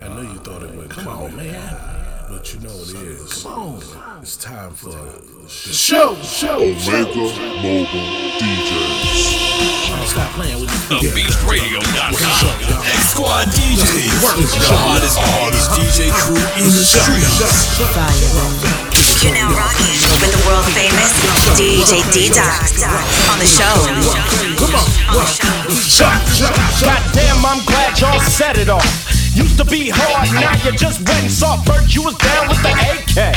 I 0.00 0.08
know 0.08 0.22
you 0.22 0.38
thought 0.42 0.62
it 0.62 0.74
went 0.74 0.90
Come 0.90 1.06
on, 1.06 1.36
man. 1.36 1.70
But 2.28 2.52
you 2.52 2.60
know 2.60 2.74
it 2.74 2.98
is. 2.98 3.44
Come 3.44 3.78
on. 3.78 4.22
It's 4.22 4.36
time 4.36 4.74
for 4.74 4.90
the 4.90 5.48
show. 5.48 6.16
Show. 6.18 6.58
Omega 6.58 7.30
Mobile 7.62 8.10
DJs. 8.42 9.44
Stop 10.10 10.34
playing 10.34 10.58
with 10.60 10.72
The 10.90 10.98
BeastRadio.com. 11.14 12.18
X 12.90 13.14
Squad 13.14 13.46
DJs. 13.54 14.18
The 14.58 14.74
hottest, 14.82 15.14
hottest 15.20 15.70
DJ 15.78 16.10
crew 16.10 16.42
in 16.58 16.66
the 16.74 16.82
streets. 16.82 17.78
You're 19.22 19.32
now 19.32 19.54
rocking 19.54 19.94
with 20.20 20.32
the 20.34 20.42
world 20.42 20.66
famous 20.74 21.14
DJ 21.54 22.02
D-Doc 22.10 22.66
on 23.30 23.38
the 23.38 23.46
show. 23.46 23.78
Come 24.58 24.74
on. 24.74 24.90
Goddamn, 26.82 27.46
I'm 27.46 27.64
glad 27.64 28.00
y'all 28.00 28.20
set 28.20 28.58
it 28.58 28.68
off. 28.68 29.23
Used 29.34 29.58
to 29.58 29.64
be 29.66 29.90
hard, 29.90 30.30
now 30.38 30.54
you 30.62 30.70
just 30.78 31.02
went 31.02 31.26
and 31.26 31.30
saw 31.30 31.58
Bert. 31.66 31.90
You 31.90 32.06
was 32.06 32.14
down 32.14 32.46
with 32.46 32.62
the 32.62 32.70
AK. 32.70 33.34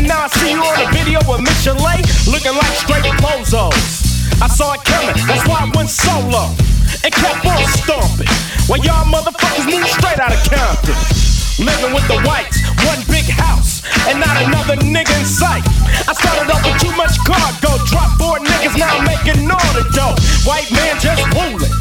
And 0.00 0.08
now 0.08 0.24
I 0.24 0.28
see 0.32 0.56
you 0.56 0.64
on 0.64 0.80
a 0.80 0.88
video 0.96 1.20
with 1.28 1.44
Michel'le 1.44 2.00
looking 2.24 2.56
like 2.56 2.74
straight 2.80 3.04
bozos. 3.20 4.40
I 4.40 4.48
saw 4.48 4.72
it 4.72 4.82
coming, 4.88 5.12
that's 5.28 5.44
why 5.44 5.60
I 5.60 5.68
went 5.76 5.92
solo 5.92 6.56
and 7.04 7.12
kept 7.12 7.44
on 7.44 7.60
stomping. 7.84 8.32
While 8.64 8.80
y'all 8.80 9.04
motherfuckers 9.04 9.68
moved 9.68 9.92
straight 9.92 10.20
out 10.20 10.32
of 10.32 10.40
Compton. 10.48 10.96
Living 11.60 11.92
with 11.92 12.08
the 12.08 12.16
whites, 12.24 12.64
one 12.88 13.04
big 13.12 13.28
house, 13.28 13.84
and 14.08 14.16
not 14.16 14.32
another 14.40 14.80
nigga 14.80 15.12
in 15.20 15.26
sight. 15.28 15.60
I 16.08 16.16
started 16.16 16.48
off 16.48 16.64
with 16.64 16.80
too 16.80 16.96
much 16.96 17.12
cargo, 17.28 17.76
dropped 17.84 18.16
four 18.16 18.40
niggas, 18.40 18.78
now 18.80 18.96
I'm 18.96 19.04
making 19.04 19.44
all 19.44 19.72
the 19.76 19.84
dough. 19.92 20.16
White 20.48 20.72
man 20.72 20.96
just 20.96 21.20
ruling. 21.36 21.79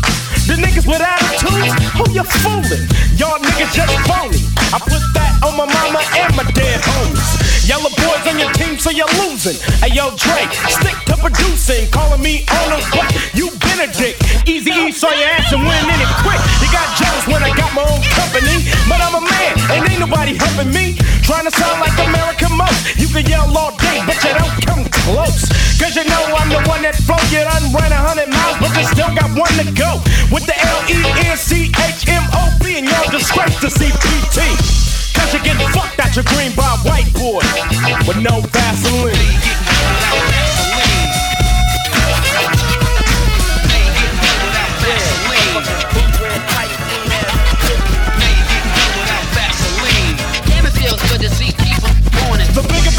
The 0.49 0.55
niggas 0.55 0.88
with 0.88 0.99
attitudes, 0.99 1.77
who 1.94 2.09
you 2.09 2.23
fooling? 2.23 2.90
Y'all 3.21 3.38
niggas 3.38 3.70
just 3.71 3.94
phony. 4.09 4.41
I 4.73 4.80
put 4.81 5.18
on 5.43 5.55
my 5.55 5.66
mama 5.66 6.02
and 6.17 6.35
my 6.35 6.43
dead 6.52 6.81
homies. 6.81 7.68
Yella 7.68 7.90
boys 8.01 8.26
on 8.27 8.40
your 8.40 8.51
team, 8.54 8.77
so 8.79 8.90
you're 8.90 9.07
losing. 9.21 9.55
Hey 9.79 9.93
yo, 9.93 10.09
Dre, 10.18 10.48
stick 10.68 10.98
to 11.05 11.15
producing, 11.21 11.87
calling 11.91 12.21
me 12.21 12.43
Arnold 12.49 12.84
butt. 12.91 13.13
You 13.34 13.51
Benedict, 13.62 14.20
Eazy 14.49 14.73
E 14.73 14.91
saw 14.91 15.12
your 15.13 15.29
ass 15.37 15.54
and 15.54 15.63
went 15.63 15.85
in 15.85 16.01
it 16.01 16.10
quick. 16.26 16.41
You 16.60 16.67
got 16.73 16.90
jealous 16.98 17.26
when 17.29 17.43
I 17.43 17.54
got 17.55 17.71
my 17.77 17.84
own 17.85 18.01
company, 18.17 18.65
but 18.90 18.99
I'm 18.99 19.15
a 19.15 19.21
man 19.23 19.54
and 19.71 19.87
ain't 19.87 19.99
nobody 20.01 20.34
helping 20.35 20.73
me. 20.73 20.98
Trying 21.23 21.45
to 21.45 21.51
sound 21.54 21.79
like 21.79 21.93
American 22.10 22.57
most. 22.57 22.98
You 22.98 23.07
can 23.07 23.23
yell 23.29 23.45
all 23.55 23.77
day, 23.77 24.01
but 24.04 24.17
you 24.26 24.34
don't 24.34 24.57
come 24.65 24.84
close. 25.05 25.45
Cause 25.77 25.95
you 25.95 26.04
know 26.10 26.23
I'm 26.35 26.49
the 26.49 26.60
one 26.67 26.82
that 26.84 26.95
flow. 27.05 27.21
You 27.29 27.45
done 27.45 27.70
ran 27.71 27.93
a 27.93 28.01
hundred 28.01 28.34
miles, 28.34 28.57
but 28.57 28.73
you 28.76 28.84
still 28.90 29.13
got 29.13 29.29
one 29.37 29.54
to 29.62 29.65
go. 29.77 30.01
With 30.34 30.49
the 30.49 30.57
L-E-N-C-H-M-O-B 30.57 32.63
and 32.82 32.90
y'all 32.90 33.10
disgrace 33.13 33.54
to 33.62 33.70
CPT. 33.70 34.88
Cause 35.20 35.34
you're 35.34 35.43
getting 35.43 35.67
fucked 35.70 35.99
out 35.99 36.15
your 36.15 36.23
green 36.25 36.55
by 36.55 36.63
white 36.87 37.12
boy 37.13 37.43
with 38.07 38.17
no 38.23 38.39
Vaseline. 38.55 39.79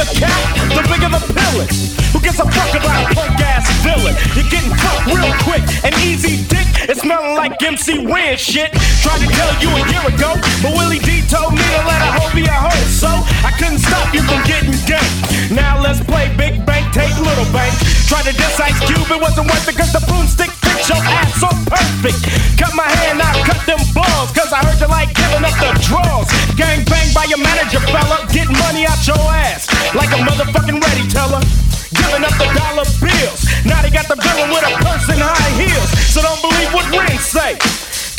The 0.01 0.09
bigger 0.17 0.81
the 0.81 0.85
bigger 0.89 1.11
the 1.13 1.21
pillage. 1.29 1.77
Who 2.17 2.25
gives 2.25 2.41
a 2.41 2.49
fuck 2.49 2.73
about 2.73 3.05
a 3.05 3.13
punk 3.13 3.37
ass 3.45 3.69
villain? 3.85 4.17
You're 4.33 4.49
getting 4.49 4.73
fucked 4.73 5.13
real 5.13 5.29
quick 5.45 5.61
and 5.85 5.93
easy 6.01 6.41
dick. 6.49 6.65
It's 6.89 7.05
smelling 7.05 7.37
like 7.37 7.61
MC 7.61 8.09
Ren 8.09 8.33
shit. 8.41 8.73
Tried 9.05 9.21
to 9.21 9.29
tell 9.29 9.53
you 9.61 9.69
a 9.69 9.83
year 9.93 10.01
ago, 10.09 10.41
but 10.65 10.73
Willie 10.73 11.05
D 11.05 11.21
told 11.29 11.53
me 11.53 11.61
to 11.61 11.83
let 11.85 12.01
a 12.01 12.17
hoe 12.17 12.33
be 12.33 12.49
a 12.49 12.57
hoe. 12.57 12.73
So 12.89 13.13
I 13.45 13.53
couldn't 13.61 13.85
stop 13.85 14.09
you 14.17 14.25
from 14.25 14.41
getting 14.49 14.73
ganked. 14.89 15.53
Now 15.53 15.77
let's 15.77 16.01
play 16.01 16.33
Big 16.33 16.65
Bank, 16.65 16.89
take 16.97 17.13
Little 17.21 17.45
Bank. 17.53 17.77
Tried 18.09 18.25
to 18.25 18.33
diss 18.33 18.57
Ice 18.57 18.81
Cube, 18.89 19.05
it 19.05 19.21
wasn't 19.21 19.53
worth 19.53 19.69
it 19.69 19.77
cause 19.77 19.93
the 19.93 20.01
broomstick 20.09 20.49
fits 20.65 20.89
your 20.89 20.97
ass 20.97 21.45
so 21.45 21.53
perfect. 21.69 22.25
Cut 22.57 22.73
my 22.73 22.89
hand 22.89 23.21
out, 23.21 23.37
cut 23.45 23.61
them 23.69 23.85
balls, 23.93 24.33
cause 24.33 24.49
I 24.49 24.65
heard 24.65 24.81
you 24.81 24.89
like 24.89 25.13
giving 25.13 25.45
up 25.45 25.53
the 25.61 25.77
draws. 25.85 26.50
Gang 26.61 26.85
bang 26.85 27.09
by 27.17 27.25
your 27.25 27.41
manager, 27.41 27.81
fella. 27.89 28.21
Get 28.29 28.45
money 28.53 28.85
out 28.85 29.01
your 29.09 29.17
ass 29.33 29.65
like 29.97 30.13
a 30.13 30.21
motherfucking 30.21 30.77
ready 30.77 31.09
teller. 31.09 31.41
Giving 31.89 32.21
up 32.21 32.37
the 32.37 32.53
dollar 32.53 32.85
bills. 33.01 33.41
Now 33.65 33.81
they 33.81 33.89
got 33.89 34.13
the 34.13 34.21
villain 34.21 34.53
with 34.53 34.69
a 34.69 34.73
purse 34.85 35.09
and 35.09 35.25
high 35.25 35.53
heels. 35.57 35.89
So 36.13 36.21
don't 36.21 36.37
believe 36.45 36.69
what 36.77 36.85
Ren 36.93 37.17
say. 37.17 37.57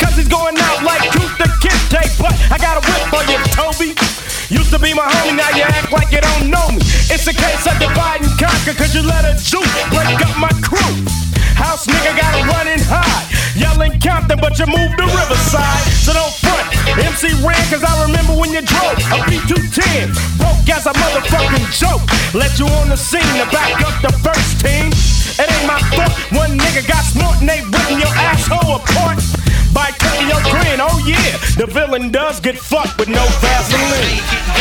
Cause 0.02 0.18
he's 0.18 0.26
going 0.26 0.58
out 0.58 0.82
like 0.82 1.06
Tooth 1.14 1.38
the 1.38 1.46
Kid 1.62 1.78
But 2.18 2.34
I 2.50 2.58
got 2.58 2.74
a 2.74 2.82
whip 2.82 3.02
for 3.14 3.22
you, 3.30 3.38
Toby. 3.54 3.94
Used 4.50 4.74
to 4.74 4.78
be 4.82 4.90
my 4.90 5.06
homie, 5.06 5.38
now 5.38 5.54
you 5.54 5.62
act 5.62 5.94
like 5.94 6.10
you 6.10 6.18
don't 6.18 6.50
know 6.50 6.66
me. 6.74 6.82
It's 7.14 7.30
a 7.30 7.34
case 7.38 7.62
of 7.70 7.78
divide 7.78 8.26
and 8.26 8.34
conquer, 8.42 8.74
cause 8.74 8.90
you 8.90 9.06
let 9.06 9.22
a 9.22 9.38
Jew 9.38 9.62
break 9.94 10.18
up 10.18 10.34
my 10.34 10.50
crew. 10.66 10.98
House 11.54 11.86
nigga 11.86 12.10
gotta 12.18 12.42
run 12.50 12.66
and. 12.66 13.31
Yelling 13.54 14.00
Compton, 14.00 14.38
but 14.40 14.58
you 14.58 14.66
moved 14.66 14.96
to 14.96 15.04
Riverside. 15.04 15.84
So 16.00 16.12
don't 16.12 16.32
front. 16.40 16.64
MC 16.96 17.28
Ren, 17.44 17.60
cause 17.68 17.84
I 17.84 17.92
remember 18.06 18.32
when 18.32 18.52
you 18.52 18.62
drove 18.62 18.96
a 19.12 19.18
B210. 19.28 20.08
Broke 20.40 20.68
as 20.72 20.86
a 20.86 20.92
motherfucking 20.92 21.68
joke. 21.76 22.00
Let 22.32 22.58
you 22.58 22.66
on 22.80 22.88
the 22.88 22.96
scene 22.96 23.20
to 23.20 23.46
back 23.52 23.76
up 23.84 24.00
the 24.00 24.12
first 24.24 24.60
team. 24.64 24.88
It 25.36 25.48
ain't 25.52 25.66
my 25.66 25.80
fault. 25.92 26.12
One 26.32 26.56
nigga 26.58 26.86
got 26.88 27.04
smart 27.04 27.40
and 27.40 27.48
they 27.48 27.60
ripping 27.60 28.00
your 28.00 28.14
asshole 28.16 28.76
apart. 28.76 29.20
By 29.74 29.90
cutting 30.00 30.28
your 30.28 30.40
grin, 30.48 30.80
oh 30.80 31.02
yeah, 31.06 31.36
the 31.56 31.66
villain 31.66 32.10
does 32.10 32.40
get 32.40 32.58
fucked 32.58 32.98
with 32.98 33.08
no 33.08 33.24
Vaseline. 33.40 34.52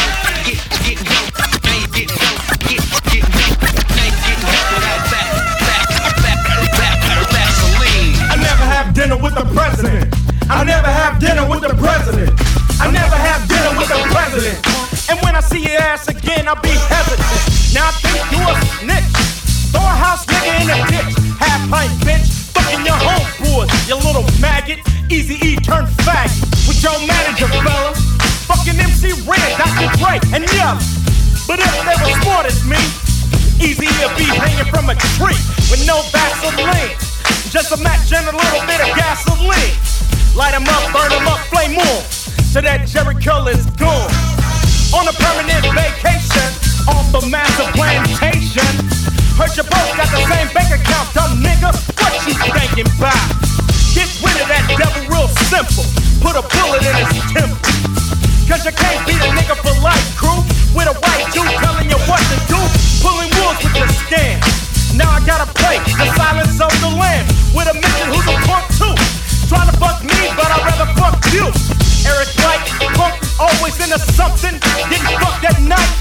Dinner 9.12 9.24
with 9.28 9.36
the 9.36 9.44
president. 9.52 10.08
I 10.48 10.64
never 10.64 10.88
have 10.88 11.20
dinner 11.20 11.44
with 11.44 11.60
the 11.60 11.76
president. 11.76 12.32
I 12.80 12.88
never 12.88 13.20
have 13.20 13.44
dinner 13.44 13.76
with 13.76 13.92
the 13.92 14.00
president. 14.08 14.56
And 15.12 15.20
when 15.20 15.36
I 15.36 15.44
see 15.44 15.68
your 15.68 15.84
ass 15.84 16.08
again, 16.08 16.48
I'll 16.48 16.56
be 16.64 16.72
hesitant. 16.72 17.76
Now 17.76 17.92
I 17.92 17.94
think 18.00 18.24
you 18.32 18.40
a 18.40 18.56
snitch. 18.80 19.12
Throw 19.76 19.84
a 19.84 19.96
house 20.00 20.24
nigga 20.32 20.64
in 20.64 20.68
the 20.72 20.80
ditch. 20.96 21.12
Half 21.44 21.60
pint 21.68 21.92
bitch. 22.08 22.24
Fucking 22.56 22.88
your 22.88 22.96
homeboys, 22.96 23.68
you 23.84 24.00
little 24.00 24.24
maggot. 24.40 24.80
Eazy 25.12 25.36
E 25.44 25.60
turn 25.60 25.92
faggot. 26.08 26.32
With 26.64 26.80
your 26.80 26.96
manager, 27.04 27.52
fella. 27.52 27.92
Fucking 28.48 28.80
MC 28.80 29.12
Ren, 29.28 29.44
Dr. 29.60 29.92
Dre, 30.00 30.24
and 30.32 30.48
yeah. 30.56 30.80
But 31.52 31.60
if 31.60 31.68
they 31.84 31.98
were 32.00 32.16
smart 32.24 32.48
as 32.48 32.64
me, 32.64 32.80
Easy 33.60 33.86
to 33.86 34.08
be 34.16 34.24
hanging 34.24 34.72
from 34.72 34.90
a 34.90 34.96
tree 35.20 35.38
with 35.68 35.84
no 35.86 36.00
Vaseline. 36.16 36.98
Just 37.52 37.74
a 37.74 37.84
match 37.84 38.08
and 38.16 38.24
a 38.24 38.32
little 38.32 38.64
bit 38.64 38.80
of 38.80 38.96
gasoline. 38.96 39.76
Light 40.34 40.56
'em 40.56 40.64
up, 40.72 40.88
burn 40.96 41.12
'em 41.12 41.28
up, 41.28 41.44
flame 41.52 41.76
on. 41.78 42.00
So 42.48 42.62
that 42.62 42.88
Jerry 42.88 43.16
is 43.52 43.66
gone. 43.76 44.08
On 44.96 45.04
a 45.04 45.12
permanent 45.12 45.68
vacation 45.76 46.48
off 46.88 47.12
the 47.12 47.28
massive 47.28 47.68
plantation. 47.76 48.72
Heard 49.36 49.52
you 49.58 49.64
both 49.68 49.92
got 50.00 50.08
the 50.16 50.24
same 50.32 50.48
bank 50.56 50.72
account, 50.80 51.14
dumb 51.14 51.44
nigga. 51.44 51.76
What 52.00 52.14
you 52.26 52.36
thinking 52.56 52.88
about? 52.88 53.20
Get 53.96 54.08
rid 54.24 54.38
of 54.40 54.48
that 54.48 54.66
devil 54.80 55.04
real 55.12 55.28
simple. 55.52 55.84
Put 56.24 56.40
a 56.40 56.44
bullet 56.56 56.88
in 56.88 56.96
his 57.04 57.20
temple. 57.36 57.60
Cause 58.48 58.64
you 58.64 58.72
can't 58.72 59.06
beat 59.06 59.20
a 59.20 59.28
nigga 59.36 59.60
for 59.60 59.76
life, 59.84 60.08
crew. 60.16 60.40
With 60.72 60.88
a 60.88 60.96
white 61.04 61.28
dude 61.36 61.52
telling 61.60 61.90
you 61.92 62.00
what 62.08 62.24
to 62.32 62.38
do. 62.48 62.60
Pulling 63.04 63.30
wolves 63.36 63.60
with 63.60 63.76
your 63.76 63.92
scam. 64.08 64.71
Now 65.02 65.18
I 65.18 65.20
gotta 65.26 65.50
play 65.58 65.82
the 65.98 66.08
silence 66.14 66.62
of 66.62 66.70
the 66.78 66.94
land 66.94 67.26
With 67.58 67.66
a 67.66 67.74
mission 67.74 68.06
who's 68.14 68.28
a 68.30 68.38
punk 68.46 68.70
too. 68.78 68.94
Try 69.50 69.66
to 69.66 69.74
fuck 69.82 70.06
me, 70.06 70.30
but 70.38 70.46
I'd 70.46 70.62
rather 70.62 70.90
fuck 70.94 71.18
you. 71.34 71.50
Eric 72.06 72.30
Wright, 72.40 72.62
punk, 72.94 73.18
always 73.42 73.76
into 73.82 73.98
something. 74.14 74.56
Getting 74.94 75.18
fucked 75.18 75.44
at 75.44 75.58
night 75.60 75.92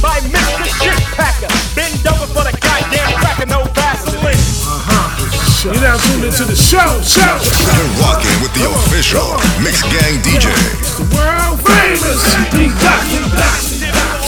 by 0.00 0.22
Mr. 0.30 0.62
Shit 0.78 0.96
Packer. 1.18 1.50
Bend 1.74 2.06
over 2.06 2.30
for 2.30 2.46
the 2.46 2.54
goddamn 2.62 3.10
cracker, 3.18 3.50
no 3.50 3.66
Vaseline. 3.74 4.38
Uh-huh. 4.38 5.66
You're 5.66 5.82
now 5.82 5.98
tuned 5.98 6.30
into 6.30 6.46
the 6.46 6.56
show. 6.56 6.86
Show. 7.02 7.26
You're 7.26 7.92
rocking 7.98 8.38
with 8.40 8.54
the 8.54 8.70
official 8.70 9.26
Mixx 9.60 9.82
Gang 9.90 10.22
DJ. 10.22 10.54
It's 10.78 10.96
The 10.96 11.06
world 11.12 11.58
famous 11.66 12.22
D-Doc. 12.54 14.25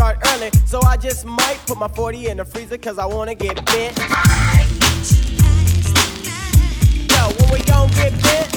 Start 0.00 0.16
early, 0.32 0.50
so 0.64 0.80
I 0.80 0.96
just 0.96 1.26
might 1.26 1.58
put 1.66 1.76
my 1.76 1.86
40 1.86 2.28
in 2.28 2.38
the 2.38 2.44
freezer 2.46 2.78
cause 2.78 2.98
I 2.98 3.04
wanna 3.04 3.34
get 3.34 3.56
bent. 3.66 3.98
Yo, 7.10 7.28
when 7.36 7.52
we 7.52 7.60
gon' 7.68 7.88
get 7.90 8.12
bent? 8.22 8.48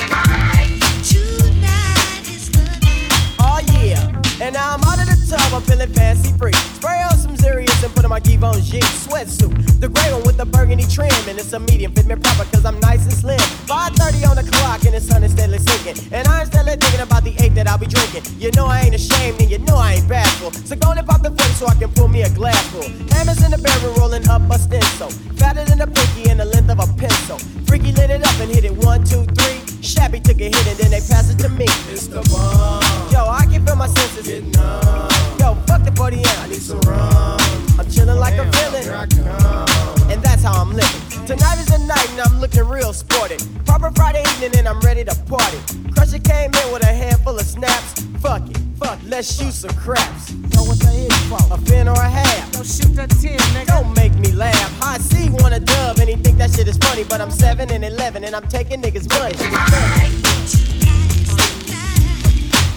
Oh 3.42 3.60
yeah. 3.74 4.22
And 4.40 4.54
now 4.56 4.74
I'm 4.74 4.84
out 4.86 5.00
of 5.00 5.08
the 5.12 5.18
tub, 5.30 5.54
I'm 5.54 5.62
feeling 5.64 5.92
fancy 5.92 6.32
free. 6.38 6.54
Spray 6.54 7.04
on 7.04 7.13
some 7.44 7.52
Xeryus 7.52 7.84
and 7.84 7.94
put 7.94 8.04
on 8.06 8.10
my 8.10 8.20
Givenchy 8.20 8.80
sweatsuit. 8.80 9.80
The 9.80 9.90
gray 9.90 10.12
one 10.12 10.24
with 10.24 10.38
the 10.38 10.46
burgundy 10.46 10.86
trim, 10.86 11.12
and 11.28 11.38
it's 11.38 11.54
a 11.54 11.60
medium, 11.60 11.92
fit 11.94 12.06
me 12.06 12.16
proper 12.16 12.46
cause 12.52 12.66
I'm 12.66 12.80
nice 12.80 13.04
and 13.04 13.14
slim. 13.14 13.40
5.30 13.68 14.30
on 14.30 14.36
the 14.36 14.50
clock 14.52 14.84
and 14.86 14.94
the 14.94 15.02
sun 15.02 15.24
is 15.24 15.32
steadily 15.32 15.60
sinking. 15.60 15.98
And 16.14 16.28
I'm 16.28 16.46
steadily 16.48 16.78
thinking 16.78 17.02
about 17.02 17.24
the 17.24 17.36
eight 17.40 17.56
that 17.56 17.68
I'll 17.68 17.78
be 17.78 17.88
drinking. 17.88 18.24
You 18.40 18.52
know 18.52 18.66
I 18.66 18.82
ain't 18.82 18.96
ashamed 18.96 19.42
and 19.42 19.50
you 19.50 19.60
know 19.60 19.76
I 19.76 19.94
ain't 19.94 20.08
bashful. 20.08 20.52
So 20.52 20.76
go 20.76 20.92
and 20.92 21.06
pop 21.08 21.22
the 21.22 21.30
40 21.30 21.44
so 21.54 21.68
I 21.68 21.76
can 21.76 21.92
pull 21.92 22.08
me 22.08 22.22
a 22.24 22.30
glass 22.30 22.62
full. 22.72 22.88
Hammers 23.16 23.44
in 23.44 23.52
the 23.52 23.58
barrel 23.58 23.94
rolling 23.96 24.28
up 24.30 24.42
a 24.50 24.58
stencil. 24.60 25.10
Fatter 25.38 25.66
than 25.66 25.82
a 25.82 25.88
pinky 25.88 26.30
and 26.30 26.40
the 26.40 26.46
length 26.46 26.70
of 26.70 26.80
a 26.80 26.88
pencil. 26.98 27.38
Freaky 27.68 27.92
lit 27.94 28.10
it 28.10 28.24
up 28.26 28.40
and 28.40 28.52
hit 28.52 28.66
it 28.66 28.74
one, 28.74 29.04
two, 29.04 29.26
three. 29.36 29.63
Shabby 29.84 30.22
took 30.22 30.40
a 30.40 30.46
hit 30.46 30.68
and 30.68 30.78
then 30.78 30.92
they 30.92 31.02
passed 31.02 31.30
it 31.30 31.40
to 31.44 31.50
me. 31.50 31.66
It's 31.92 32.08
the 32.08 32.22
bomb. 32.32 32.82
Yo, 33.12 33.28
I 33.28 33.46
can 33.52 33.66
feel 33.66 33.76
my 33.76 33.88
senses. 33.88 34.26
Getting 34.26 34.58
up. 34.58 35.12
Yo, 35.38 35.56
fuck 35.68 35.84
the 35.84 35.92
40 35.96 36.18
and 36.18 36.28
I 36.28 36.48
need 36.48 36.62
some 36.62 36.80
rum. 36.82 37.38
I'm 37.78 37.90
chilling 37.92 38.18
like 38.18 38.36
a 38.40 38.46
villain. 38.46 38.84
Here 38.84 38.96
I 38.96 39.06
come. 39.08 40.10
And 40.10 40.24
that's 40.24 40.44
how 40.44 40.62
I'm 40.62 40.72
living. 40.72 41.26
Tonight 41.28 41.60
is 41.60 41.68
the 41.68 41.80
night 41.80 42.10
and 42.12 42.22
I'm 42.22 42.40
looking 42.40 42.64
real 42.64 42.94
sporty. 42.94 43.36
Proper 43.66 43.92
Friday 43.92 44.24
evening 44.36 44.58
and 44.58 44.70
I'm 44.70 44.80
ready 44.80 45.04
to 45.04 45.16
party. 45.26 45.83
Crusher 46.04 46.20
came 46.20 46.52
in 46.54 46.74
with 46.74 46.84
a 46.84 46.92
handful 46.92 47.40
of 47.40 47.46
snaps. 47.46 48.02
Fuck 48.20 48.50
it, 48.50 48.58
fuck, 48.78 49.00
let's 49.06 49.40
shoot 49.40 49.54
some 49.54 49.74
craps. 49.74 50.32
Yo, 50.32 50.64
what 50.64 50.78
the 50.80 50.88
hit 50.88 51.14
for? 51.30 51.40
A 51.54 51.58
fin 51.60 51.88
or 51.88 51.94
a 51.94 52.10
half? 52.10 52.52
Don't 52.52 52.66
shoot 52.66 52.94
that 52.96 53.10
10, 53.10 53.38
nigga. 53.56 53.68
Don't 53.68 53.96
make 53.96 54.14
me 54.16 54.34
laugh. 54.34 54.80
High 54.82 54.98
C 54.98 55.30
want 55.30 55.54
a 55.54 55.62
dub 55.62 56.00
and 56.00 56.10
he 56.10 56.18
think 56.18 56.38
that 56.40 56.52
shit 56.52 56.68
is 56.68 56.76
funny. 56.76 57.06
But 57.06 57.22
I'm 57.22 57.32
7 57.32 57.72
and 57.72 57.86
11 57.86 58.26
and 58.26 58.36
I'm 58.36 58.46
taking 58.48 58.82
niggas' 58.82 59.08
money. 59.08 59.38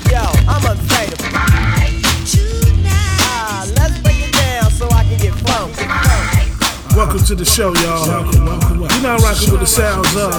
Yo, 0.08 0.22
I'm 0.46 0.62
unfadable. 0.62 1.26
Ah, 2.86 3.66
let's 3.76 3.98
break 4.02 4.20
it 4.20 4.32
down 4.34 4.70
so 4.70 4.86
I 4.92 5.02
can 5.02 5.18
get 5.18 5.34
funky. 5.34 6.45
Welcome 6.96 7.20
to 7.26 7.34
the 7.34 7.44
show, 7.44 7.74
y'all. 7.74 8.08
Welcome, 8.08 8.46
welcome, 8.46 8.80
welcome. 8.80 9.02
You're 9.02 9.02
now 9.02 9.18
rocking 9.18 9.50
with 9.50 9.60
the 9.60 9.66
sounds 9.66 10.08
of 10.16 10.32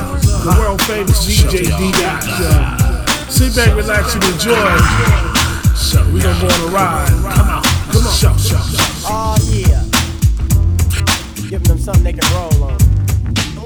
the 0.44 0.56
world 0.60 0.82
famous 0.82 1.24
DJ 1.24 1.70
D 1.78 1.92
Dot. 2.02 2.26
Yo, 2.26 3.30
Sit 3.30 3.56
back, 3.56 3.76
relax, 3.78 4.16
and 4.16 4.24
enjoy. 4.24 4.58
We 6.12 6.20
gonna 6.20 6.42
go 6.42 6.48
on 6.48 6.62
a 6.68 6.74
ride. 6.74 7.10
Come 7.10 7.50
on, 7.50 7.64
come 7.94 8.08
on. 8.08 8.14
Show, 8.14 8.36
show, 8.38 8.58
show. 8.58 9.06
Oh 9.06 9.38
yeah. 9.54 9.86
Giving 11.48 11.68
them 11.68 11.78
something 11.78 12.04
they 12.04 12.14
can 12.14 12.26
roll 12.34 12.72
on. 12.72 12.87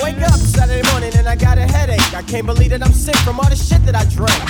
Wake 0.01 0.21
up 0.23 0.39
Saturday 0.39 0.81
morning 0.91 1.11
and 1.15 1.27
I 1.27 1.35
got 1.35 1.57
a 1.57 1.65
headache. 1.65 2.13
I 2.13 2.23
can't 2.23 2.45
believe 2.45 2.71
that 2.71 2.81
I'm 2.83 2.91
sick 2.91 3.15
from 3.17 3.39
all 3.39 3.49
the 3.49 3.55
shit 3.55 3.85
that 3.85 3.95
I 3.95 4.05
drank. 4.05 4.41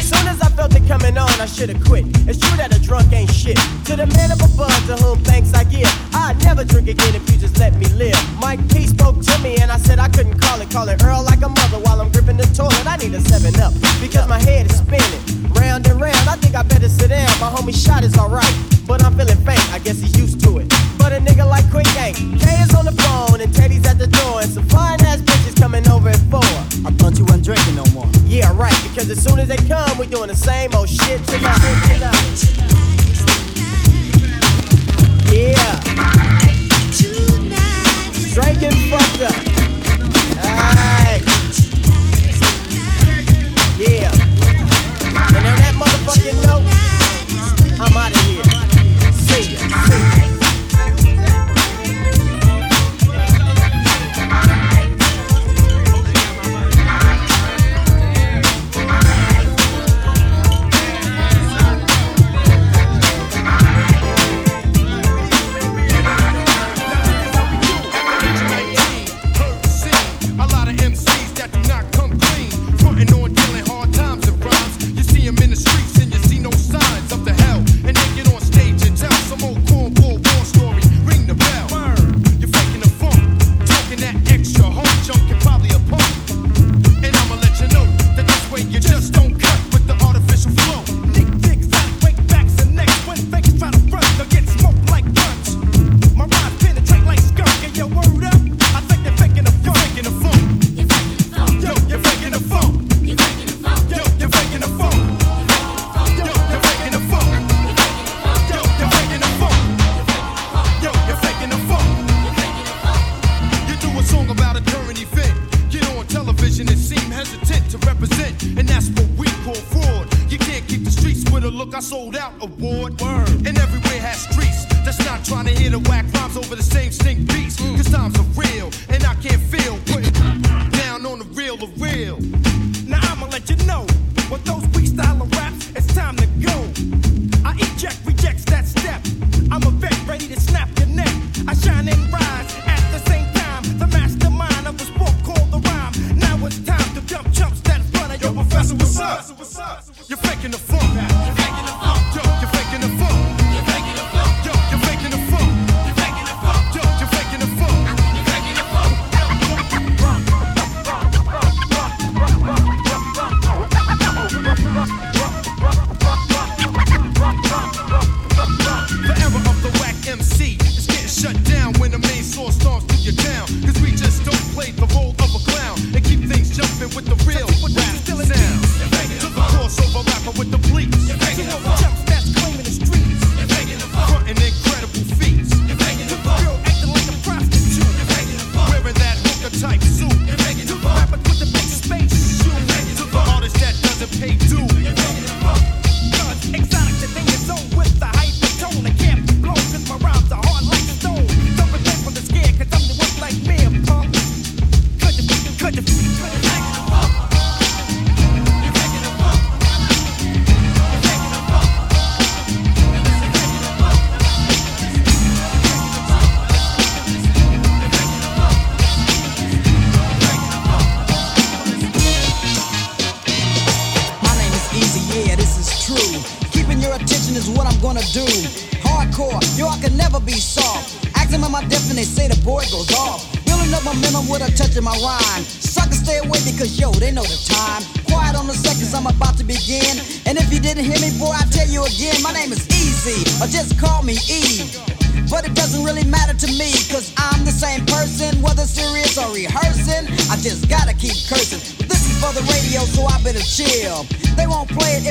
Soon 0.00 0.26
as 0.28 0.40
I 0.40 0.48
felt 0.50 0.74
it 0.74 0.86
coming 0.88 1.16
on, 1.16 1.28
I 1.40 1.46
should've 1.46 1.82
quit. 1.84 2.04
It's 2.28 2.38
true 2.38 2.56
that 2.56 2.74
a 2.74 2.80
drunk 2.80 3.12
ain't 3.12 3.30
shit. 3.30 3.56
To 3.86 3.96
the 3.96 4.06
man 4.06 4.32
of 4.32 4.40
a 4.40 4.48
buzz 4.56 4.72
to 4.88 4.96
whom 4.96 5.18
thanks 5.24 5.52
I 5.54 5.64
give. 5.64 5.88
I'd 6.14 6.42
never 6.42 6.64
drink 6.64 6.88
again 6.88 7.14
if 7.14 7.28
you 7.30 7.38
just 7.38 7.58
let 7.58 7.74
me 7.76 7.86
live. 8.00 8.16
Mike 8.40 8.60
P 8.68 8.86
spoke 8.86 9.20
to 9.20 9.38
me 9.40 9.56
and 9.56 9.70
I 9.70 9.76
said 9.76 9.98
I 9.98 10.08
couldn't 10.08 10.38
call 10.40 10.60
it. 10.60 10.70
Call 10.70 10.88
it 10.88 11.02
Earl 11.04 11.22
like 11.22 11.42
a 11.42 11.48
mother 11.48 11.78
while 11.78 12.00
I'm 12.00 12.10
gripping 12.10 12.36
the 12.36 12.48
toilet. 12.56 12.86
I 12.86 12.96
need 12.96 13.14
a 13.14 13.20
7 13.20 13.60
up 13.60 13.72
because 14.00 14.28
my 14.28 14.40
head 14.40 14.66
is 14.70 14.78
spinning. 14.78 15.20
Round 15.52 15.86
and 15.86 16.00
round, 16.00 16.28
I 16.28 16.36
think 16.36 16.54
I 16.54 16.62
better 16.62 16.88
sit 16.88 17.08
down. 17.08 17.28
My 17.40 17.48
homie 17.48 17.76
shot 17.76 18.04
is 18.04 18.16
alright, 18.18 18.52
they 30.02 30.08
come, 30.08 30.10
we 30.10 30.16
doing 30.16 30.28
the 30.28 30.36
same 30.36 30.74
old 30.74 30.88
shit 30.88 31.24
tonight. 31.26 31.61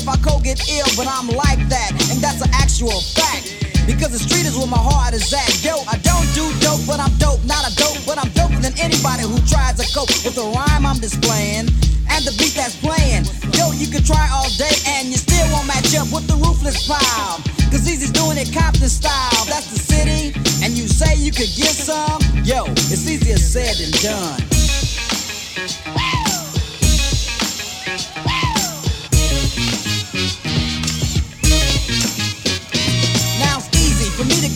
If 0.01 0.09
I 0.09 0.17
co 0.17 0.41
get 0.41 0.57
ill, 0.65 0.89
but 0.97 1.05
I'm 1.05 1.29
like 1.29 1.61
that, 1.69 1.93
and 2.09 2.17
that's 2.17 2.41
an 2.41 2.49
actual 2.57 3.05
fact. 3.13 3.53
Because 3.85 4.09
the 4.09 4.17
street 4.17 4.49
is 4.49 4.57
where 4.57 4.65
my 4.65 4.81
heart 4.81 5.13
is 5.13 5.29
at. 5.29 5.45
Yo, 5.61 5.77
I 5.85 6.01
don't 6.01 6.25
do 6.33 6.41
dope, 6.57 6.81
but 6.89 6.97
I'm 6.97 7.13
dope. 7.21 7.37
Not 7.45 7.69
a 7.69 7.71
dope, 7.77 8.01
but 8.09 8.17
I'm 8.17 8.33
doper 8.33 8.57
than 8.65 8.73
anybody 8.81 9.29
who 9.29 9.37
tries 9.45 9.77
to 9.77 9.85
cope 9.93 10.09
with 10.25 10.33
the 10.33 10.41
rhyme 10.57 10.89
I'm 10.89 10.97
displaying 10.97 11.69
and 12.09 12.21
the 12.25 12.33
beat 12.41 12.57
that's 12.57 12.73
playing. 12.81 13.29
Yo, 13.53 13.77
you 13.77 13.85
can 13.93 14.01
try 14.01 14.25
all 14.33 14.49
day 14.57 14.73
and 14.97 15.05
you 15.13 15.21
still 15.21 15.45
won't 15.53 15.69
match 15.69 15.93
up 15.93 16.09
with 16.09 16.25
the 16.25 16.33
ruthless 16.41 16.81
pile. 16.89 17.37
Cause 17.69 17.85
Eazy's 17.85 18.09
doing 18.09 18.41
it 18.41 18.49
Compton 18.49 18.89
style. 18.89 19.45
That's 19.45 19.69
the 19.69 19.77
city, 19.77 20.33
and 20.65 20.73
you 20.73 20.89
say 20.89 21.13
you 21.13 21.29
could 21.29 21.53
get 21.53 21.77
some. 21.77 22.25
Yo, 22.41 22.65
it's 22.89 23.05
easier 23.05 23.37
said 23.37 23.77
than 23.77 23.93
done. 24.01 24.41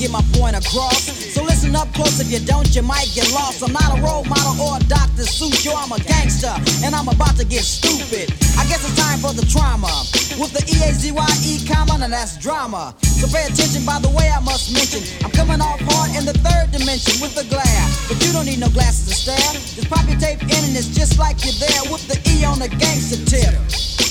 Get 0.06 0.12
my 0.12 0.40
point 0.40 0.56
across. 0.56 1.10
So 1.34 1.44
listen 1.44 1.76
up 1.76 1.92
close, 1.94 2.20
if 2.20 2.32
you 2.32 2.46
don't, 2.46 2.70
you 2.76 2.84
might 2.84 3.10
get 3.16 3.32
lost. 3.34 3.64
I'm 3.64 3.74
not 3.74 3.98
a 3.98 4.02
role 4.02 4.24
model 4.26 4.62
or 4.62 4.78
a 4.78 4.80
Dr. 4.86 5.26
Seuss, 5.26 5.66
yo, 5.66 5.74
I'm 5.74 5.92
a 5.92 6.00
gangster, 6.00 6.54
and 6.86 6.94
I'm 6.94 7.08
about 7.08 7.36
to 7.38 7.46
get 7.46 7.64
stupid. 7.64 8.30
I 8.60 8.66
guess 8.70 8.86
it's 8.86 8.96
time 8.96 9.20
for 9.20 9.34
the 9.34 9.46
trauma. 9.50 9.90
With 10.38 10.54
the 10.54 10.62
E-A-Z-Y-E 10.62 11.66
comma, 11.68 12.04
and 12.04 12.14
that's 12.14 12.38
drama. 12.38 12.94
So 13.16 13.32
pay 13.32 13.48
attention 13.48 13.88
by 13.88 14.00
the 14.04 14.12
way 14.12 14.28
I 14.28 14.40
must 14.44 14.76
mention. 14.76 15.00
I'm 15.24 15.32
coming 15.32 15.62
off 15.64 15.80
hard 15.96 16.12
in 16.20 16.28
the 16.28 16.36
third 16.44 16.76
dimension 16.76 17.16
with 17.24 17.32
the 17.32 17.48
glare. 17.48 17.86
But 18.12 18.20
you 18.20 18.36
don't 18.36 18.46
need 18.46 18.60
no 18.60 18.68
glasses 18.70 19.08
to 19.08 19.16
stare. 19.16 19.52
Just 19.56 19.88
pop 19.88 20.04
your 20.08 20.20
tape 20.20 20.44
in 20.44 20.62
and 20.68 20.76
it's 20.76 20.92
just 20.92 21.18
like 21.18 21.40
you're 21.48 21.56
there 21.56 21.84
with 21.88 22.04
the 22.12 22.20
E 22.28 22.44
on 22.44 22.60
the 22.60 22.68
gangster 22.68 23.24
tip. 23.24 23.56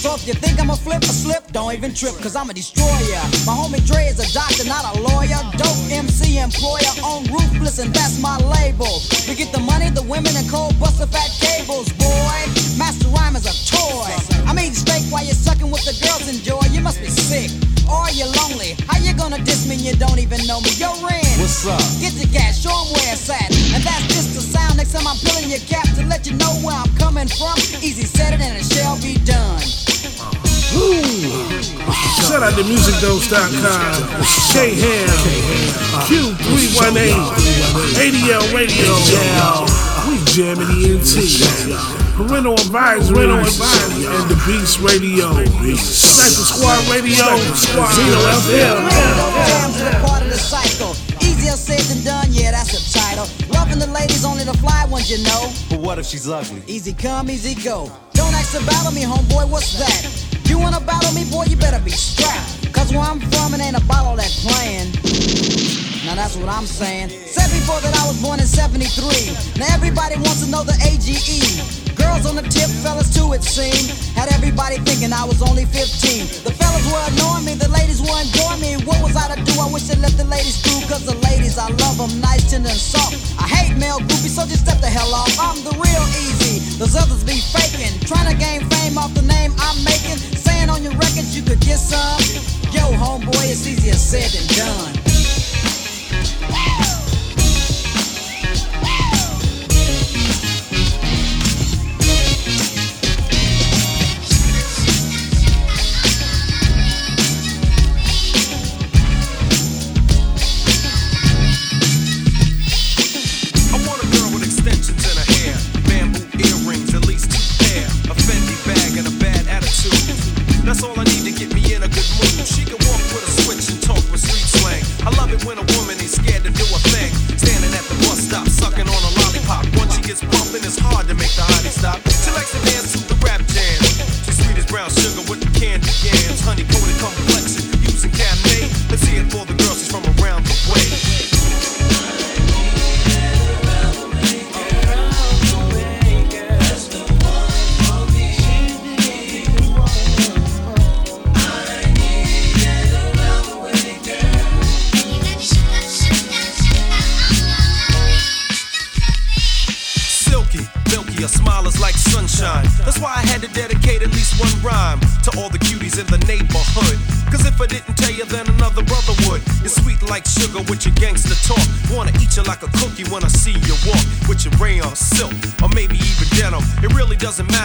So 0.05 0.17
if 0.17 0.27
you 0.27 0.35
think 0.35 0.61
I'm 0.61 0.69
a 0.69 0.77
flip 0.77 1.05
or 1.05 1.17
slip, 1.17 1.53
don't 1.53 1.73
even 1.73 1.93
trip, 1.93 2.13
cause 2.21 2.37
I'm 2.37 2.49
a 2.49 2.55
destroyer. 2.55 3.25
My 3.45 3.57
homie 3.57 3.81
Dre 3.85 4.05
is 4.05 4.21
a 4.21 4.29
doctor, 4.33 4.65
not 4.65 4.85
a 4.85 5.01
lawyer. 5.01 5.41
Dope 5.57 5.81
MC 5.93 6.41
employer 6.41 6.93
on 7.05 7.25
ruthless, 7.29 7.79
and 7.81 7.93
that's 7.93 8.21
my 8.21 8.37
label. 8.57 9.01
We 9.29 9.37
get 9.37 9.53
the 9.53 9.61
money, 9.61 9.89
the 9.89 10.05
women, 10.05 10.37
and 10.37 10.49
cold 10.49 10.79
buster 10.81 11.07
fat 11.07 11.33
cables, 11.41 11.89
boy. 11.97 12.37
Master 12.77 13.09
rhyme 13.17 13.37
is 13.37 13.49
a 13.49 13.57
toy. 13.69 14.13
I'm 14.49 14.59
eating 14.59 14.77
steak 14.77 15.05
while 15.13 15.25
you're 15.25 15.37
sucking 15.37 15.71
with 15.71 15.85
the 15.85 15.97
girls 16.05 16.29
enjoy. 16.29 16.61
You 16.73 16.81
must 16.81 17.01
be 17.01 17.09
sick. 17.09 17.74
Or 17.89 18.09
you're 18.11 18.31
lonely. 18.43 18.77
How 18.89 18.99
you 18.99 19.15
gonna 19.15 19.39
diss 19.45 19.69
me? 19.69 19.77
You 19.77 19.95
don't 19.97 20.19
even 20.19 20.47
know 20.47 20.61
me. 20.61 20.71
Yo, 20.77 20.93
Ren. 21.05 21.25
What's 21.41 21.67
up? 21.67 21.81
Get 22.01 22.15
the 22.15 22.27
gas, 22.27 22.61
show 22.61 22.73
'em 22.73 22.93
where 22.93 23.13
it's 23.13 23.29
at. 23.29 23.51
And 23.75 23.83
that's 23.83 24.07
just 24.09 24.35
the 24.35 24.41
sound. 24.41 24.77
Next 24.77 24.93
time 24.93 25.07
I'm 25.07 25.19
pulling 25.19 25.51
your 25.51 25.61
cap 25.69 25.87
to 25.97 26.05
let 26.07 26.27
you 26.27 26.35
know 26.35 26.53
where 26.65 26.77
I'm 26.77 26.93
coming 26.97 27.29
from. 27.29 27.57
Eazy 27.83 28.07
said 28.07 28.35
it 28.35 28.41
and 28.41 28.57
it 28.57 28.67
shall 28.67 28.97
be 28.99 29.15
done. 29.25 29.63
Shout 32.27 32.43
out 32.43 32.55
to 32.57 32.65
MusixDose.com, 32.65 34.25
K 34.53 34.75
Ham, 34.75 35.09
Q318, 36.07 37.15
ADL 37.97 38.45
Radio, 38.53 38.91
we 40.09 40.19
jamming 40.33 42.04
the 42.17 42.25
NT. 42.25 42.29
Parental 42.29 42.55
advisory, 42.55 43.27
and 43.27 44.31
the 44.31 44.39
Beast 44.47 44.81
Radio, 44.81 45.31
Sniper 45.77 46.45
Squad 46.47 46.81
Radio, 46.89 47.25
Zeno 47.55 48.21
FM. 48.39 48.91
Jams 49.47 49.83
are 49.83 50.07
part 50.07 50.23
of 50.23 50.31
the 50.31 50.39
cycle. 50.39 50.91
Easier 51.23 51.53
said 51.53 51.81
than 51.81 52.05
done, 52.05 52.29
yeah, 52.31 52.53
that's 52.53 52.73
the 52.73 52.99
title. 52.99 53.27
Loving 53.53 53.79
the 53.79 53.87
ladies, 53.89 54.25
only 54.25 54.45
the 54.45 54.57
fly 54.59 54.85
ones, 54.87 55.11
you 55.11 55.23
know. 55.25 55.53
But 55.71 55.81
what 55.81 55.99
if 55.99 56.07
she's 56.07 56.29
ugly? 56.29 56.63
Easy 56.67 56.93
come, 56.93 57.31
easy 57.31 57.55
go. 57.63 57.91
Don't 58.13 58.35
ask 58.35 58.57
to 58.57 58.65
battle 58.67 58.93
me, 58.93 59.03
homeboy, 59.03 59.51
what's 59.51 59.79
that? 59.79 60.49
You 60.49 60.59
wanna 60.59 60.81
battle 60.81 61.13
me, 61.15 61.25
boy, 61.31 61.45
you 61.45 61.57
better 61.57 61.83
be 61.83 61.91
strapped. 61.91 62.73
Cause 62.73 62.93
where 62.93 63.01
I'm 63.01 63.21
from, 63.21 63.55
it 63.55 63.61
ain't 63.61 63.77
a 63.77 63.85
bottle 63.87 64.17
that 64.17 64.31
playing. 64.45 64.93
Now 66.05 66.15
that's 66.15 66.37
what 66.37 66.49
I'm 66.49 66.67
saying. 66.67 67.09
Said 67.09 67.49
before 67.49 67.81
that 67.81 67.97
I 67.97 68.07
was 68.07 68.21
born 68.21 68.39
in 68.39 68.47
73. 68.47 69.59
Now 69.59 69.75
everybody 69.75 70.17
wants 70.17 70.45
to 70.45 70.51
know 70.51 70.63
the 70.63 70.77
AGE. 70.85 71.84
Girls 72.05 72.29
on 72.29 72.37
the 72.37 72.45
tip, 72.45 72.69
fellas 72.85 73.09
too, 73.09 73.33
it 73.33 73.41
seemed. 73.43 73.89
Had 74.13 74.29
everybody 74.37 74.77
thinking 74.85 75.13
I 75.13 75.25
was 75.25 75.41
only 75.41 75.65
15. 75.65 76.45
The 76.45 76.53
fellas 76.53 76.85
were 76.93 77.01
annoying 77.17 77.49
me, 77.49 77.55
the 77.57 77.73
ladies 77.73 78.05
were 78.05 78.21
enjoying 78.21 78.61
me. 78.61 78.77
What 78.85 79.01
was 79.01 79.17
I 79.17 79.33
to 79.33 79.41
do? 79.41 79.57
I 79.57 79.73
wish 79.73 79.89
they 79.89 79.97
let 79.97 80.13
the 80.21 80.29
ladies 80.29 80.61
through. 80.61 80.85
Cause 80.85 81.09
the 81.09 81.17
ladies, 81.25 81.57
I 81.57 81.73
love 81.81 81.97
them 81.97 82.13
nice, 82.21 82.45
tender, 82.53 82.69
and 82.69 82.77
soft. 82.77 83.17
I 83.41 83.49
hate 83.49 83.73
male 83.81 84.05
groupies, 84.05 84.37
so 84.37 84.45
just 84.45 84.69
step 84.69 84.85
the 84.85 84.93
hell 84.93 85.17
off. 85.17 85.33
I'm 85.41 85.57
the 85.65 85.73
real 85.81 86.05
Eazy. 86.21 86.77
Those 86.77 86.93
others 86.93 87.25
be 87.25 87.41
faking. 87.41 87.97
Trying 88.05 88.29
to 88.29 88.37
gain 88.37 88.61
fame 88.69 89.01
off 89.01 89.17
the 89.17 89.25
name 89.25 89.57
I'm 89.57 89.81
making. 89.81 90.21
Saying 90.37 90.69
on 90.69 90.85
your 90.85 90.93
records 91.01 91.33
you 91.33 91.41
could 91.41 91.65
get 91.65 91.81
some. 91.81 92.21
Yo, 92.69 92.85
homeboy, 93.01 93.49
it's 93.49 93.65
easier 93.65 93.97
said 93.97 94.29
than 94.29 94.45
done. 94.53 94.93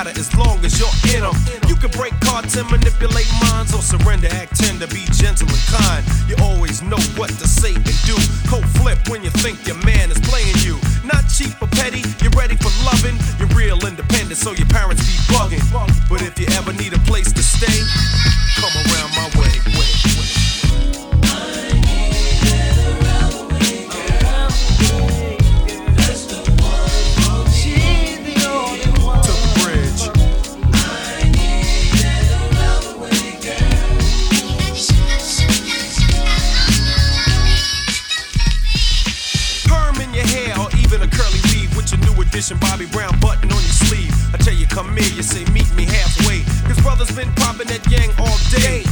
Matter 0.09 0.19
as 0.19 0.35
long 0.37 0.63
as 0.65 0.79
you're 0.79 1.15
in 1.15 1.21
them. 1.21 1.35
You 1.67 1.75
can 1.75 1.91
break 1.91 2.13
cards 2.21 2.55
and 2.57 2.69
manipulate 2.69 3.29
minds 3.49 3.73
or 3.73 3.81
surrender, 3.81 4.27
act 4.31 4.55
tender, 4.55 4.87
be 4.87 5.05
gentle 5.13 5.47
and 5.47 5.65
kind. 5.67 6.03
You 6.27 6.35
always 6.41 6.81
know 6.81 6.99
what 7.15 7.29
to 7.29 7.47
say 7.47 7.73
and 7.73 7.85
do. 8.05 8.15
Cold 8.47 8.67
flip 8.77 8.99
when 9.09 9.23
you 9.23 9.29
think 9.29 9.65
your 9.67 9.77
man 9.85 10.11
is 10.11 10.19
playing 10.19 10.55
you. 10.59 10.79
Not 11.03 11.23
cheap 11.29 11.53
or 11.61 11.67
petty, 11.67 12.03
you're 12.21 12.35
ready 12.37 12.55
for 12.55 12.71
loving. 12.85 13.17
You're 13.37 13.53
real 13.55 13.79
independent, 13.85 14.37
so 14.37 14.51
your 14.51 14.67
parents 14.67 15.03
be 15.05 15.17
bugging. 15.33 15.63
But 16.09 16.21
if 16.21 16.39
you 16.39 16.47
ever 16.57 16.73
need 16.73 16.93
a 16.93 16.99
place 16.99 17.31
to 17.31 17.43
stay, 17.43 17.79
come 18.59 18.73
around 18.85 19.11
my 19.15 19.29
way. 19.39 19.58
Been 47.15 47.31
popping 47.39 47.67
that 47.67 47.81
yang 47.89 48.11
all 48.19 48.37
day. 48.51 48.83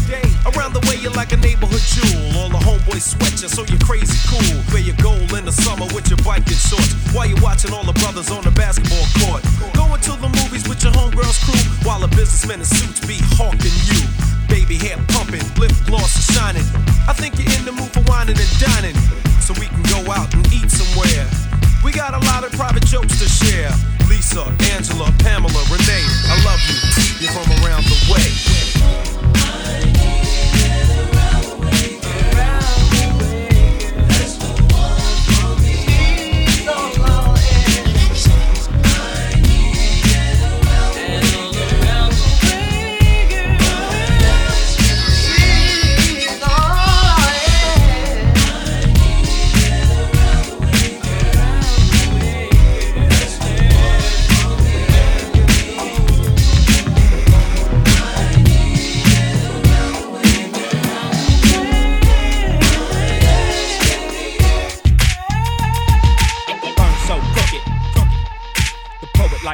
Around 0.50 0.74
the 0.74 0.82
way, 0.88 0.98
you're 1.02 1.14
like 1.14 1.34
a 1.34 1.38
neighborhood 1.38 1.84
jewel. 1.84 2.40
All 2.40 2.50
the 2.50 2.62
homeboys 2.62 3.04
sweat 3.04 3.36
you, 3.42 3.50
so 3.50 3.62
you're 3.68 3.82
crazy 3.84 4.18
cool. 4.32 4.42
Wear 4.72 4.82
your 4.82 4.96
gold 5.04 5.34
in 5.34 5.46
the 5.46 5.52
summer 5.52 5.86
with 5.94 6.10
your 6.10 6.22
bike 6.24 6.48
and 6.48 6.58
shorts. 6.58 6.94
While 7.14 7.28
you're 7.28 7.42
watching 7.42 7.74
all 7.74 7.84
the 7.84 7.98
brothers 8.00 8.32
on 8.32 8.44
the 8.44 8.52
basketball 8.52 9.06
court. 9.22 9.44
Going 9.76 10.02
to 10.02 10.14
the 10.18 10.32
movies 10.42 10.68
with 10.68 10.82
your 10.82 10.94
homegirls 10.94 11.38
crew. 11.46 11.60
While 11.86 12.00
the 12.00 12.12
businessmen 12.16 12.60
in 12.64 12.66
suits 12.66 13.04
be 13.06 13.20
hawking 13.36 13.76
you. 13.86 14.02
Baby 14.48 14.80
hair 14.80 14.98
pumping, 15.12 15.44
lip 15.60 15.76
gloss 15.86 16.16
is 16.16 16.26
shining. 16.32 16.66
I 17.08 17.14
think 17.14 17.36
you're 17.38 17.52
in 17.60 17.66
the 17.66 17.76
mood 17.76 17.92
for 17.92 18.02
whining 18.08 18.40
and 18.40 18.54
dining. 18.58 18.96
So 19.44 19.54
we 19.60 19.68
can 19.68 19.84
go 19.92 20.12
out 20.12 20.34
and 20.34 20.44
eat 20.54 20.72
somewhere. 20.72 21.57
We 21.84 21.92
got 21.92 22.14
a 22.14 22.20
lot 22.26 22.44
of 22.44 22.52
private 22.54 22.86
jokes 22.86 23.20
to 23.20 23.28
share. 23.28 23.72
Lisa, 24.10 24.44
Angela, 24.74 25.12
Pamela, 25.20 25.64
Renee, 25.70 26.06
I 26.28 26.36
love 26.46 26.60
you. 26.68 26.76
You're 27.20 27.32
from 27.32 27.50
around 27.64 27.84
the 27.86 27.98
way. 28.12 29.67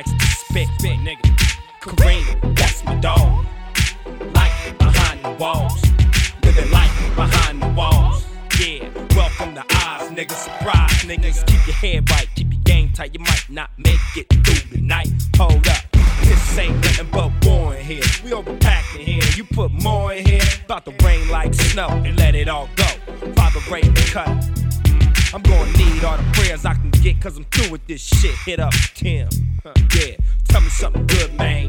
The 0.05 0.11
likes 0.11 0.43
to 0.43 0.45
spit, 0.45 0.67
nigga. 0.79 1.37
Kareem, 1.81 2.55
that's 2.55 2.83
my 2.83 2.95
dog. 2.95 3.45
Life 4.33 4.77
behind 4.77 5.23
the 5.23 5.31
walls. 5.39 5.81
Living 6.43 6.71
life 6.71 7.15
behind 7.15 7.61
the 7.61 7.67
walls. 7.69 8.25
Yeah, 8.59 8.89
welcome 9.15 9.55
to 9.55 9.61
Oz, 9.61 10.09
nigga. 10.11 10.31
Surprise, 10.31 11.03
niggas. 11.03 11.45
Keep 11.45 11.67
your 11.67 11.75
head 11.75 12.09
right, 12.11 12.27
keep 12.35 12.51
your 12.51 12.61
game 12.63 12.91
tight. 12.93 13.13
You 13.13 13.19
might 13.19 13.45
not 13.49 13.71
make 13.77 13.99
it 14.15 14.27
through 14.29 14.77
the 14.77 14.81
night. 14.81 15.09
Hold 15.37 15.67
up. 15.67 15.83
This 16.21 16.57
ain't 16.57 16.75
nothing 16.75 17.07
but 17.11 17.31
war 17.45 17.75
in 17.75 17.85
here. 17.85 18.03
We 18.23 18.31
overpacked 18.31 18.99
in 18.99 19.05
here. 19.05 19.23
You 19.35 19.43
put 19.43 19.71
more 19.71 20.13
in 20.13 20.25
here. 20.25 20.41
About 20.65 20.85
to 20.85 20.93
rain 21.03 21.27
like 21.29 21.53
snow 21.53 21.87
and 21.89 22.17
let 22.17 22.35
it 22.35 22.47
all 22.47 22.69
go. 22.75 22.85
Father 23.33 23.59
Ray 23.71 23.81
cut. 24.11 24.27
Mm, 24.27 25.33
I'm 25.33 25.41
gonna 25.41 25.71
need 25.77 26.03
all 26.03 26.17
the 26.17 26.23
prayers 26.33 26.65
I 26.65 26.73
can 26.75 26.91
get, 26.91 27.19
cause 27.21 27.37
I'm 27.37 27.45
through 27.45 27.71
with 27.71 27.87
this 27.87 28.01
shit. 28.01 28.35
Hit 28.45 28.59
up 28.59 28.73
Tim. 28.93 29.29
Yeah, 29.95 30.17
tell 30.49 30.60
me 30.60 30.67
something 30.67 31.08
good, 31.08 31.34
man. 31.36 31.67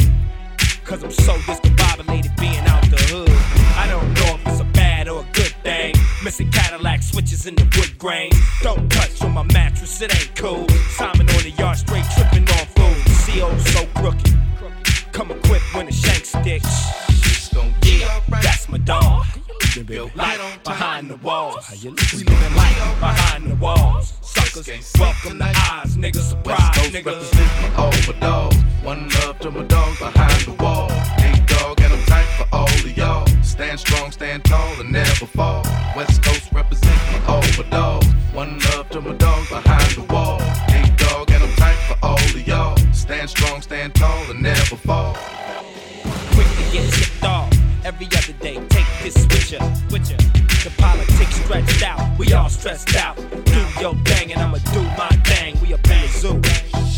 Cause 0.84 1.04
I'm 1.04 1.12
so 1.12 1.34
discombobulated 1.46 2.36
being 2.40 2.58
out 2.66 2.82
the 2.90 2.96
hood. 3.08 3.30
I 3.76 3.86
don't 3.88 4.12
know 4.14 4.34
if 4.34 4.46
it's 4.48 4.60
a 4.60 4.64
bad 4.64 5.08
or 5.08 5.20
a 5.20 5.28
good 5.32 5.54
thing. 5.62 5.94
Missing 6.24 6.50
Cadillac 6.50 7.02
switches 7.02 7.46
in 7.46 7.54
the 7.54 7.62
wood 7.76 7.96
grain. 7.96 8.32
Don't 8.62 8.90
touch 8.90 9.22
on 9.22 9.32
my 9.32 9.44
mattress, 9.44 10.00
it 10.02 10.12
ain't 10.12 10.34
cool. 10.34 10.68
Simon 10.90 11.28
on 11.30 11.42
the 11.42 11.54
yard 11.56 11.78
straight 11.78 12.04
tripping 12.16 12.48
on 12.48 12.66
food. 12.74 13.04
CO 13.24 13.56
so 13.58 13.86
crooked. 14.00 14.34
Come 15.12 15.30
equipped 15.30 15.74
when 15.74 15.86
the 15.86 15.92
shank 15.92 16.24
sticks. 16.24 16.90
Yeah, 17.84 18.20
that's 18.42 18.68
my 18.68 18.78
dog. 18.78 19.24
Light 19.74 20.38
behind 20.62 21.10
the 21.10 21.16
walls. 21.16 21.82
We 21.82 21.90
living 21.90 22.54
life 22.54 23.00
behind 23.00 23.50
the 23.50 23.56
walls. 23.56 24.12
Suckers, 24.20 24.92
welcome 25.00 25.40
to 25.40 25.46
Oz, 25.46 25.96
nigga. 25.96 26.20
Surprise, 26.20 26.60
West 26.60 26.74
Coast 26.74 26.92
nigga. 26.92 27.06
represent 27.06 27.50
my 27.60 27.86
overdose. 27.86 28.54
One 28.84 29.08
love 29.08 29.38
to 29.40 29.50
my 29.50 29.64
dogs 29.64 29.98
behind 29.98 30.40
the 30.42 30.52
wall. 30.62 30.86
Big 31.18 31.44
dog 31.48 31.80
and 31.80 31.92
I'm 31.92 32.04
tight 32.06 32.24
for 32.38 32.46
all 32.52 32.68
of 32.68 32.96
y'all. 32.96 33.26
Stand 33.42 33.80
strong, 33.80 34.12
stand 34.12 34.44
tall, 34.44 34.80
and 34.80 34.92
never 34.92 35.26
fall. 35.26 35.64
West 35.96 36.22
Coast 36.22 36.52
represent 36.52 37.00
my 37.10 37.34
overdose. 37.34 38.06
One 38.32 38.60
love 38.60 38.88
to 38.90 39.00
my 39.00 39.14
dogs 39.14 39.48
behind 39.48 39.90
the 39.90 40.02
wall. 40.12 40.38
Big 40.68 40.96
dog 40.96 41.28
and 41.32 41.42
I'm 41.42 41.56
tight 41.56 41.80
for 41.88 41.98
all 42.00 42.14
of 42.14 42.46
y'all. 42.46 42.76
Stand 42.92 43.28
strong, 43.28 43.60
stand 43.60 43.96
tall, 43.96 44.30
and 44.30 44.40
never 44.40 44.76
fall. 44.76 45.14
quick 46.30 46.46
to 46.46 46.72
get 46.72 46.92
tipped 46.92 47.24
off. 47.24 47.50
Every 47.84 48.06
other 48.06 48.32
day, 48.40 48.58
switcher, 49.10 49.58
switcher. 49.88 50.16
The 50.64 50.72
politics 50.78 51.34
stretched 51.36 51.82
out, 51.82 52.18
we 52.18 52.32
all 52.32 52.48
stressed 52.48 52.96
out. 52.96 53.16
Do 53.44 53.60
your 53.80 53.94
thing 54.04 54.32
and 54.32 54.40
I'ma 54.40 54.58
do 54.72 54.82
my 54.96 55.08
thing. 55.24 55.58
We 55.60 55.74
up 55.74 55.86
in 55.90 56.00
the 56.00 56.08
zoo, 56.08 56.40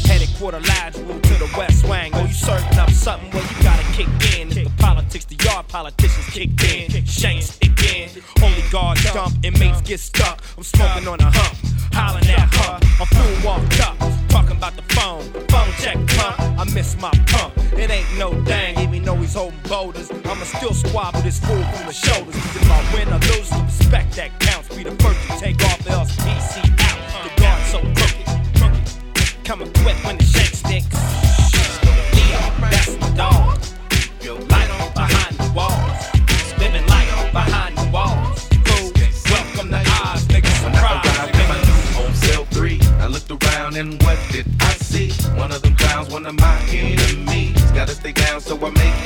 headed 0.07 0.29
quarter 0.39 0.61
lateral 0.61 1.19
to 1.19 1.35
the 1.35 1.51
west 1.57 1.89
wing. 1.89 2.13
Oh, 2.15 2.25
you 2.25 2.33
serving 2.33 2.79
up 2.79 2.91
something? 2.91 3.31
Well, 3.31 3.43
you 3.43 3.63
gotta 3.63 3.83
kick 3.93 4.09
in. 4.39 4.49
It's 4.49 4.55
the 4.55 4.73
politics, 4.79 5.25
the 5.25 5.37
yard 5.45 5.67
politicians 5.69 6.27
kicked 6.31 6.63
in. 6.65 7.05
Shanks 7.05 7.59
again. 7.63 8.11
Only 8.43 8.63
guards 8.71 9.03
dump, 9.13 9.35
inmates 9.43 9.81
get 9.83 10.01
stuck. 10.01 10.43
I'm 10.57 10.63
smoking 10.63 11.09
on 11.09 11.21
a 11.21 11.31
hump, 11.31 11.59
hollering 11.93 12.29
at 12.29 12.55
her. 12.55 12.79
I'm 13.01 13.07
full 13.07 13.47
walked 13.47 13.81
up, 13.81 13.99
talking 14.29 14.57
about 14.57 14.77
the 14.77 14.83
phone. 14.95 15.46
Check 15.81 15.97
pump, 16.17 16.41
I 16.41 16.65
miss 16.75 16.97
my 17.01 17.11
pump. 17.27 17.53
It 17.75 17.91
ain't 17.91 18.19
no 18.19 18.33
dang, 18.43 18.79
even 18.81 19.05
though 19.05 19.17
he's 19.17 19.35
holding 19.35 19.59
boulders. 19.69 20.11
I'ma 20.11 20.45
still 20.45 20.73
squabble 20.73 21.21
this 21.21 21.39
fool 21.41 21.63
from 21.63 21.87
the 21.87 21.93
shoulders. 21.93 22.35
if 22.35 22.71
I 22.71 22.95
win 22.95 23.09
or 23.09 23.21
lose, 23.31 23.51
the 23.51 23.63
respect 23.65 24.17
that 24.17 24.39
counts. 24.41 24.75
Be 24.75 24.83
the 24.83 24.93
first 25.03 25.21
to 25.29 25.39
take 25.39 25.63
off, 25.65 25.87
else 25.89 26.11
PC 26.17 26.65
out. 26.81 26.99
The 27.25 27.41
guard 27.41 27.63
so 27.67 27.81
crooked, 27.81 28.27
crooked. 28.57 29.45
Come 29.45 29.63
equipped 29.63 30.05
when 30.05 30.17
the 30.19 30.25
shake 30.25 30.56
one 46.11 46.27
of 46.27 46.35
my 46.35 46.61
enemies. 46.71 47.61
Gotta 47.73 47.93
stay 47.93 48.13
down, 48.13 48.41
so 48.41 48.57
I 48.57 48.71
make 48.71 49.06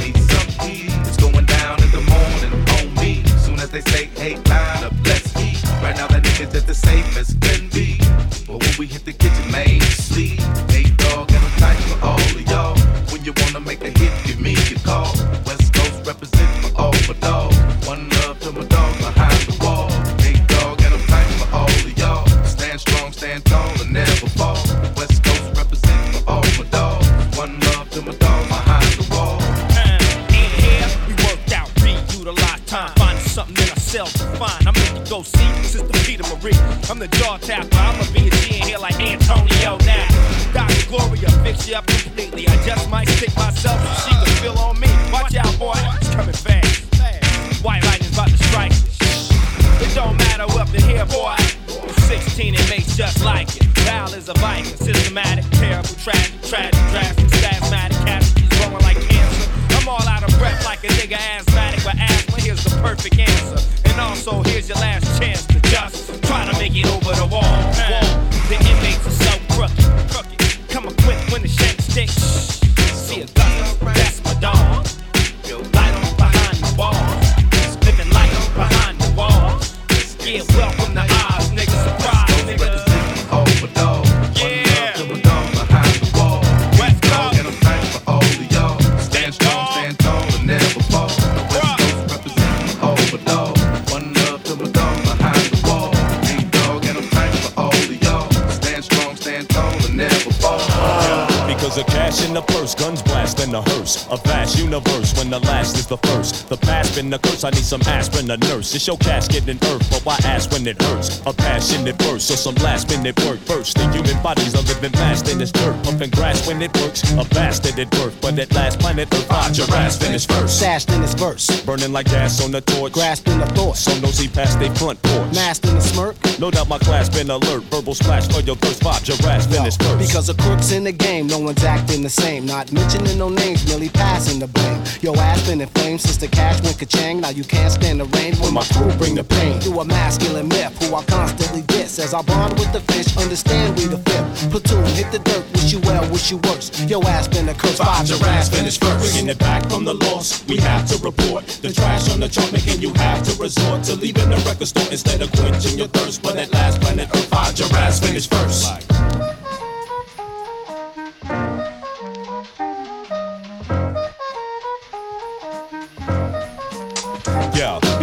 Because 101.70 101.86
of 101.86 101.94
cash 101.94 102.26
in 102.26 102.34
the 102.34 102.42
purse, 102.42 102.74
guns 102.74 103.00
blast 103.00 103.38
in 103.38 103.52
the 103.52 103.62
hearse. 103.62 104.04
A 104.10 104.16
vast 104.16 104.58
universe 104.58 105.16
when 105.16 105.30
the 105.30 105.38
last 105.38 105.78
is 105.78 105.86
the 105.86 105.98
first. 105.98 106.48
The 106.48 106.56
past 106.56 106.96
been 106.96 107.10
the 107.10 107.18
curse, 107.20 107.44
I 107.44 107.50
need 107.50 107.62
some 107.62 107.80
aspirin, 107.82 108.28
a 108.28 108.36
nurse. 108.38 108.74
It's 108.74 108.88
your 108.88 108.96
casket 108.98 109.46
in 109.46 109.56
earth, 109.70 109.86
but 109.88 110.04
why 110.04 110.18
ask 110.24 110.50
when 110.50 110.66
it 110.66 110.82
hurts? 110.82 111.20
A 111.26 111.32
passionate 111.32 111.94
verse, 112.02 112.28
or 112.28 112.36
some 112.36 112.56
last 112.56 112.90
minute 112.90 113.14
work 113.24 113.38
first. 113.46 113.76
The 113.76 113.86
human 113.92 114.20
body's 114.20 114.52
a 114.54 114.62
living 114.62 114.90
fast 114.90 115.28
in 115.30 115.38
this 115.38 115.52
dirt. 115.52 115.80
Pumping 115.84 116.10
grass 116.10 116.44
when 116.48 116.60
it 116.60 116.74
works. 116.76 117.04
A 117.12 117.24
bastard 117.30 117.78
at 117.78 117.88
birth, 117.92 118.18
but 118.20 118.36
at 118.40 118.52
last 118.52 118.80
planet 118.80 119.06
Earth, 119.14 119.56
your 119.56 119.70
ass 119.76 119.96
finish 119.96 120.26
first. 120.26 120.58
Sashed 120.58 120.90
in 120.90 121.00
his 121.02 121.14
verse, 121.14 121.46
Burning 121.62 121.92
like 121.92 122.06
gas 122.06 122.42
on 122.42 122.50
the 122.50 122.62
torch. 122.62 122.92
grasping 122.94 123.38
the 123.38 123.46
thought, 123.46 123.76
So 123.76 123.96
nosy 124.00 124.26
past 124.26 124.58
they 124.58 124.74
front 124.74 125.00
porch. 125.02 125.32
masked 125.36 125.66
in 125.66 125.76
the 125.76 125.80
smirk. 125.80 126.16
No 126.40 126.50
doubt 126.50 126.68
my 126.68 126.78
class 126.78 127.08
been 127.08 127.30
alert. 127.30 127.62
Verbal 127.70 127.94
splash 127.94 128.26
for 128.26 128.40
your 128.40 128.56
thirst. 128.56 128.82
Five 128.82 129.04
giraffes 129.04 129.46
finish 129.46 129.78
first. 129.78 129.98
Because 130.08 130.28
of 130.28 130.36
crooks 130.38 130.72
in 130.72 130.82
the 130.82 130.90
game, 130.90 131.28
no 131.28 131.38
one's 131.38 131.59
acting 131.64 132.02
the 132.02 132.08
same. 132.08 132.46
Not 132.46 132.72
mentioning 132.72 133.18
no 133.18 133.28
names, 133.28 133.66
merely 133.66 133.88
passing 133.88 134.38
the 134.38 134.46
blame. 134.46 134.82
Your 135.00 135.16
ass 135.16 135.46
been 135.46 135.60
in 135.60 135.68
flames 135.68 136.02
since 136.02 136.16
the 136.16 136.28
cash 136.28 136.60
went 136.62 136.78
ka-chang. 136.78 137.20
Now 137.20 137.30
you 137.30 137.44
can't 137.44 137.72
stand 137.72 138.00
the 138.00 138.06
rain 138.16 138.34
when 138.36 138.54
my 138.54 138.64
crew 138.72 138.92
bring 138.98 139.14
the 139.14 139.24
pain. 139.24 139.60
You 139.62 139.78
a 139.80 139.84
masculine 139.84 140.48
myth 140.48 140.76
who 140.82 140.94
I 140.94 141.02
constantly 141.04 141.62
diss. 141.62 141.98
As 141.98 142.14
I 142.14 142.22
bond 142.22 142.58
with 142.58 142.72
the 142.72 142.80
fish, 142.92 143.16
understand 143.16 143.76
we 143.78 143.86
the 143.86 143.98
fifth. 143.98 144.50
Platoon, 144.50 144.84
hit 144.96 145.10
the 145.12 145.18
dirt, 145.18 145.44
wish 145.52 145.72
you 145.72 145.80
well, 145.80 146.02
wish 146.10 146.30
you 146.30 146.38
worse. 146.38 146.68
Your 146.88 147.04
ass 147.06 147.28
been 147.28 147.48
a 147.48 147.54
curse, 147.54 147.78
five 147.78 148.06
giraffes 148.06 148.48
finish 148.48 148.78
first. 148.78 149.12
Bringing 149.12 149.28
it 149.30 149.38
back 149.38 149.68
from 149.70 149.84
the 149.84 149.94
loss, 149.94 150.44
we 150.46 150.56
have 150.58 150.86
to 150.88 150.96
report 151.04 151.46
the 151.62 151.72
trash 151.72 152.10
on 152.10 152.20
the 152.20 152.28
chart, 152.28 152.52
making 152.52 152.80
you 152.80 152.92
have 152.94 153.22
to 153.24 153.42
resort 153.42 153.84
to 153.84 153.94
leaving 153.96 154.30
the 154.30 154.36
record 154.46 154.68
store 154.68 154.90
instead 154.90 155.20
of 155.22 155.30
quenching 155.32 155.78
your 155.78 155.88
thirst. 155.88 156.22
But 156.22 156.36
at 156.36 156.52
last, 156.52 156.80
planet 156.80 157.08
Earth, 157.14 157.26
find 157.26 157.58
your 157.58 157.68
ass 157.74 158.00
finish 158.00 158.28
first. 158.28 159.29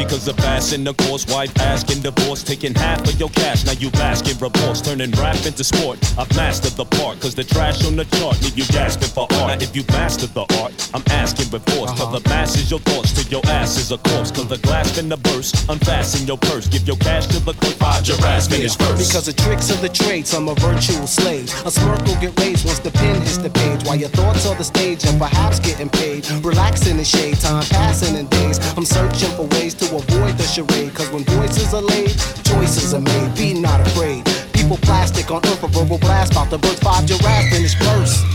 Because 0.08 0.26
of 0.30 0.40
ass 0.40 0.72
in 0.72 0.86
the 0.86 0.94
course, 0.94 1.28
wife 1.28 1.52
asking 1.60 2.02
divorce, 2.02 2.42
taking 2.42 2.74
half 2.74 3.02
of 3.02 3.20
your 3.20 3.28
cash. 3.28 3.66
Now 3.66 3.74
you 3.74 3.90
asking 3.96 4.38
remorse, 4.40 4.80
turning 4.80 5.12
rap 5.12 5.36
into 5.46 5.66
sport. 5.66 6.00
I've 6.18 6.34
mastered 6.34 6.80
the 6.80 6.86
part, 6.86 7.20
cause 7.20 7.36
the 7.36 7.44
trash 7.44 7.86
on 7.86 7.98
the 7.98 8.06
chart 8.16 8.42
leave 8.42 8.58
you 8.58 8.64
gasping 8.68 9.10
for 9.10 9.28
art. 9.44 9.60
Now 9.60 9.60
if 9.60 9.76
you 9.76 9.84
mastered 9.90 10.30
the 10.30 10.48
art, 10.64 10.72
I'm 10.94 11.04
asking 11.12 11.52
with 11.52 11.68
force. 11.76 11.92
Tell 11.92 12.08
the 12.08 12.24
uh-huh. 12.24 12.30
masses 12.30 12.72
your 12.72 12.80
thoughts 12.80 13.12
to 13.20 13.30
your 13.30 13.46
ass 13.48 13.76
is 13.76 13.92
a 13.92 13.98
corpse. 13.98 14.32
Cause 14.32 14.48
the 14.48 14.60
glass 14.60 14.90
finna 14.98 15.22
burst, 15.22 15.68
unfasten 15.68 16.26
your 16.26 16.38
purse, 16.38 16.68
give 16.68 16.88
your 16.88 16.96
cash 17.04 17.28
to 17.28 17.44
the 17.44 17.52
clerk, 17.52 17.76
find 17.76 18.08
your 18.08 18.18
ass 18.32 18.48
finish 18.48 18.78
first. 18.78 19.12
Because 19.12 19.28
of 19.28 19.36
tricks 19.36 19.70
of 19.70 19.82
the 19.82 19.92
I'm 20.38 20.48
a 20.48 20.56
virtual 20.56 21.06
slave. 21.06 21.52
A 21.66 21.72
smirk 21.72 22.00
will 22.08 22.20
get 22.22 22.40
raised 22.40 22.66
once 22.66 22.80
the 22.80 22.92
pen 22.92 23.20
hits 23.22 23.40
the 23.40 23.50
page. 23.50 23.84
While 23.84 23.98
your 23.98 24.10
thoughts 24.10 24.48
are 24.48 24.56
the 24.56 24.64
stage 24.64 25.04
and 25.04 25.20
perhaps 25.20 25.60
getting 25.60 25.90
paid. 25.90 26.30
Relaxing 26.40 26.98
in 26.98 27.04
shade, 27.04 27.38
time 27.42 27.64
passing 27.66 28.16
in 28.16 28.28
days. 28.28 28.58
I'm 28.78 28.86
searching 28.86 29.32
for 29.36 29.44
ways 29.58 29.74
to 29.76 29.97
avoid 30.00 30.38
the 30.38 30.44
charade. 30.44 30.94
Cause 30.94 31.10
when 31.12 31.24
voices 31.24 31.74
are 31.74 31.82
laid, 31.82 32.12
choices 32.44 32.94
are 32.94 33.02
made. 33.02 33.36
Be 33.36 33.54
not 33.54 33.82
afraid. 33.82 34.26
People 34.54 34.78
plastic 34.78 35.32
on 35.32 35.46
earth, 35.46 35.64
a 35.64 35.68
verbal 35.68 35.98
blast 35.98 36.32
about 36.32 36.50
the 36.50 36.58
birth 36.58 36.80
five 36.80 37.06
giraffe 37.06 37.50
finish 37.50 37.76
first. 37.76 38.26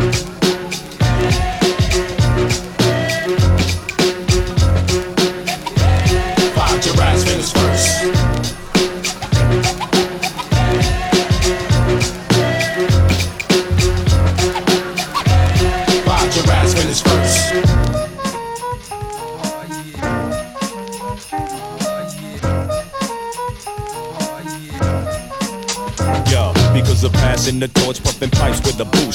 Find 0.00 0.29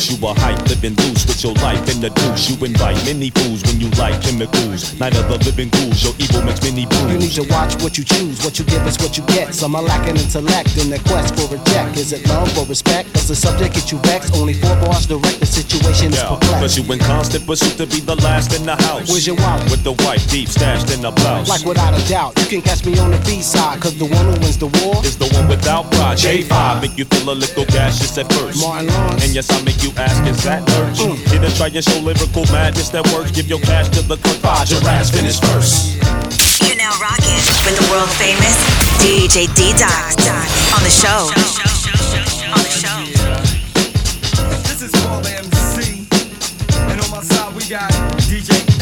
You 0.05 0.21
a 0.27 0.37
hype, 0.37 0.61
living 0.69 0.93
loose 1.01 1.25
with 1.25 1.41
your 1.41 1.53
life 1.65 1.81
in 1.89 1.97
the 1.99 2.13
douche. 2.13 2.49
You 2.49 2.55
invite 2.63 2.97
many 3.09 3.31
fools 3.31 3.65
when 3.65 3.81
you 3.81 3.89
like 3.97 4.21
chemicals. 4.21 4.93
Night 4.99 5.17
of 5.17 5.25
the 5.25 5.41
living 5.41 5.69
ghouls, 5.73 6.03
your 6.05 6.13
evil 6.21 6.45
makes 6.45 6.61
many 6.61 6.85
fools. 6.85 7.09
You 7.09 7.17
need 7.17 7.33
to 7.41 7.45
watch 7.49 7.73
what 7.81 7.97
you 7.97 8.03
choose, 8.05 8.37
what 8.45 8.59
you 8.59 8.65
give 8.65 8.85
is 8.85 9.01
what 9.01 9.17
you 9.17 9.25
get. 9.25 9.55
Some 9.55 9.73
are 9.73 9.81
lacking 9.81 10.17
intellect 10.17 10.77
in 10.77 10.93
their 10.93 11.01
quest 11.09 11.33
for 11.33 11.49
a 11.49 11.57
check. 11.73 11.97
Is 11.97 12.13
it 12.13 12.21
love 12.29 12.53
or 12.53 12.69
respect? 12.69 13.13
Does 13.13 13.29
the 13.29 13.35
subject 13.35 13.73
get 13.73 13.91
you 13.91 13.97
vexed? 14.05 14.35
Only 14.35 14.53
four 14.53 14.75
bars 14.85 15.07
direct, 15.09 15.39
the 15.39 15.49
situation 15.49 16.13
is 16.13 16.21
Yeah, 16.21 16.37
cause 16.61 16.77
you 16.77 16.85
in 16.93 16.99
constant 16.99 17.47
pursuit 17.47 17.73
to 17.81 17.87
be 17.89 17.97
the 17.99 18.15
last 18.21 18.53
in 18.53 18.61
the 18.61 18.75
house. 18.75 19.09
Where's 19.09 19.25
your 19.25 19.37
wallet? 19.41 19.65
With 19.73 19.83
the 19.83 19.97
white 20.05 20.21
deep 20.29 20.49
stashed 20.49 20.93
in 20.93 21.01
the 21.01 21.09
blouse. 21.17 21.49
Like 21.49 21.65
without 21.65 21.97
a 21.97 22.03
doubt, 22.07 22.37
you 22.37 22.45
can 22.45 22.61
catch 22.61 22.85
me 22.85 22.93
on 22.99 23.09
the 23.09 23.21
B 23.25 23.41
side, 23.41 23.81
cause 23.81 23.97
the 23.97 24.05
one 24.05 24.25
who 24.29 24.37
wins 24.37 24.57
the 24.61 24.69
war 24.85 25.01
is 25.01 25.17
the 25.17 25.25
one 25.33 25.49
without 25.49 25.89
pride. 25.97 26.17
J5 26.21 26.81
make 26.81 26.97
you 26.97 27.05
feel 27.05 27.33
a 27.33 27.33
little 27.33 27.65
gaseous 27.65 28.17
at 28.19 28.31
first. 28.33 28.61
Martin 28.61 28.93
Lawrence. 28.93 29.25
And 29.25 29.33
yes, 29.33 29.49
I 29.49 29.57
make 29.65 29.81
you 29.81 29.94
ask, 29.97 30.23
is 30.27 30.43
that 30.43 30.63
urge? 30.79 30.99
Here 31.29 31.39
to 31.39 31.51
try 31.55 31.67
and 31.67 31.83
show 31.83 31.99
lyrical 31.99 32.45
madness 32.51 32.89
that 32.89 33.05
works. 33.13 33.31
Give 33.31 33.47
your 33.47 33.59
cash 33.59 33.89
to 33.89 34.01
the 34.01 34.17
clerk. 34.17 34.69
Your 34.69 34.81
ass 34.89 35.11
finish 35.11 35.39
first. 35.39 35.97
You're 36.63 36.77
now 36.77 36.91
rocking 36.99 37.39
with 37.63 37.75
the 37.79 37.87
world 37.91 38.09
famous 38.19 38.55
DJ 38.99 39.47
D 39.55 39.73
Dot 39.77 40.15
on 40.75 40.81
the 40.83 40.91
show. 40.91 41.31
On 42.51 42.59
the 42.59 42.73
show. 42.73 42.97
This 44.67 44.81
is 44.81 44.91
Paul 45.03 45.25
MC. 45.25 46.07
And 46.91 47.01
on 47.01 47.09
my 47.11 47.21
side, 47.21 47.55
we 47.55 47.63
got 47.69 47.91
DJ 48.27 48.74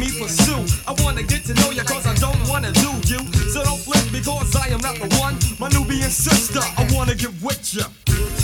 me 0.00 0.08
pursue. 0.18 0.64
I 0.88 0.94
wanna 1.04 1.22
get 1.22 1.44
to 1.44 1.54
know 1.54 1.70
ya 1.70 1.84
cause 1.84 2.06
I 2.06 2.14
don't 2.14 2.40
wanna 2.48 2.72
do 2.72 2.90
you. 3.04 3.20
So 3.52 3.62
don't 3.62 3.78
flip 3.78 4.04
because 4.10 4.56
I 4.56 4.68
am 4.68 4.80
not 4.80 4.96
the 4.96 5.14
one. 5.20 5.36
My 5.60 5.68
Nubian 5.68 6.10
sister, 6.10 6.60
I 6.78 6.88
wanna 6.94 7.14
get 7.14 7.32
with 7.42 7.74
you 7.74 8.39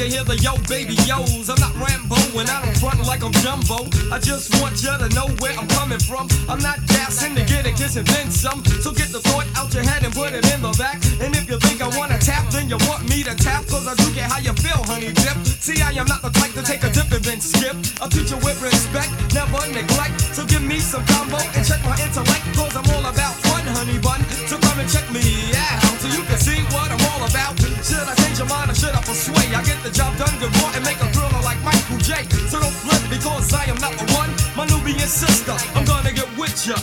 you 0.00 0.08
hear 0.08 0.24
the 0.24 0.36
yo 0.40 0.56
baby 0.64 0.96
yo's. 1.04 1.52
I'm 1.52 1.60
not 1.60 1.76
Rambo 1.76 2.16
and 2.40 2.48
I 2.48 2.64
don't 2.64 2.76
front 2.80 3.04
like 3.04 3.20
I'm 3.20 3.32
Jumbo. 3.44 3.84
I 4.08 4.16
just 4.16 4.48
want 4.56 4.80
you 4.80 4.96
to 4.96 5.08
know 5.12 5.28
where 5.44 5.52
I'm 5.52 5.68
coming 5.76 6.00
from. 6.00 6.24
I'm 6.48 6.62
not 6.64 6.80
gassing 6.88 7.36
to 7.36 7.44
get 7.44 7.68
a 7.68 7.72
kiss 7.72 7.96
and 7.96 8.06
then 8.08 8.30
some. 8.30 8.64
So 8.80 8.92
get 8.92 9.12
the 9.12 9.20
thought 9.20 9.44
out 9.56 9.68
your 9.74 9.84
head 9.84 10.02
and 10.04 10.14
put 10.14 10.32
it 10.32 10.48
in 10.48 10.62
the 10.64 10.72
back. 10.80 11.04
And 11.20 11.36
if 11.36 11.44
you 11.50 11.58
think 11.60 11.82
I 11.84 11.88
wanna 11.98 12.16
tap, 12.16 12.48
then 12.48 12.68
you 12.70 12.78
want 12.88 13.04
me 13.12 13.22
to 13.28 13.34
tap. 13.36 13.66
Cause 13.68 13.86
I 13.86 13.94
do 13.94 14.08
get 14.14 14.24
how 14.32 14.40
you 14.40 14.54
feel, 14.56 14.80
honey 14.88 15.12
dip. 15.12 15.36
See, 15.60 15.82
I 15.82 15.92
am 15.92 16.06
not 16.06 16.22
the 16.22 16.30
type 16.32 16.56
to 16.56 16.62
take 16.62 16.82
a 16.82 16.90
dip 16.90 17.12
and 17.12 17.24
then 17.24 17.40
skip. 17.40 17.76
I'll 18.00 18.08
teach 18.08 18.30
you 18.30 18.40
with 18.40 18.56
respect, 18.62 19.12
never 19.34 19.60
neglect. 19.68 20.16
So 20.32 20.46
give 20.46 20.62
me 20.62 20.80
some 20.80 21.04
combo 21.04 21.36
and 21.36 21.66
check 21.66 21.84
my 21.84 21.96
intellect. 22.00 22.44
Cause 22.56 22.72
I'm 22.72 22.88
all 22.96 23.04
about 23.04 23.49
honey 23.74 23.98
bun. 23.98 24.20
So 24.46 24.58
come 24.58 24.78
and 24.78 24.88
check 24.90 25.06
me 25.10 25.22
out 25.54 25.96
so 26.00 26.08
you 26.08 26.22
can 26.26 26.38
see 26.38 26.60
what 26.74 26.90
I'm 26.90 27.02
all 27.12 27.22
about. 27.26 27.58
Should 27.82 28.06
I 28.06 28.14
change 28.22 28.38
your 28.38 28.48
mind 28.48 28.70
or 28.70 28.74
should 28.74 28.94
I 28.94 29.02
persuade? 29.02 29.52
I 29.54 29.62
get 29.64 29.80
the 29.82 29.90
job 29.90 30.16
done 30.16 30.34
good 30.38 30.52
raw 30.60 30.70
and 30.74 30.84
make 30.84 31.00
a 31.00 31.08
thriller 31.14 31.42
like 31.42 31.60
Michael 31.62 31.98
J. 31.98 32.24
So 32.50 32.60
don't 32.60 32.76
flip 32.84 33.02
because 33.10 33.52
I 33.54 33.64
am 33.70 33.78
not 33.78 33.94
the 33.96 34.06
one. 34.14 34.30
My 34.56 34.66
Nubian 34.66 35.08
sister, 35.08 35.56
I'm 35.74 35.84
gonna 35.84 36.12
get 36.12 36.28
with 36.36 36.54
ya. 36.66 36.76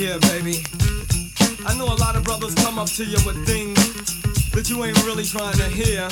Yeah, 0.00 0.16
baby. 0.32 0.64
I 1.66 1.76
know 1.76 1.84
a 1.84 1.98
lot 2.00 2.16
of 2.16 2.24
brothers 2.24 2.54
come 2.54 2.78
up 2.78 2.88
to 2.96 3.04
you 3.04 3.18
with 3.26 3.44
things 3.44 3.76
that 4.52 4.70
you 4.70 4.82
ain't 4.82 4.96
really 5.04 5.24
trying 5.24 5.58
to 5.58 5.68
hear. 5.68 6.08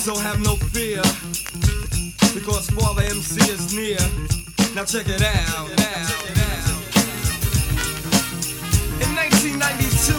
So 0.00 0.16
have 0.16 0.40
no 0.40 0.56
fear, 0.72 1.02
because 2.32 2.70
Father 2.70 3.02
MC 3.02 3.52
is 3.52 3.74
near. 3.76 4.00
Now 4.74 4.86
check 4.86 5.12
it 5.12 5.20
out. 5.20 5.68
In 9.04 9.12
1992 9.12 10.16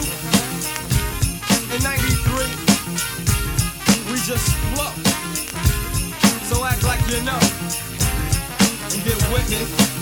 and 1.74 1.82
93, 1.82 2.46
we 4.06 4.22
just 4.22 4.54
flow. 4.70 4.94
So 6.46 6.64
act 6.64 6.84
like 6.84 7.02
you 7.10 7.20
know 7.26 7.42
and 8.94 9.02
get 9.02 9.18
with 9.34 9.50
me. 9.50 9.97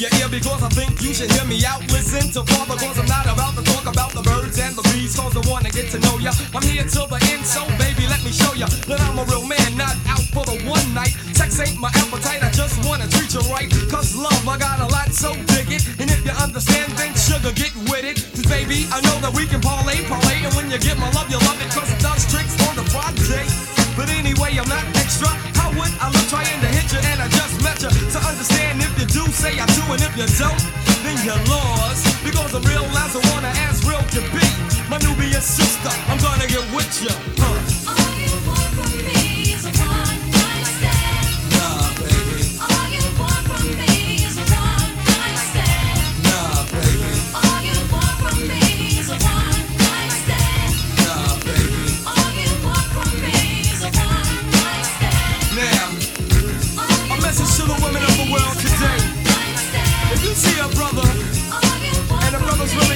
Your 0.00 0.08
ear 0.16 0.32
because 0.32 0.64
I 0.64 0.68
think 0.72 0.96
you 1.04 1.12
should 1.12 1.30
hear 1.30 1.44
me 1.44 1.60
out. 1.68 1.84
Listen 1.92 2.24
to 2.32 2.40
Father 2.48 2.72
because 2.72 2.96
I'm 2.96 3.04
not 3.04 3.28
about 3.28 3.52
to 3.52 3.62
talk 3.68 3.84
about 3.84 4.16
the 4.16 4.24
birds 4.24 4.56
and 4.56 4.72
the 4.72 4.80
bees 4.88 5.12
cause 5.12 5.36
I 5.36 5.44
wanna 5.44 5.68
get 5.68 5.92
to 5.92 6.00
know 6.00 6.16
ya. 6.16 6.32
I'm 6.56 6.64
here 6.64 6.88
till 6.88 7.04
the 7.04 7.20
end, 7.28 7.44
so 7.44 7.60
baby 7.76 8.08
let 8.08 8.24
me 8.24 8.32
show 8.32 8.56
ya 8.56 8.64
that 8.88 9.00
I'm 9.04 9.20
a 9.20 9.24
real 9.28 9.44
man, 9.44 9.76
not 9.76 9.92
out 10.08 10.24
for 10.32 10.48
the 10.48 10.56
one 10.64 10.88
night. 10.96 11.12
Sex 11.36 11.60
ain't 11.60 11.76
my 11.76 11.92
appetite, 11.92 12.40
I 12.40 12.48
just 12.50 12.80
wanna 12.88 13.12
treat 13.12 13.28
you 13.36 13.44
right. 13.52 13.68
Cause 13.92 14.16
love, 14.16 14.40
I 14.48 14.56
got 14.56 14.80
a 14.80 14.88
lot, 14.88 15.12
so 15.12 15.36
dig 15.52 15.68
it. 15.68 15.84
And 16.00 16.08
if 16.08 16.24
you 16.24 16.32
understand, 16.32 16.96
then 16.96 17.12
sugar, 17.12 17.52
get 17.52 17.76
with 17.92 18.08
it. 18.08 18.16
Cause 18.32 18.48
baby, 18.48 18.88
I 18.88 19.04
know 19.04 19.20
that 19.20 19.36
we 19.36 19.44
can 19.44 19.60
parlay, 19.60 20.00
parlay. 20.08 20.40
And 20.48 20.54
when 20.56 20.72
you 20.72 20.80
get 20.80 20.96
my 20.96 21.12
love, 21.12 21.28
you 21.28 21.36
love 21.44 21.60
it 21.60 21.68
cause 21.76 21.92
it 21.92 22.00
does 22.00 22.24
tricks 22.32 22.56
on 22.64 22.72
the 22.72 22.84
Friday. 22.88 23.79
But 24.00 24.08
anyway, 24.16 24.56
I'm 24.56 24.66
not 24.66 24.80
extra. 24.96 25.28
How 25.60 25.68
would 25.76 25.92
I 26.00 26.08
look 26.08 26.24
trying 26.32 26.56
to 26.64 26.68
hit 26.72 26.88
you 26.88 27.00
and 27.04 27.20
I 27.20 27.28
just 27.28 27.60
met 27.60 27.84
you? 27.84 27.92
To 27.92 28.18
understand 28.24 28.80
if 28.80 28.96
you 28.96 29.04
do, 29.04 29.28
say 29.28 29.60
I 29.60 29.66
do, 29.76 29.84
and 29.92 30.00
if 30.00 30.16
you 30.16 30.24
don't, 30.40 30.56
then 31.04 31.20
you're 31.20 31.44
lost. 31.52 32.08
Because 32.24 32.54
I'm 32.56 32.64
real 32.64 32.88
as 32.96 33.12
I 33.12 33.20
wanna 33.28 33.52
as 33.68 33.84
real 33.84 34.00
can 34.08 34.24
be. 34.32 34.40
My 34.88 34.96
Nubian 35.04 35.44
sister, 35.44 35.92
I'm 36.08 36.16
gonna 36.16 36.48
get 36.48 36.64
with 36.72 36.88
you. 37.04 37.12
Huh. 37.44 37.92
Oh, 37.92 38.19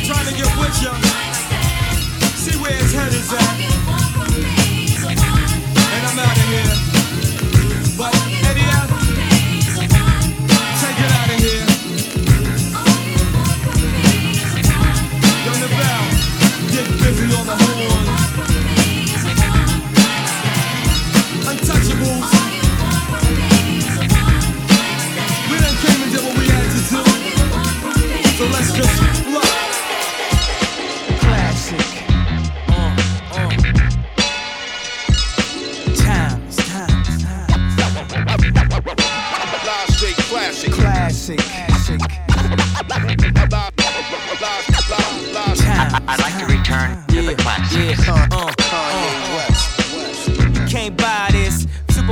trying 0.04 0.26
to 0.26 0.34
get 0.34 0.46
with 0.58 0.82
you, 0.82 0.92
see 2.36 2.60
where 2.60 2.72
his 2.72 2.92
head 2.92 3.14
is 3.14 3.32
at. 3.32 3.73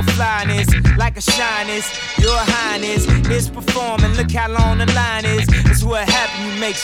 Super 0.03 0.15
flyness, 0.15 0.67
like 0.97 1.17
a 1.17 1.21
shyness. 1.21 1.87
Your 2.19 2.35
highness 2.37 3.07
is 3.29 3.47
performing. 3.49 4.11
Look 4.13 4.31
how 4.31 4.51
long 4.51 4.79
the 4.79 4.91
line 4.93 5.25
is. 5.25 5.47
It's 5.69 5.83
what 5.83 6.07
happened. 6.09 6.53
You 6.53 6.59
make 6.59 6.75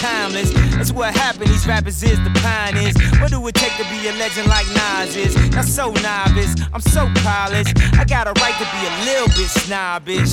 timeless. 0.00 0.50
That's 0.74 0.92
what 0.92 1.14
happened. 1.14 1.50
These 1.50 1.66
rappers 1.66 2.02
is 2.02 2.18
the 2.24 2.32
pioneers. 2.40 2.96
What 3.20 3.30
do 3.30 3.46
it 3.46 3.54
take 3.54 3.76
to 3.76 3.84
be 3.92 4.08
a 4.08 4.12
legend 4.16 4.48
like 4.48 4.66
Nas 4.72 5.14
is? 5.14 5.36
Not 5.52 5.66
so 5.66 5.92
novice. 6.00 6.56
I'm 6.72 6.80
so 6.80 7.08
polished. 7.22 7.76
I 8.00 8.04
got 8.04 8.26
a 8.26 8.32
right 8.40 8.56
to 8.56 8.66
be 8.72 8.80
a 8.88 8.94
little 9.04 9.28
bit 9.36 9.48
snobbish. 9.48 10.32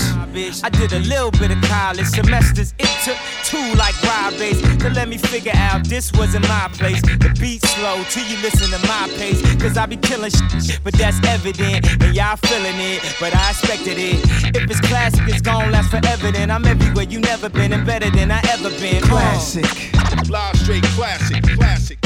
I 0.63 0.69
did 0.69 0.93
a 0.93 0.99
little 0.99 1.31
bit 1.31 1.51
of 1.51 1.61
college 1.63 2.07
semesters. 2.07 2.73
It 2.79 2.91
took 3.03 3.17
two 3.43 3.67
like 3.75 3.95
Rob 4.03 4.33
Base 4.39 4.61
to 4.81 4.89
let 4.89 5.07
me 5.09 5.17
figure 5.17 5.55
out 5.55 5.85
this 5.85 6.11
wasn't 6.13 6.47
my 6.47 6.69
place. 6.73 7.01
The 7.01 7.35
beat 7.39 7.61
slow 7.63 8.03
till 8.09 8.25
you 8.25 8.37
listen 8.41 8.71
to 8.71 8.79
my 8.87 9.07
pace. 9.19 9.41
Cause 9.61 9.77
I 9.77 9.85
be 9.85 9.97
killing 9.97 10.31
shit, 10.31 10.79
but 10.83 10.93
that's 10.93 11.19
evident. 11.27 11.85
And 12.01 12.15
y'all 12.15 12.37
feeling 12.37 12.79
it, 12.79 13.03
but 13.19 13.35
I 13.35 13.49
expected 13.49 13.97
it. 13.97 14.23
If 14.55 14.69
it's 14.69 14.81
classic, 14.81 15.27
it's 15.27 15.41
gon' 15.41 15.71
last 15.71 15.89
forever. 15.89 16.31
Then 16.31 16.51
I'm 16.51 16.65
everywhere 16.65 17.05
you 17.05 17.19
never 17.19 17.49
been 17.49 17.73
and 17.73 17.85
better 17.85 18.09
than 18.09 18.31
I 18.31 18.39
ever 18.53 18.69
been. 18.79 19.01
Classic. 19.03 19.56
Live 19.57 20.55
straight 20.57 20.83
classic. 20.93 21.41
Classic. 21.55 21.97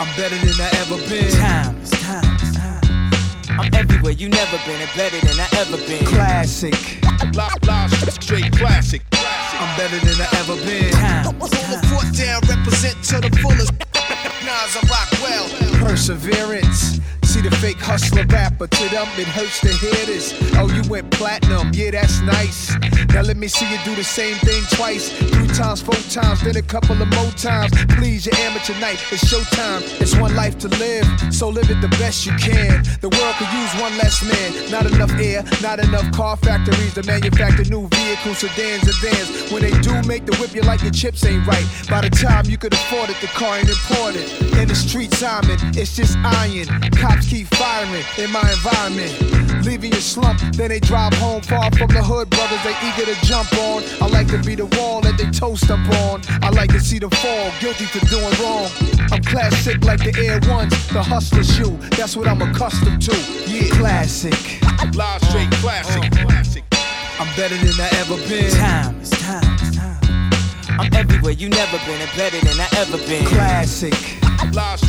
I'm 0.00 0.08
better 0.16 0.36
than 0.38 0.58
I 0.58 0.70
ever 0.82 0.96
been. 1.08 1.30
Times, 1.30 1.90
times, 1.90 2.56
times. 2.56 3.36
I'm 3.48 3.72
everywhere 3.74 4.12
you 4.12 4.28
never 4.28 4.58
been 4.66 4.80
and 4.80 4.90
better 4.96 5.20
than 5.24 5.38
I 5.38 5.48
ever 5.58 5.76
been. 5.86 6.04
Classic. 6.06 6.74
Live, 7.34 7.62
live 7.62 7.92
straight 8.20 8.50
classic. 8.52 9.02
I'm 9.12 9.78
better 9.78 9.98
than 10.04 10.20
I 10.20 10.28
ever 10.40 10.56
been. 10.66 10.92
Hold 11.38 11.52
the 11.52 11.78
foot 11.86 12.12
down, 12.12 12.40
represent 12.48 13.02
to 13.04 13.20
the 13.20 13.30
fullest. 13.38 13.72
Nas, 14.42 14.76
I 14.76 14.82
rock 14.90 15.12
well. 15.22 15.86
perseverance. 15.86 16.98
See 17.36 17.42
the 17.42 17.56
fake 17.56 17.76
hustler 17.76 18.24
rapper, 18.30 18.66
to 18.66 18.88
them 18.88 19.06
it 19.18 19.28
hurts 19.28 19.60
to 19.60 19.68
hear 19.68 20.06
this. 20.06 20.32
Oh, 20.56 20.72
you 20.72 20.80
went 20.88 21.10
platinum, 21.10 21.70
yeah, 21.74 21.90
that's 21.90 22.22
nice. 22.22 22.72
Now 23.12 23.20
let 23.20 23.36
me 23.36 23.46
see 23.46 23.70
you 23.70 23.76
do 23.84 23.94
the 23.94 24.04
same 24.04 24.36
thing 24.36 24.62
twice, 24.72 25.12
three 25.12 25.48
times, 25.48 25.82
four 25.82 26.00
times, 26.08 26.40
then 26.40 26.56
a 26.56 26.62
couple 26.62 26.96
of 26.96 27.08
more 27.08 27.30
times. 27.32 27.72
Please, 27.96 28.24
your 28.24 28.34
amateur 28.36 28.72
night, 28.80 29.04
it's 29.12 29.24
showtime. 29.24 29.82
It's 30.00 30.16
one 30.16 30.34
life 30.34 30.56
to 30.60 30.68
live, 30.80 31.04
so 31.28 31.50
live 31.50 31.68
it 31.68 31.80
the 31.82 31.92
best 32.00 32.24
you 32.24 32.32
can. 32.36 32.82
The 33.02 33.10
world 33.12 33.34
could 33.36 33.52
use 33.52 33.72
one 33.82 33.92
less 33.98 34.24
man. 34.24 34.70
Not 34.70 34.86
enough 34.86 35.12
air, 35.20 35.44
not 35.60 35.78
enough 35.78 36.10
car 36.12 36.38
factories 36.38 36.94
to 36.94 37.02
manufacture 37.02 37.64
new 37.64 37.86
vehicles, 37.88 38.38
sedans, 38.38 38.84
and 38.88 38.96
vans. 39.04 39.52
When 39.52 39.60
they 39.60 39.76
do 39.80 39.92
make 40.08 40.24
the 40.24 40.34
whip, 40.40 40.54
you 40.54 40.62
like 40.62 40.80
your 40.80 40.92
chips 40.92 41.22
ain't 41.26 41.46
right. 41.46 41.66
By 41.90 42.00
the 42.00 42.10
time 42.10 42.46
you 42.46 42.56
could 42.56 42.72
afford 42.72 43.10
it, 43.10 43.20
the 43.20 43.28
car 43.28 43.58
ain't 43.58 43.68
important. 43.68 44.24
In 44.56 44.68
the 44.68 44.74
streets, 44.74 45.22
I'm 45.22 45.44
it's 45.76 45.96
just 45.96 46.16
iron. 46.18 46.66
Cops 46.92 47.25
keep 47.26 47.46
firing 47.54 48.04
in 48.18 48.30
my 48.30 48.46
environment. 48.50 49.12
Leaving 49.64 49.90
your 49.90 50.00
slump, 50.00 50.38
then 50.54 50.68
they 50.68 50.78
drive 50.78 51.12
home 51.14 51.42
far 51.42 51.70
from 51.72 51.88
the 51.88 52.02
hood. 52.02 52.30
Brothers, 52.30 52.62
they 52.62 52.74
eager 52.86 53.04
to 53.04 53.26
jump 53.26 53.52
on. 53.58 53.82
I 54.00 54.06
like 54.06 54.28
to 54.28 54.38
be 54.38 54.54
the 54.54 54.66
wall 54.78 55.00
that 55.00 55.18
they 55.18 55.28
toast 55.30 55.70
up 55.70 55.82
on. 56.06 56.22
I 56.42 56.50
like 56.50 56.70
to 56.70 56.80
see 56.80 56.98
them 56.98 57.10
fall, 57.10 57.50
guilty 57.60 57.84
for 57.86 58.04
doing 58.06 58.32
wrong. 58.40 58.70
I'm 59.10 59.22
classic 59.22 59.84
like 59.84 60.00
the 60.00 60.14
Air 60.22 60.40
Ones, 60.48 60.72
the 60.88 61.02
hustler 61.02 61.42
shoe. 61.42 61.76
That's 61.96 62.16
what 62.16 62.28
I'm 62.28 62.40
accustomed 62.42 63.02
to. 63.02 63.16
Yeah, 63.46 63.68
classic. 63.70 64.62
Live 64.94 65.22
straight 65.24 65.50
classic. 65.62 66.02
Oh. 66.04 66.26
classic. 66.26 66.64
I'm 67.18 67.28
better 67.34 67.56
than 67.56 67.74
I 67.80 67.88
ever 68.00 68.16
been. 68.28 68.50
Time, 68.52 69.00
it's 69.00 69.10
time, 69.10 69.42
it's 69.54 69.76
time. 69.76 69.98
I'm 70.78 70.92
everywhere 70.94 71.32
you 71.32 71.48
never 71.48 71.78
been 71.86 72.00
and 72.00 72.10
better 72.16 72.38
than 72.38 72.60
I 72.60 72.68
ever 72.76 72.98
been. 72.98 73.24
Classic. 73.26 73.94
Live 74.54 74.80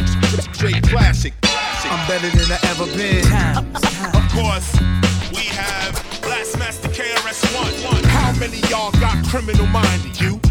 straight 0.54 0.84
classic. 0.84 1.34
I'm 1.86 2.08
better 2.08 2.30
than 2.30 2.52
I 2.52 2.60
ever 2.72 2.86
been. 2.98 3.24
Of 4.16 4.32
course, 4.34 4.74
we 5.32 5.44
have 5.54 5.94
Blastmaster 6.22 6.90
KRS-One. 6.90 8.04
How 8.06 8.32
many 8.40 8.58
y'all 8.70 8.92
got 8.94 9.24
criminal 9.28 9.68
minded? 9.68 10.20
You, 10.20 10.28
you, 10.28 10.40
you, 10.42 10.47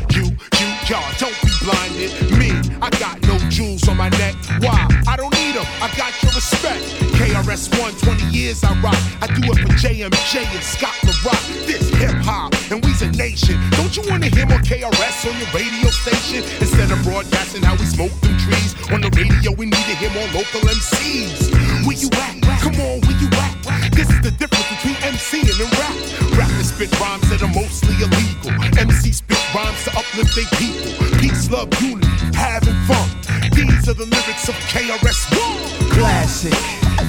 y'all. 0.88 1.02
Don't 1.18 1.34
be 1.42 1.50
blinded. 1.62 2.10
Me, 2.38 2.50
I 2.80 2.90
got 2.98 3.20
no 3.26 3.38
jewels 3.50 3.88
on 3.88 3.96
my 3.96 4.08
neck. 4.10 4.34
Why? 4.60 4.86
I 5.06 5.16
don't 5.16 5.34
need 5.34 5.54
them. 5.54 5.66
I 5.82 5.90
got 5.96 6.14
your 6.22 6.32
respect. 6.32 6.82
KRS-One, 7.18 7.92
20 7.94 8.36
years 8.36 8.62
I 8.62 8.72
rock. 8.80 8.98
I 9.20 9.26
do 9.26 9.42
it 9.50 9.58
for 9.58 9.72
JMJ 9.74 10.46
and 10.46 10.62
Scott 10.62 10.94
LaRock. 11.02 11.42
This 11.66 11.88
hip 11.96 12.14
hop, 12.22 12.54
and 12.70 12.84
we's 12.84 13.02
a 13.02 13.10
nation. 13.12 13.58
Don't 13.70 13.96
you 13.96 14.02
wanna 14.08 14.26
hear 14.26 14.46
more 14.46 14.62
KRS 14.62 15.26
on 15.26 15.34
your 15.38 15.50
radio 15.50 15.90
station? 15.90 16.44
Instead 16.60 16.90
of 16.90 17.02
broadcasting 17.02 17.62
how 17.62 17.74
we 17.76 17.86
smoke 17.86 18.14
them 18.20 18.36
trees 18.38 18.74
on 18.92 19.00
the 19.00 19.10
radio, 19.16 19.52
we 19.52 19.66
need 19.66 19.86
to 19.90 19.96
hear 19.96 20.10
more 20.10 20.28
local 20.32 20.60
MCs. 20.68 21.50
Where 21.86 21.96
you 21.96 22.08
at? 22.12 22.60
Come 22.62 22.74
on, 22.80 23.00
where 23.00 23.18
you 23.18 23.28
at? 23.32 23.55
This 23.96 24.10
is 24.12 24.20
the 24.20 24.30
difference 24.30 24.68
between 24.76 24.94
MCing 25.08 25.48
and 25.48 25.72
rap. 25.80 25.96
Rappers 26.36 26.68
spit 26.68 26.92
rhymes 27.00 27.24
that 27.32 27.40
are 27.40 27.48
mostly 27.48 27.96
illegal. 27.96 28.52
MC 28.76 29.08
spit 29.10 29.40
rhymes 29.56 29.80
to 29.88 29.90
uplift 29.96 30.36
their 30.36 30.44
people. 30.60 30.92
Peace, 31.16 31.48
love, 31.48 31.72
unity, 31.80 32.04
having 32.36 32.76
fun. 32.84 33.08
These 33.56 33.88
are 33.88 33.96
the 33.96 34.04
lyrics 34.04 34.52
of 34.52 34.54
KRS-One. 34.68 35.88
Classic. 35.96 36.52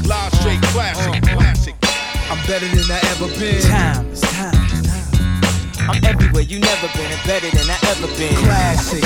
Live 0.07 0.31
straight 0.39 0.63
classic. 0.71 1.11
Uh-huh. 1.11 1.35
Classic. 1.35 1.75
I'm 2.31 2.39
better 2.47 2.71
than 2.71 2.87
I 2.87 3.03
ever 3.11 3.27
been. 3.35 3.59
Time, 3.67 4.07
it's 4.07 4.23
time, 4.23 4.55
it's 4.55 4.87
time. 4.87 5.91
I'm 5.91 5.99
everywhere 6.07 6.47
you 6.47 6.63
never 6.63 6.87
been 6.95 7.11
and 7.11 7.23
better 7.27 7.51
than 7.51 7.67
I 7.67 7.77
ever 7.91 8.07
been. 8.15 8.31
Classic. 8.47 9.03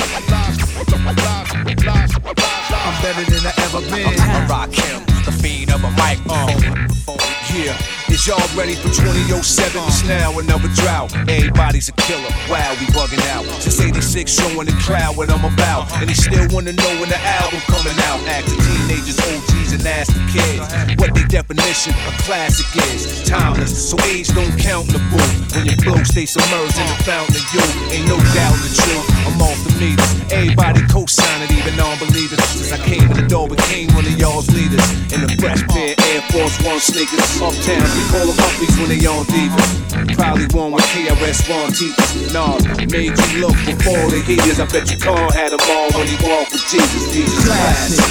I'm 2.78 2.94
better 3.02 3.26
than 3.26 3.42
I 3.42 3.52
ever 3.66 3.82
been. 3.90 4.14
I 4.22 4.46
rock 4.46 4.70
him, 4.70 5.02
the 5.26 5.34
fiend 5.34 5.74
of 5.74 5.82
a 5.82 5.90
microphone. 5.98 6.78
Uh. 7.10 7.21
Yeah, 7.54 7.76
is 8.12 8.26
y'all 8.26 8.38
ready 8.54 8.74
for 8.76 8.92
2007? 8.92 9.40
It's 9.88 10.04
now 10.04 10.38
another 10.38 10.68
drought. 10.76 11.12
Everybody's 11.28 11.88
a 11.88 11.92
killer. 12.04 12.28
Wow, 12.46 12.76
we 12.76 12.86
bugging 12.92 13.24
out. 13.32 13.44
Since 13.60 13.80
86, 13.80 14.28
showing 14.28 14.66
the 14.68 14.76
crowd 14.84 15.16
what 15.16 15.30
I'm 15.32 15.44
about. 15.44 15.90
And 15.96 16.08
they 16.08 16.14
still 16.14 16.46
wanna 16.52 16.72
know 16.72 16.92
when 17.00 17.08
the 17.08 17.18
album 17.18 17.60
coming 17.72 17.96
out. 18.12 18.20
Acting 18.28 18.60
teenagers, 18.60 19.18
OGs, 19.18 19.72
and 19.72 19.84
nasty 19.84 20.20
kids. 20.28 20.60
What 21.00 21.16
the 21.16 21.24
definition 21.28 21.96
of 22.04 22.12
classic 22.28 22.68
is. 22.92 23.24
Timeless, 23.24 23.72
so 23.72 23.96
age 24.04 24.28
don't 24.28 24.52
count 24.60 24.92
in 24.92 25.00
the 25.00 25.02
booth. 25.08 25.56
When 25.56 25.66
your 25.66 25.80
flow 25.80 26.02
stay 26.04 26.26
submerged 26.26 26.76
in 26.76 26.86
the 26.92 26.98
fountain 27.08 27.34
of 27.34 27.44
youth. 27.56 27.72
Ain't 27.96 28.06
no 28.08 28.20
doubt 28.36 28.56
the 28.60 28.70
truth. 28.76 29.06
I'm 29.24 29.40
off 29.40 29.58
the 29.64 29.72
meters. 29.80 30.12
Everybody 30.28 30.84
co-signing, 30.92 31.50
even 31.56 31.76
non-believers. 31.76 32.44
Since 32.44 32.72
I 32.72 32.80
came 32.84 33.08
in 33.08 33.16
the 33.16 33.26
door, 33.26 33.48
became 33.48 33.88
one 33.96 34.04
of 34.04 34.14
y'all's 34.20 34.52
leaders. 34.52 34.84
In 35.12 35.24
the 35.24 35.32
fresh 35.40 35.64
pair, 35.72 35.96
Air 36.12 36.20
Force 36.28 36.60
One 36.60 36.80
sneakers. 36.80 37.24
Uptown, 37.40 38.01
we 38.02 38.10
call 38.10 38.26
them 38.26 38.38
upbeats 38.42 38.74
when 38.78 38.88
they 38.90 39.06
on 39.06 39.24
divas. 39.30 40.16
Probably 40.16 40.46
one 40.50 40.72
with 40.72 40.84
KRS-One 40.90 41.72
teachers. 41.72 42.32
Nah, 42.32 42.58
made 42.90 43.14
you 43.14 43.28
look 43.38 43.56
before 43.62 44.10
the 44.10 44.22
heaters. 44.26 44.58
I 44.58 44.66
bet 44.66 44.90
your 44.90 44.98
car 44.98 45.30
had 45.32 45.52
them 45.52 45.62
all 45.70 45.90
when 45.94 46.06
he 46.06 46.16
walked 46.26 46.52
with 46.52 46.66
Jesus. 46.66 47.12
Jesus 47.12 47.44
classic. 47.46 48.02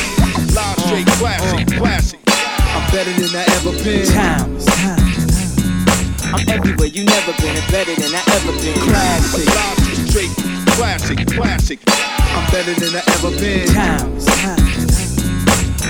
Live 0.55 0.79
straight 0.87 1.07
classic. 1.19 1.67
Classic. 1.77 2.19
I'm 2.27 2.83
better 2.91 3.11
than 3.11 3.35
I 3.35 3.43
ever 3.59 3.73
been. 3.83 4.07
Time, 4.07 4.55
it's 4.55 4.65
time, 4.65 4.99
it's 4.99 5.27
time. 5.35 6.35
I'm 6.35 6.47
everywhere 6.47 6.87
you 6.87 7.03
never 7.03 7.33
been 7.41 7.55
and 7.55 7.71
better 7.71 7.95
than 7.95 8.11
I 8.15 8.23
ever 8.39 8.53
been. 8.63 8.79
Classic. 8.87 9.45
Live 9.45 9.79
straight 10.09 10.31
classic. 10.75 11.17
Classic. 11.35 11.79
I'm 11.87 12.45
better 12.51 12.73
than 12.79 12.95
I 12.95 13.03
ever 13.19 13.31
been. 13.35 13.67
Time, 13.67 14.15
it's 14.15 14.25
time. 14.25 14.80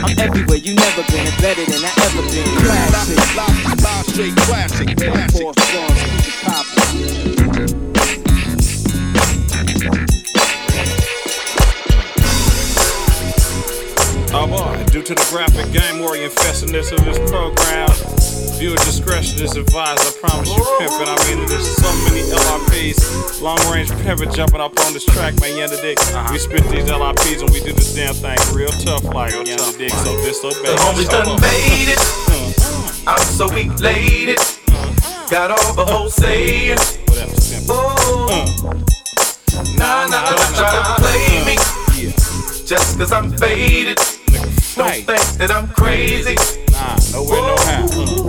I'm 0.03 0.17
everywhere 0.19 0.57
you 0.57 0.73
never 0.73 1.03
been 1.11 1.27
and 1.27 1.41
better 1.41 1.63
than 1.65 1.81
I 1.83 1.91
ever 2.05 2.21
been. 2.29 2.47
Classic. 2.57 3.17
Live, 3.35 3.83
live 3.83 4.05
straight 4.07 4.35
classic. 4.35 4.97
Classic. 4.97 5.31
Super 5.31 5.53
Pop. 6.43 6.65
Oh 14.33 14.47
boy, 14.47 14.83
due 14.85 15.03
to 15.03 15.13
the 15.13 15.27
graphic 15.29 15.71
game 15.73 16.01
orientedness 16.01 16.91
of 16.93 17.03
this 17.05 17.19
program, 17.29 17.89
viewer 18.61 18.77
discretion 18.85 19.41
is 19.41 19.57
advised. 19.57 20.05
I 20.05 20.11
promise 20.21 20.47
you, 20.47 20.61
pimpin'. 20.77 21.09
I 21.09 21.17
mean, 21.25 21.49
there's 21.49 21.65
so 21.65 21.89
many 22.05 22.21
LRPs, 22.29 23.41
long 23.41 23.57
range 23.73 23.89
pimpin' 24.05 24.31
jumping 24.35 24.61
up 24.61 24.77
on 24.85 24.93
this 24.93 25.03
track, 25.03 25.33
man. 25.41 25.57
You 25.57 25.67
dig? 25.81 25.97
We 26.29 26.37
spit 26.37 26.61
these 26.69 26.85
LRPs 26.85 27.41
and 27.41 27.49
we 27.49 27.59
do 27.61 27.73
this 27.73 27.95
damn 27.95 28.13
thing 28.13 28.37
real 28.53 28.69
tough, 28.85 29.03
like 29.05 29.33
you 29.33 29.43
dig? 29.45 29.89
So 29.89 30.13
disobey. 30.21 30.61
The 30.61 30.77
homies 30.77 31.09
done 31.09 31.41
made 31.41 31.89
it. 31.89 32.01
I'm 33.07 33.25
so 33.25 33.49
elated. 33.49 34.37
Got 35.31 35.49
all 35.49 35.73
the 35.73 35.85
whole 35.85 36.09
saying. 36.09 36.77
Oh. 37.67 38.29
Nah, 39.75 40.05
nah, 40.05 40.21
nah, 40.21 40.37
nah, 40.37 40.53
try 40.53 40.69
to 40.77 41.01
play 41.01 41.45
me. 41.49 41.55
Just 42.67 42.99
cause 42.99 43.11
I'm 43.11 43.31
faded. 43.31 43.97
Don't 44.77 44.93
think 44.93 45.07
that 45.39 45.49
I'm 45.51 45.67
crazy. 45.69 46.35
Nah, 46.71 46.95
nowhere, 47.11 47.41
no 47.41 47.55
how. 47.57 48.20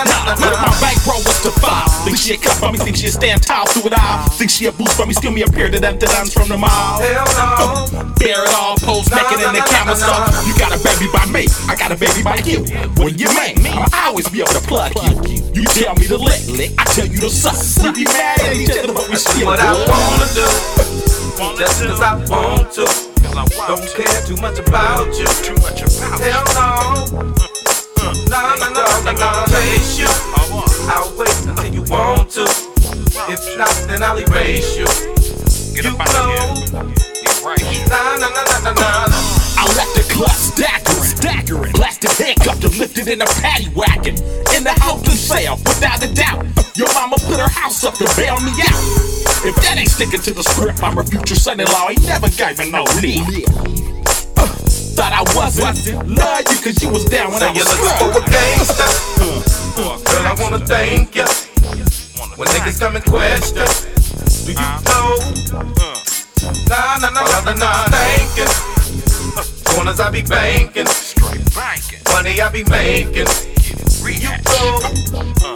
Yeah. 0.00 0.08
Nah, 0.08 0.24
nah, 0.24 0.32
nah, 0.32 0.40
nah, 0.40 0.40
nah, 0.40 0.48
Look, 0.48 0.56
nah. 0.56 0.72
my 0.72 0.80
bankroll 0.80 1.20
was 1.28 1.38
to 1.44 1.52
five. 1.60 1.88
Think 2.04 2.16
she 2.16 2.32
a 2.32 2.38
cut 2.38 2.56
for 2.56 2.72
me, 2.72 2.78
think 2.78 2.96
she 2.96 3.08
a 3.08 3.12
stand 3.12 3.42
tall 3.42 3.66
through 3.68 3.92
it 3.92 3.96
all. 3.98 4.28
Think 4.40 4.50
she 4.50 4.64
a 4.66 4.72
boost 4.72 4.96
for 4.96 5.04
me, 5.04 5.12
skill 5.12 5.32
me 5.32 5.42
a 5.42 5.46
pair 5.46 5.66
of 5.66 5.76
them 5.76 5.98
dance 5.98 6.32
from 6.32 6.48
the 6.48 6.56
mall. 6.56 7.00
Hell 7.04 7.28
no. 7.36 8.14
Bear 8.16 8.44
it 8.44 8.54
all, 8.56 8.76
pose 8.80 9.10
naked 9.12 9.44
in 9.44 9.52
the 9.52 9.60
camera 9.68 9.96
stuff. 9.96 10.32
You 10.48 10.56
got 10.56 10.72
a 10.72 10.80
baby 10.80 11.04
by 11.12 11.26
me, 11.28 11.44
I 11.68 11.76
got 11.76 11.92
a 11.92 11.98
baby 12.00 12.24
by 12.24 12.40
you. 12.48 12.64
When 12.96 13.12
you 13.18 13.28
make 13.36 13.60
me, 13.60 13.68
I'ma 13.68 13.88
always 14.08 14.28
be 14.28 14.40
able 14.40 14.56
to 14.56 14.64
plug 14.64 14.96
you. 14.96 15.44
You 15.52 15.64
tell 15.68 15.94
me 15.96 16.08
to 16.08 16.16
lick, 16.16 16.40
lick. 16.48 16.72
I 16.78 16.84
tell 16.96 17.06
you 17.06 17.20
to 17.20 17.28
suck. 17.28 17.60
We 17.84 17.92
be 17.92 18.04
mad 18.08 18.40
at 18.40 18.56
each 18.56 18.72
other, 18.72 18.94
but 18.94 19.08
we 19.08 19.16
still 19.16 19.46
What 19.46 19.60
I 19.60 19.76
wanna 19.76 20.28
do. 20.32 20.48
Just 21.60 21.84
cause 21.84 22.00
I 22.00 22.16
want 22.28 22.72
to. 22.72 22.88
Don't 23.68 23.86
care 23.92 24.26
too 24.26 24.36
much 24.40 24.58
about 24.58 25.12
you. 25.18 25.26
Too 25.44 25.54
much 25.60 25.82
about 25.82 26.20
Hell 26.20 27.36
no. 27.36 27.49
Nah, 28.30 28.54
nah, 28.54 28.70
nah, 28.70 29.02
nah, 29.02 29.12
nah, 29.12 29.46
chase 29.46 29.98
you. 29.98 30.06
I'll 30.86 31.10
wait 31.18 31.34
until 31.50 31.74
you 31.74 31.82
want 31.90 32.30
to. 32.38 32.46
If 33.26 33.42
not, 33.58 33.74
then 33.90 34.04
I'll 34.04 34.18
erase 34.22 34.78
you. 34.78 34.86
Get 35.74 35.82
you 35.82 35.90
up 35.90 36.06
out 36.06 36.14
know. 36.14 36.30
here. 36.30 36.94
Get 37.26 37.42
right. 37.42 37.58
Nah, 37.90 38.22
nah, 38.22 38.30
nah, 38.30 38.46
nah, 38.46 38.70
nah, 38.70 39.06
nah. 39.10 39.10
I 39.58 39.66
left 39.74 39.98
the 39.98 40.06
clutch 40.14 40.30
staggering, 40.30 41.10
staggering. 41.10 41.72
Blasted 41.72 42.12
handcuffed 42.12 42.62
and 42.62 42.78
lifted 42.78 43.08
in 43.08 43.20
a 43.20 43.26
paddy 43.42 43.68
wagon. 43.74 44.14
In 44.54 44.62
the 44.62 44.78
house 44.78 45.02
and 45.02 45.18
sale, 45.18 45.56
without 45.66 46.00
a 46.04 46.14
doubt. 46.14 46.46
Your 46.76 46.86
mama 46.94 47.16
put 47.26 47.40
her 47.40 47.50
house 47.50 47.82
up 47.82 47.94
to 47.94 48.04
bail 48.14 48.38
me 48.38 48.52
out. 48.62 48.78
If 49.42 49.56
that 49.66 49.74
ain't 49.76 49.90
sticking 49.90 50.20
to 50.20 50.32
the 50.32 50.44
script, 50.44 50.80
I'm 50.84 50.98
a 50.98 51.04
future 51.04 51.34
son-in-law. 51.34 51.90
Ain't 51.90 52.06
never 52.06 52.28
gave 52.30 52.58
me 52.60 52.70
no 52.70 52.84
leave. 53.02 53.26
Uh, 54.38 54.54
thought 54.96 55.12
I 55.12 55.22
wasn't. 55.36 55.76
Love 56.08 56.44
you 56.50 56.58
cause 56.62 56.82
you 56.82 56.90
was 56.90 57.04
down 57.06 57.32
when 57.32 57.42
I 57.42 57.52
Say 57.52 57.62
you're 57.62 57.64
was 57.64 57.80
looking 57.80 57.98
for 57.98 58.10
a 58.10 58.22
struck. 58.22 58.30
gangster. 58.30 58.90
Mm. 59.22 60.04
Girl, 60.04 60.26
I 60.26 60.34
wanna 60.42 60.60
thank 60.66 61.14
you. 61.14 61.26
When 62.36 62.48
niggas 62.48 62.80
come 62.80 62.96
and 62.96 63.04
question, 63.04 63.66
do 64.46 64.52
you 64.52 64.58
uh-huh. 64.58 64.82
know? 64.88 65.20
Uh. 65.54 65.94
Nah, 66.68 66.98
nah, 66.98 67.10
nah, 67.10 67.22
nah, 67.22 67.40
nah, 67.44 67.54
nah, 67.54 67.84
thank 67.92 68.36
you. 68.36 68.48
Corners 69.70 70.00
Cause 70.00 70.06
I 70.06 70.10
be 70.10 70.22
banking. 70.22 70.88
Money 72.12 72.40
I 72.40 72.48
be 72.50 72.64
making. 72.64 73.28
You 74.00 74.32
go. 74.42 74.80
Uh. 75.12 75.54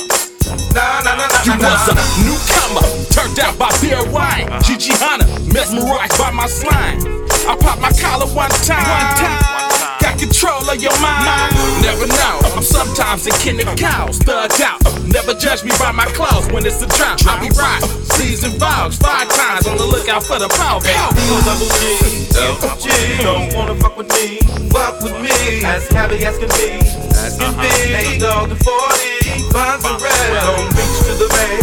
Nah, 0.74 1.00
nah, 1.02 1.16
nah, 1.16 1.26
nah, 1.26 1.42
You 1.44 1.56
nah, 1.56 1.72
was 1.72 1.88
a 1.88 1.94
nah. 1.94 2.04
newcomer, 2.20 2.86
turned 3.10 3.38
out 3.40 3.58
by 3.58 3.70
beer 3.80 4.04
wine. 4.12 4.46
Gigi 4.62 4.92
Hunter, 4.92 5.26
mesmerized 5.52 6.18
by 6.18 6.30
my 6.30 6.46
slime. 6.46 7.23
I 7.46 7.56
pop 7.56 7.78
my 7.80 7.92
collar 7.92 8.26
one 8.32 8.50
time. 8.64 8.80
One 8.80 9.10
time. 9.20 10.00
Got 10.00 10.18
control 10.18 10.64
of 10.64 10.80
your 10.80 10.96
mind. 11.00 11.52
Never 11.84 12.06
know. 12.06 12.40
I'm 12.56 12.62
sometimes 12.62 13.26
a 13.26 13.32
kin 13.38 13.60
of 13.60 13.76
cows, 13.76 14.18
thug 14.18 14.52
out. 14.60 14.80
Never 15.08 15.34
judge 15.34 15.64
me 15.64 15.70
by 15.78 15.92
my 15.92 16.06
clothes 16.16 16.50
when 16.52 16.64
it's 16.66 16.80
a 16.82 16.88
drought. 16.96 17.20
I 17.26 17.40
be 17.40 17.50
right. 17.56 17.82
Season 18.16 18.52
vows, 18.58 18.96
five 18.96 19.28
times 19.28 19.66
on 19.66 19.76
the 19.76 19.84
lookout 19.84 20.22
for 20.22 20.38
the 20.38 20.48
power. 20.48 20.80
Double 20.80 21.68
G, 21.76 22.28
double 22.32 22.76
G, 22.80 22.88
don't 23.22 23.52
wanna 23.54 23.74
fuck 23.76 23.96
with 23.96 24.08
me, 24.14 24.38
fuck 24.70 25.02
with 25.02 25.12
me, 25.20 25.64
as 25.64 25.88
happy 25.88 26.24
as 26.24 26.38
can 26.38 26.48
be, 26.56 26.78
as 27.18 27.36
can 27.38 27.52
be. 27.58 28.18
Dog 28.18 28.48
the 28.48 28.56
40, 28.56 29.52
bonds 29.52 29.84
and 29.84 30.00
red, 30.00 30.30
don't 30.46 30.70
reach 30.78 30.98
to 31.04 31.12
the 31.18 31.28
bay, 31.34 31.58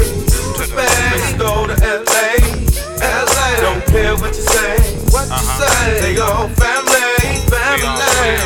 to. 0.60 0.76
Let's 0.76 1.34
go 1.40 1.68
to 1.68 1.76
LA, 1.82 2.51
Don't 3.92 4.22
what 4.22 4.34
you 4.36 4.42
say, 4.42 4.78
what 5.12 5.28
you 5.28 5.38
say. 5.60 6.00
They 6.00 6.16
all 6.22 6.48
family, 6.48 7.40
family. 7.52 8.38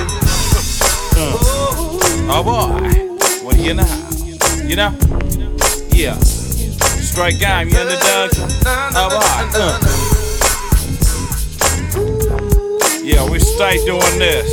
Oh 2.27 2.41
boy, 2.43 2.81
what 3.45 3.55
do 3.55 3.61
you 3.61 3.75
know? 3.75 3.85
You 4.65 4.75
know? 4.75 4.91
Yeah. 5.91 6.17
Strike 6.17 7.37
game, 7.39 7.69
you 7.69 7.77
underdog? 7.77 8.31
Oh 8.95 9.09
boy. 9.13 9.25
Uh. 9.53 9.79
Yeah, 13.03 13.29
we 13.29 13.37
stay 13.37 13.77
doing 13.85 14.17
this. 14.17 14.49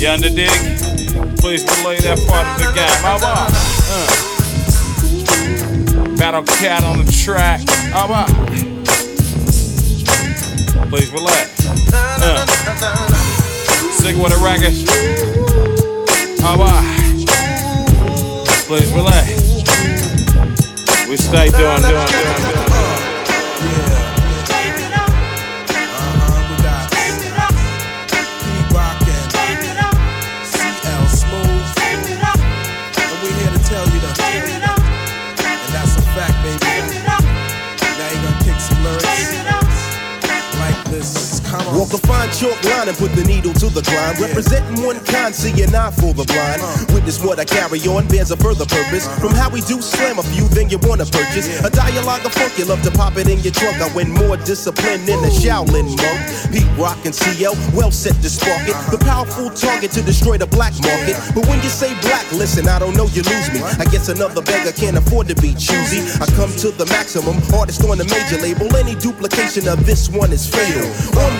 You 0.00 0.08
under 0.08 0.30
dig? 0.30 0.48
Please 1.38 1.62
delay 1.64 1.98
that 2.00 2.18
part 2.26 2.46
of 2.48 2.58
the 2.58 2.72
game. 2.74 3.04
Oh 3.04 3.18
boy. 3.20 3.46
Uh. 6.08 6.16
Battle 6.16 6.42
cat 6.42 6.82
on 6.84 7.04
the 7.04 7.12
track. 7.12 7.60
Oh 7.94 8.06
boy. 8.08 8.71
Please 10.92 11.10
relax. 11.10 11.66
Uh. 12.20 12.46
Sick 13.92 14.14
with 14.14 14.30
a. 14.30 14.36
Oh 16.44 16.56
boy. 16.58 16.68
Please 18.66 18.92
relax. 18.92 19.32
We 21.08 21.16
stay 21.16 21.48
doing, 21.48 21.80
doing, 21.80 22.06
doing, 22.06 22.52
doing. 22.52 22.61
Come 41.92 42.00
on. 42.00 42.02
Walk 42.02 42.04
a 42.04 42.06
fine 42.06 42.32
chalk 42.32 42.64
line 42.64 42.88
and 42.88 42.96
put 42.96 43.12
the 43.12 43.24
needle 43.24 43.52
to 43.52 43.68
the 43.68 43.82
grind. 43.82 44.18
Representing 44.18 44.84
one 44.84 44.98
kind, 45.04 45.34
see 45.34 45.52
an 45.62 45.74
eye 45.74 45.90
for 45.90 46.14
the 46.14 46.24
blind. 46.24 46.62
Witness 46.94 47.20
what 47.22 47.38
I 47.38 47.44
carry 47.44 47.80
on 47.84 48.08
bears 48.08 48.30
a 48.30 48.36
further 48.36 48.64
purpose. 48.64 49.04
From 49.20 49.34
how 49.34 49.50
we 49.50 49.60
do 49.62 49.82
slam 49.82 50.18
a 50.18 50.22
few, 50.22 50.48
then 50.48 50.70
you 50.70 50.78
wanna 50.88 51.04
purchase. 51.04 51.60
A 51.60 51.70
dialogue 51.70 52.24
of 52.24 52.32
funk, 52.32 52.56
you 52.58 52.64
love 52.64 52.82
to 52.82 52.90
pop 52.90 53.16
it 53.16 53.28
in 53.28 53.40
your 53.40 53.52
trunk. 53.52 53.76
I 53.80 53.92
win 53.94 54.10
more 54.10 54.36
discipline 54.38 55.04
than 55.04 55.20
a 55.24 55.28
Shaolin 55.28 55.92
monk. 56.00 56.20
Pete 56.52 56.68
Rock 56.78 57.04
and 57.04 57.14
CL, 57.14 57.56
well 57.76 57.90
set 57.90 58.16
to 58.22 58.30
spark 58.30 58.64
it. 58.68 58.76
The 58.90 58.98
powerful 59.04 59.50
target 59.50 59.90
to 59.92 60.02
destroy 60.02 60.38
the 60.38 60.46
black 60.46 60.72
market. 60.80 61.16
But 61.34 61.46
when 61.46 61.60
you 61.62 61.68
say 61.68 61.92
black, 62.00 62.24
listen, 62.32 62.68
I 62.68 62.78
don't 62.78 62.96
know, 62.96 63.08
you 63.12 63.22
lose 63.22 63.52
me. 63.52 63.60
I 63.76 63.84
guess 63.84 64.08
another 64.08 64.40
beggar 64.40 64.72
can't 64.72 64.96
afford 64.96 65.28
to 65.28 65.36
be 65.36 65.52
choosy. 65.54 66.00
I 66.20 66.26
come 66.40 66.52
to 66.64 66.70
the 66.72 66.86
maximum, 66.86 67.36
artist 67.52 67.84
on 67.84 67.98
the 67.98 68.08
major 68.08 68.40
label. 68.40 68.72
Any 68.76 68.94
duplication 68.94 69.68
of 69.68 69.84
this 69.84 70.08
one 70.08 70.32
is 70.32 70.48
fatal. 70.48 70.88
On 71.20 71.32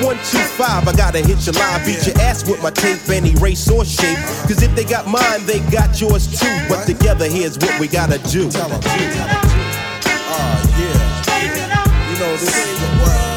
125, 0.43 0.89
I 0.89 0.93
gotta 0.97 1.19
hit 1.19 1.47
your 1.47 1.55
line, 1.55 1.85
beat 1.87 2.07
your 2.07 2.19
ass 2.21 2.49
with 2.49 2.63
my 2.63 2.71
tape, 2.71 3.09
any 3.09 3.35
race 3.37 3.71
or 3.71 3.85
shape. 3.85 4.19
Cause 4.49 4.63
if 4.63 4.75
they 4.75 4.85
got 4.85 5.07
mine, 5.07 5.47
they 5.47 5.61
got 5.71 6.01
yours 6.01 6.27
too. 6.41 6.67
But 6.69 6.85
together, 6.87 7.29
here's 7.29 7.59
what 7.59 7.79
we 7.79 7.87
gotta 7.87 8.19
do. 8.31 8.51
Oh, 8.55 8.81
yeah. 10.79 11.13
You 12.11 12.19
know, 12.19 12.33
this 12.37 12.57
is 12.57 12.81
the 12.81 12.87
word. 13.05 13.32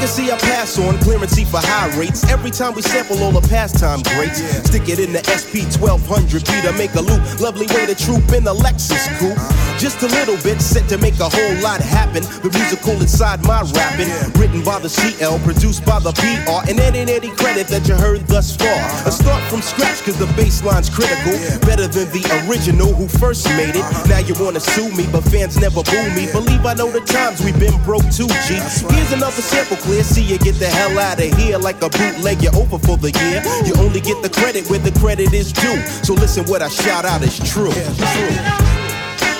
Funk 0.00 0.16
legacy 0.18 0.32
I 0.32 0.38
pass 0.38 0.78
on, 0.78 0.98
clearancy 0.98 1.44
for 1.44 1.58
high 1.58 1.88
rates. 1.98 2.24
Every 2.24 2.50
time 2.50 2.74
we 2.74 2.82
sample 2.82 3.22
all 3.22 3.32
the 3.32 3.46
pastime 3.48 4.02
greats, 4.16 4.40
stick 4.66 4.88
it 4.88 4.98
in 4.98 5.12
the 5.12 5.22
SP 5.28 5.68
1200 5.76 6.44
B 6.44 6.60
to 6.62 6.72
make 6.72 6.94
a 6.94 7.00
loop. 7.00 7.20
Lovely 7.40 7.66
way 7.74 7.86
to 7.86 7.94
troop 7.94 8.32
in 8.32 8.44
the 8.44 8.54
Lexus 8.54 9.06
coupe. 9.18 9.36
Just 9.78 10.02
a 10.02 10.08
little 10.08 10.36
bit 10.42 10.60
set 10.60 10.88
to 10.88 10.98
make 10.98 11.18
a 11.20 11.28
whole 11.28 11.56
lot 11.62 11.80
happen. 11.80 12.22
The 12.42 12.50
musical 12.52 12.92
inside 13.00 13.42
my 13.44 13.62
rapping, 13.72 14.08
written 14.40 14.62
by 14.62 14.78
the 14.78 14.88
CL, 14.88 15.38
produced 15.40 15.84
by 15.84 16.00
the 16.00 16.12
PR, 16.12 16.68
and 16.70 16.80
any 16.80 17.00
any 17.00 17.30
credit 17.36 17.66
that 17.68 17.88
you 17.88 17.94
heard 17.94 18.26
thus 18.26 18.56
far. 18.56 18.80
A 19.06 19.10
start 19.10 19.42
from 19.50 19.62
scratch 19.62 20.04
cause 20.04 20.18
the 20.18 20.28
bass 20.36 20.62
line's 20.64 20.88
critical. 20.88 21.32
Better 21.66 21.88
than 21.88 22.08
the 22.12 22.24
original 22.48 22.92
who 22.92 23.08
first 23.08 23.48
made 23.56 23.76
it. 23.76 23.84
Now 24.08 24.20
you 24.20 24.34
wanna 24.40 24.60
sue 24.60 24.88
me, 24.96 25.06
but 25.12 25.24
fans 25.24 25.56
never 25.56 25.82
boo 25.82 26.08
me. 26.14 26.30
Believe 26.32 26.64
I 26.64 26.74
know 26.74 26.90
the 26.90 27.00
times 27.00 27.44
we've 27.44 27.58
been 27.58 27.76
broke 27.84 28.08
too, 28.12 28.28
G. 28.46 28.60
Here's 28.92 29.12
another 29.12 29.42
sample 29.42 29.76
clear. 29.90 30.04
See 30.04 30.22
you 30.22 30.38
get 30.38 30.54
the 30.54 30.66
hell 30.66 30.98
out 30.98 31.18
of 31.18 31.34
here 31.34 31.58
like 31.58 31.82
a 31.82 31.88
bootleg. 31.90 32.42
You're 32.42 32.54
over 32.54 32.78
for 32.78 32.96
the 32.96 33.10
year. 33.10 33.42
You 33.66 33.74
only 33.82 34.00
get 34.00 34.22
the 34.22 34.30
credit 34.30 34.70
where 34.70 34.78
the 34.78 34.92
credit 35.00 35.32
is 35.32 35.52
due. 35.52 35.82
So 36.06 36.14
listen, 36.14 36.46
what 36.46 36.62
I 36.62 36.68
shout 36.68 37.04
out 37.04 37.22
is 37.22 37.38
true. 37.38 37.72
true. 37.72 37.90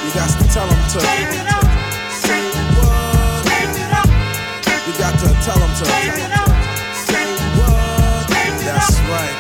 You 0.02 0.10
got 0.12 0.30
to 0.34 0.46
tell 0.50 0.66
them 0.66 0.82
to. 0.92 0.98
You 4.86 4.92
got 4.98 5.14
to 5.22 5.28
tell 5.46 5.58
them 5.58 5.72
to. 5.78 5.84
That's 8.70 8.98
right. 9.10 9.36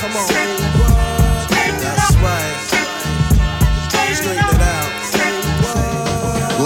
Come 0.00 0.14
on. 0.16 0.26
That's 1.82 2.14
right. 2.22 2.56
Straighten 3.90 4.54
it 4.54 4.60
out. 4.60 4.96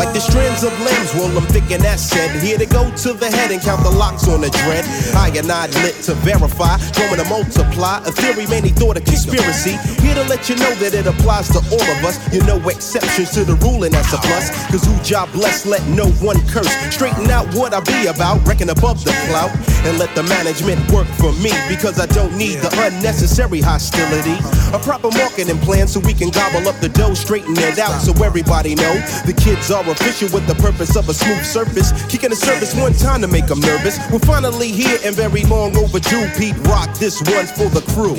Like 0.00 0.14
the 0.14 0.20
strands 0.20 0.62
limbs, 1.00 1.14
well, 1.14 1.36
I'm 1.36 1.46
thinking 1.48 1.80
that 1.82 1.98
said. 1.98 2.30
Here 2.40 2.58
to 2.58 2.66
go 2.66 2.84
to 2.84 3.12
the 3.12 3.30
head 3.30 3.50
and 3.50 3.60
count 3.60 3.82
the 3.82 3.90
locks 3.90 4.28
on 4.28 4.40
the 4.40 4.50
dread. 4.50 4.84
I 5.16 5.28
and 5.36 5.50
I 5.50 5.66
lit 5.82 5.94
to 6.06 6.14
verify, 6.14 6.78
going 6.94 7.20
to 7.20 7.28
multiply. 7.28 7.98
A 8.04 8.12
theory 8.12 8.46
many 8.46 8.70
thought 8.70 8.96
a 8.96 9.00
conspiracy. 9.00 9.76
Here 10.02 10.14
to 10.14 10.24
let 10.28 10.48
you 10.48 10.56
know 10.56 10.72
that 10.80 10.94
it 10.94 11.06
applies 11.06 11.48
to 11.50 11.60
all 11.72 11.86
of 11.96 12.04
us. 12.04 12.16
You 12.32 12.42
know 12.44 12.56
exceptions 12.68 13.30
to 13.32 13.44
the 13.44 13.54
rule, 13.56 13.84
and 13.84 13.94
that's 13.94 14.12
a 14.12 14.18
plus. 14.18 14.50
Cause 14.70 14.84
who 14.84 14.96
job 15.02 15.32
blessed, 15.32 15.66
let 15.66 15.84
no 15.88 16.08
one 16.20 16.40
curse. 16.48 16.70
Straighten 16.92 17.30
out 17.30 17.46
what 17.54 17.72
I 17.74 17.80
be 17.80 18.06
about, 18.06 18.46
reckon 18.46 18.70
above 18.70 19.04
the 19.04 19.12
clout. 19.28 19.50
And 19.84 19.98
let 19.98 20.14
the 20.14 20.22
management 20.24 20.80
work 20.92 21.08
for 21.18 21.32
me. 21.40 21.52
Because 21.68 21.98
I 21.98 22.06
don't 22.06 22.36
need 22.36 22.58
the 22.60 22.70
unnecessary 22.86 23.60
hostility. 23.60 24.36
A 24.74 24.78
proper 24.78 25.10
marketing 25.10 25.58
plan 25.58 25.88
so 25.88 26.00
we 26.00 26.14
can 26.14 26.30
gobble 26.30 26.68
up 26.68 26.78
the 26.80 26.88
dough, 26.88 27.14
straighten 27.14 27.56
it 27.56 27.78
out 27.78 28.00
so 28.00 28.12
everybody 28.22 28.74
know. 28.74 28.94
The 29.24 29.32
kids 29.32 29.70
are 29.70 29.82
official 29.88 30.28
with 30.32 30.46
the 30.46 30.54
purpose 30.56 30.89
of 30.96 31.08
a 31.08 31.14
smooth 31.14 31.44
surface. 31.44 31.92
Kicking 32.08 32.30
the 32.30 32.36
surface 32.36 32.74
one 32.74 32.92
time 32.92 33.20
to 33.22 33.28
make 33.28 33.46
them 33.46 33.60
nervous. 33.60 33.98
We're 34.10 34.18
finally 34.20 34.68
here 34.68 34.98
and 35.04 35.14
very 35.14 35.44
long 35.44 35.76
overdue. 35.76 36.28
Pete 36.36 36.56
Rock, 36.66 36.96
this 36.98 37.20
one's 37.22 37.52
for 37.52 37.68
the 37.68 37.82
crew. 37.92 38.16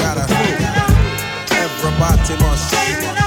Everybody 1.51 2.43
must. 2.43 3.20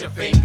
That 0.00 0.39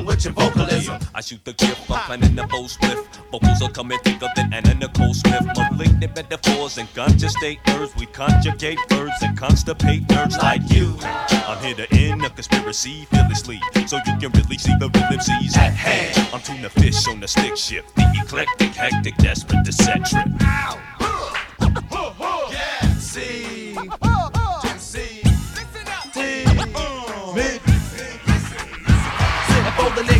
'em, 0.00 0.06
fill 0.06 0.06
'em, 0.06 0.06
kill 0.06 0.06
'em 0.06 0.06
with 0.06 0.24
your 0.24 0.34
vocalism. 0.34 0.98
I 1.14 1.20
shoot 1.20 1.44
the 1.44 1.52
gift, 1.52 1.90
I'm 1.90 2.00
planning 2.06 2.34
the 2.34 2.46
full 2.48 2.68
split. 2.68 2.98
Vocals 3.32 3.62
are 3.62 3.70
coming 3.70 3.98
thicker 4.04 4.28
than 4.36 4.52
Anna 4.52 4.74
Nicole 4.74 5.14
Smith. 5.14 5.44
Malignant 5.70 6.16
metaphors 6.16 6.78
and 6.78 6.88
conscious 6.94 7.32
state 7.32 7.58
nerves. 7.66 7.92
We 7.96 8.06
conjugate 8.06 8.78
verbs 8.88 9.22
and 9.22 9.36
constipate 9.38 10.08
nerves 10.10 10.36
like 10.38 10.62
you. 10.70 10.96
I'm 11.48 11.58
here 11.62 11.74
to 11.74 11.86
end 11.94 12.24
a 12.24 12.30
conspiracy 12.30 13.06
fearlessly. 13.10 13.60
So 13.86 13.96
you 14.06 14.16
can 14.18 14.30
really 14.32 14.58
see 14.58 14.74
the 14.78 14.88
real 14.88 15.12
MCs 15.18 15.56
at 15.56 15.72
hand. 15.74 16.28
I'm 16.32 16.40
tuna 16.40 16.70
fish 16.70 17.06
on 17.08 17.20
the 17.20 17.28
stick 17.28 17.56
shift. 17.56 17.94
The 17.96 18.06
eclectic, 18.22 18.74
hectic, 18.74 19.16
desperate 19.18 19.66
set 19.72 20.04
trip. 20.10 20.28
Yeah, 22.50 22.94
C. 22.98 23.74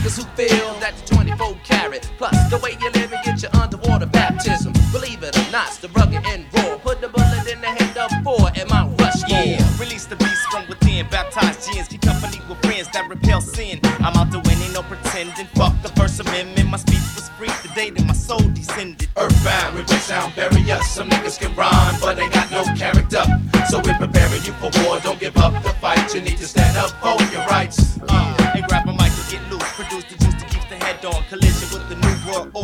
niggas 0.09 0.17
who 0.17 0.25
feel 0.37 0.75
that 0.81 0.97
the 0.97 1.15
24 1.15 1.55
carat 1.65 2.11
plus 2.17 2.51
the 2.51 2.59
way 2.59 2.77
you 2.81 2.91
live 2.93 3.13
and 3.13 3.25
get 3.25 3.43
your 3.43 3.55
underwater 3.63 4.07
baptism. 4.07 4.73
Believe 4.93 5.23
it 5.23 5.37
or 5.37 5.53
not, 5.53 5.69
it's 5.69 5.79
the 5.79 5.89
rugged 5.89 6.25
and 6.27 6.47
raw. 6.55 6.79
Put 6.79 7.01
the 7.01 7.09
bullet 7.09 7.47
in 7.51 7.61
the 7.61 7.67
head 7.67 7.97
of 7.97 8.11
four 8.25 8.49
and 8.55 8.69
my 8.71 8.89
rush 8.99 9.23
Yeah, 9.29 9.61
release 9.79 10.07
the 10.07 10.17
beast 10.17 10.43
from 10.51 10.67
within. 10.69 11.07
Baptized 11.09 11.71
gins, 11.71 11.89
keep 11.89 12.03
company 12.03 12.41
with 12.49 12.59
friends 12.63 12.89
that 12.93 13.09
repel 13.09 13.41
sin. 13.41 13.81
I'm 14.01 14.17
out 14.17 14.33
to 14.33 14.41
win, 14.41 14.73
no 14.73 14.83
pretending. 14.83 15.47
Fuck 15.55 15.75
the 15.83 15.91
First 15.91 16.21
Amendment. 16.21 16.71
My 16.71 16.79
speech 16.79 17.07
was 17.15 17.29
free 17.37 17.53
the 17.63 17.73
day 17.75 17.91
that 17.91 18.05
my 18.05 18.15
soul 18.15 18.41
descended. 18.55 19.09
Earthbound, 19.17 19.77
we 19.77 19.83
break 19.83 20.01
sound, 20.01 20.35
bury 20.35 20.71
us. 20.71 20.91
Some 20.91 21.11
niggas 21.11 21.39
can 21.39 21.55
rhyme, 21.55 21.97
but 22.01 22.17
they 22.17 22.29
got 22.29 22.51
no 22.51 22.65
character. 22.77 23.25
So 23.69 23.81
we're 23.85 23.99
preparing 23.99 24.43
you 24.45 24.53
for 24.61 24.71
war. 24.83 25.01
Don't 25.01 25.21
give 25.21 25.37
up 25.37 25.53
the 25.63 25.71
fight. 25.81 26.15
You 26.15 26.21
need 26.23 26.39
to 26.39 26.47
stand 26.47 26.77
up 26.77 26.91
for 27.03 27.23
your 27.33 27.45
rights. 27.47 27.99
Uh, 28.09 28.28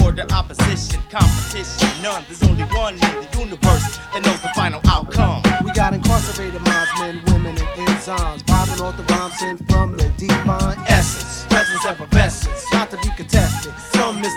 order. 0.02 0.26
Opposition, 0.32 1.00
competition, 1.10 1.88
none. 2.02 2.24
There's 2.26 2.42
only 2.42 2.64
one 2.64 2.94
in 2.94 3.00
the 3.00 3.28
universe 3.38 3.98
that 4.12 4.22
knows 4.24 4.40
the 4.40 4.50
final 4.54 4.80
outcome. 4.88 5.42
We 5.64 5.72
got 5.72 5.94
incarcerated 5.94 6.60
minds, 6.62 6.90
men, 6.98 7.22
women, 7.26 7.56
and 7.56 7.88
enzymes. 7.88 8.42
Vibing 8.44 8.80
off 8.80 8.96
the 8.96 9.04
rhymes 9.14 9.38
sent 9.38 9.70
from 9.70 9.96
the 9.96 10.08
divine 10.16 10.78
essence. 10.86 11.46
Presence 11.48 11.84
effervescence. 11.86 12.72
Not 12.72 12.90
to 12.90 12.96
be 12.98 13.10
contested. 13.16 13.72
Some 13.92 14.20
miss 14.20 14.36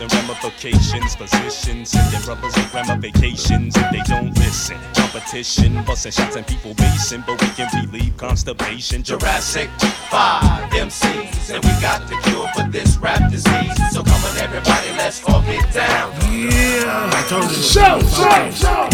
Causing 0.00 0.18
ramifications, 0.18 1.14
positions, 1.14 1.90
sending 1.90 2.22
brothers 2.22 2.56
on 2.56 2.70
grandma 2.70 2.96
vacations 2.96 3.76
if 3.76 3.90
they 3.90 4.00
don't 4.06 4.34
listen. 4.38 4.78
Competition, 4.94 5.84
busting 5.84 6.12
shots 6.12 6.36
and 6.36 6.46
people 6.46 6.72
basing, 6.72 7.22
but 7.26 7.38
we 7.38 7.48
can 7.48 7.68
relieve 7.84 8.16
constipation. 8.16 9.02
Jurassic 9.02 9.68
5 10.08 10.70
MCs. 10.70 11.54
And 11.54 11.62
we 11.62 11.70
got 11.82 12.08
the 12.08 12.16
cure 12.24 12.48
for 12.54 12.70
this 12.70 12.96
rap 12.96 13.30
disease. 13.30 13.92
So 13.92 14.02
come 14.02 14.24
on, 14.24 14.36
everybody, 14.38 14.88
let's 14.96 15.22
all 15.28 15.42
get 15.42 15.70
down. 15.74 16.12
Yeah, 16.32 17.10
I 17.12 17.26
told 17.28 17.50
you. 17.50 17.62
Show, 17.62 18.00
show, 18.00 18.50
show, 18.56 18.88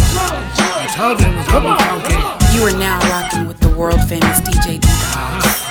I 0.59 0.93
told 0.97 1.21
you 1.21 1.27
it 1.29 1.37
was 1.37 1.47
gonna 1.47 1.77
be 1.77 1.85
funky. 1.85 2.57
You 2.57 2.65
are 2.67 2.79
now 2.81 2.99
rocking 3.11 3.47
with 3.47 3.61
the 3.61 3.71
world 3.79 4.01
famous 4.09 4.41
DJ 4.41 4.81
D 4.81 4.89
Dogs. 5.15 5.66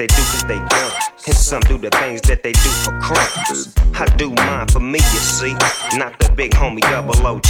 They 0.00 0.06
do 0.06 0.22
cause 0.32 0.44
they 0.44 0.56
dumb. 0.56 0.92
And 1.26 1.36
some 1.36 1.60
do 1.68 1.76
the 1.76 1.90
things 1.90 2.22
that 2.22 2.42
they 2.42 2.52
do 2.52 2.70
for 2.80 2.98
crumbs. 3.04 3.74
I 3.92 4.06
do 4.16 4.30
mine 4.30 4.66
for 4.68 4.80
me, 4.80 4.98
you 4.98 5.20
see. 5.20 5.52
Not 5.98 6.18
the 6.18 6.32
big 6.34 6.52
homie 6.52 6.80
double 6.80 7.14
OG. 7.20 7.44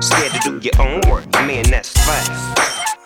Scared 0.00 0.30
to 0.30 0.40
do 0.46 0.60
your 0.62 0.80
own 0.80 1.00
work, 1.10 1.26
man, 1.50 1.64
that's 1.68 1.90
fast. 2.06 2.30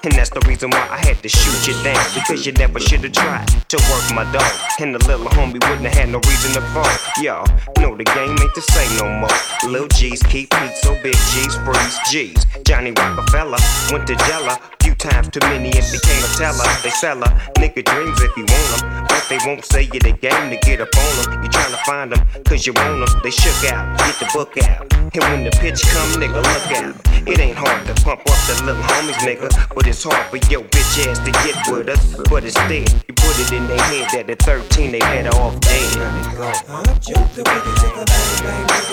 And 0.04 0.12
that's 0.12 0.28
the 0.28 0.40
reason 0.46 0.68
why 0.68 0.86
I 0.90 0.98
had 1.06 1.22
to 1.22 1.30
shoot 1.30 1.66
you 1.66 1.82
down. 1.82 2.04
Because 2.12 2.44
you 2.44 2.52
never 2.52 2.78
should 2.78 3.00
have 3.00 3.12
tried 3.12 3.48
to 3.72 3.76
work 3.88 4.04
my 4.12 4.30
dog. 4.32 4.52
And 4.80 4.94
the 4.94 5.02
little 5.08 5.26
homie 5.32 5.60
wouldn't 5.64 5.88
have 5.88 5.94
had 5.94 6.08
no 6.10 6.20
reason 6.28 6.52
to 6.52 6.62
fall. 6.72 6.92
Y'all 7.24 7.48
know 7.80 7.96
the 7.96 8.04
game 8.04 8.36
ain't 8.36 8.54
the 8.54 8.60
same 8.60 8.92
no 9.00 9.08
more. 9.16 9.72
Lil 9.72 9.88
G's 9.88 10.22
keep 10.24 10.52
heat, 10.52 10.76
so 10.76 10.92
big 11.02 11.16
G's 11.32 11.56
freeze 11.64 11.98
G's. 12.10 12.44
Johnny 12.66 12.92
Rockefeller 12.92 13.60
went 13.92 14.06
to 14.08 14.16
Jella. 14.28 14.60
Times 15.00 15.30
too 15.30 15.40
many 15.48 15.72
and 15.72 15.88
became 15.88 16.20
a 16.20 16.28
teller. 16.36 16.68
They 16.82 16.90
sell 16.90 17.16
her 17.16 17.32
nigga 17.56 17.82
dreams 17.82 18.20
if 18.20 18.36
you 18.36 18.44
want 18.44 18.68
them. 18.76 19.06
But 19.08 19.24
they 19.30 19.38
won't 19.46 19.64
say 19.64 19.84
you 19.84 19.98
the 19.98 20.12
game 20.12 20.50
to 20.50 20.58
get 20.60 20.82
up 20.82 20.92
on 20.94 21.24
them. 21.24 21.42
You 21.42 21.48
tryna 21.48 21.80
find 21.88 22.12
them 22.12 22.20
cause 22.44 22.66
you 22.66 22.74
want 22.74 23.08
them. 23.08 23.20
They 23.22 23.30
shook 23.30 23.72
out, 23.72 23.96
get 23.96 24.18
the 24.20 24.28
book 24.34 24.58
out. 24.58 24.92
And 24.92 25.24
when 25.32 25.44
the 25.44 25.52
pitch 25.56 25.80
come, 25.88 26.20
nigga, 26.20 26.44
look 26.44 26.70
out. 26.84 26.94
It 27.26 27.40
ain't 27.40 27.56
hard 27.56 27.86
to 27.86 27.94
pump 28.04 28.20
up 28.28 28.36
the 28.44 28.62
little 28.62 28.82
homies, 28.82 29.16
nigga. 29.24 29.48
But 29.74 29.86
it's 29.86 30.04
hard 30.04 30.26
for 30.28 30.36
your 30.52 30.64
bitch 30.68 31.08
ass 31.08 31.18
to 31.20 31.32
get 31.32 31.56
with 31.72 31.88
us. 31.88 32.16
But 32.28 32.44
instead, 32.44 32.92
you 33.08 33.14
put 33.16 33.40
it 33.40 33.52
in 33.52 33.66
their 33.68 33.80
head 33.80 34.08
that 34.12 34.28
at 34.28 34.42
13 34.42 34.92
they 34.92 34.98
better 34.98 35.30
off 35.40 35.58
dead. 35.60 35.96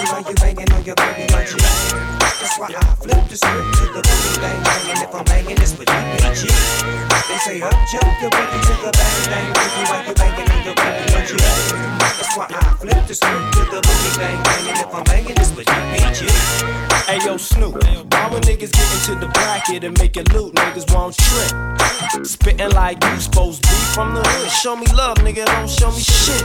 Way 0.08 0.24
you 0.24 0.36
take 0.36 0.72
on 0.72 0.86
your 0.86 0.96
baby. 0.96 1.28
That's 2.48 2.60
why 2.60 2.68
I 2.72 2.96
flip 2.96 3.28
the 3.28 3.36
script 3.36 3.74
to 3.76 3.86
the 3.92 4.02
boogie 4.08 4.40
bang 4.40 4.64
bang, 4.64 4.92
and 4.92 5.04
if 5.04 5.16
I'm 5.16 5.26
banging 5.26 5.56
this 5.58 5.78
with 5.78 5.90
you, 5.90 5.97
beat. 6.18 6.78
They 7.28 7.38
say 7.38 7.62
up 7.62 7.76
jump 7.92 8.08
the 8.20 8.28
you 8.28 8.60
take 8.66 8.84
a 8.84 8.92
bang 8.92 9.20
bang, 9.30 9.48
baby, 9.54 9.82
while 9.90 10.04
you 10.08 10.14
banging 10.14 10.50
on 10.52 10.62
your 10.66 10.76
baby 10.76 11.04
on 11.16 11.24
you. 11.28 11.38
That's 11.38 12.36
why 12.36 12.48
I 12.50 12.76
flip 12.80 13.08
the 13.08 13.16
script 13.16 13.54
to 13.54 13.62
the 13.72 13.80
boogie 13.82 14.18
bang 14.18 14.44
bang, 14.44 14.68
and 14.70 14.80
if 14.80 14.94
I'm 14.94 15.04
banging 15.04 15.36
this 15.36 15.56
with 15.56 15.68
you, 15.68 15.82
beat. 15.94 16.78
Hey 17.08 17.20
yo, 17.26 17.38
Snoop, 17.38 17.76
all 17.76 18.30
the 18.30 18.42
niggas 18.42 18.72
get 18.74 18.88
into 18.92 19.16
the 19.16 19.32
bracket 19.32 19.84
and 19.86 19.98
make 19.98 20.18
it 20.18 20.34
loot, 20.34 20.54
niggas 20.56 20.94
won't 20.94 21.16
trip. 21.16 22.26
Spitting 22.26 22.72
like 22.72 23.02
you 23.04 23.20
supposed 23.20 23.64
to 23.64 23.70
be 23.70 23.76
from 23.96 24.14
the 24.14 24.22
hood. 24.22 24.52
Show 24.52 24.76
me 24.76 24.86
love, 24.94 25.18
nigga, 25.18 25.46
don't 25.46 25.70
show 25.70 25.90
me 25.92 26.02
shit. 26.02 26.44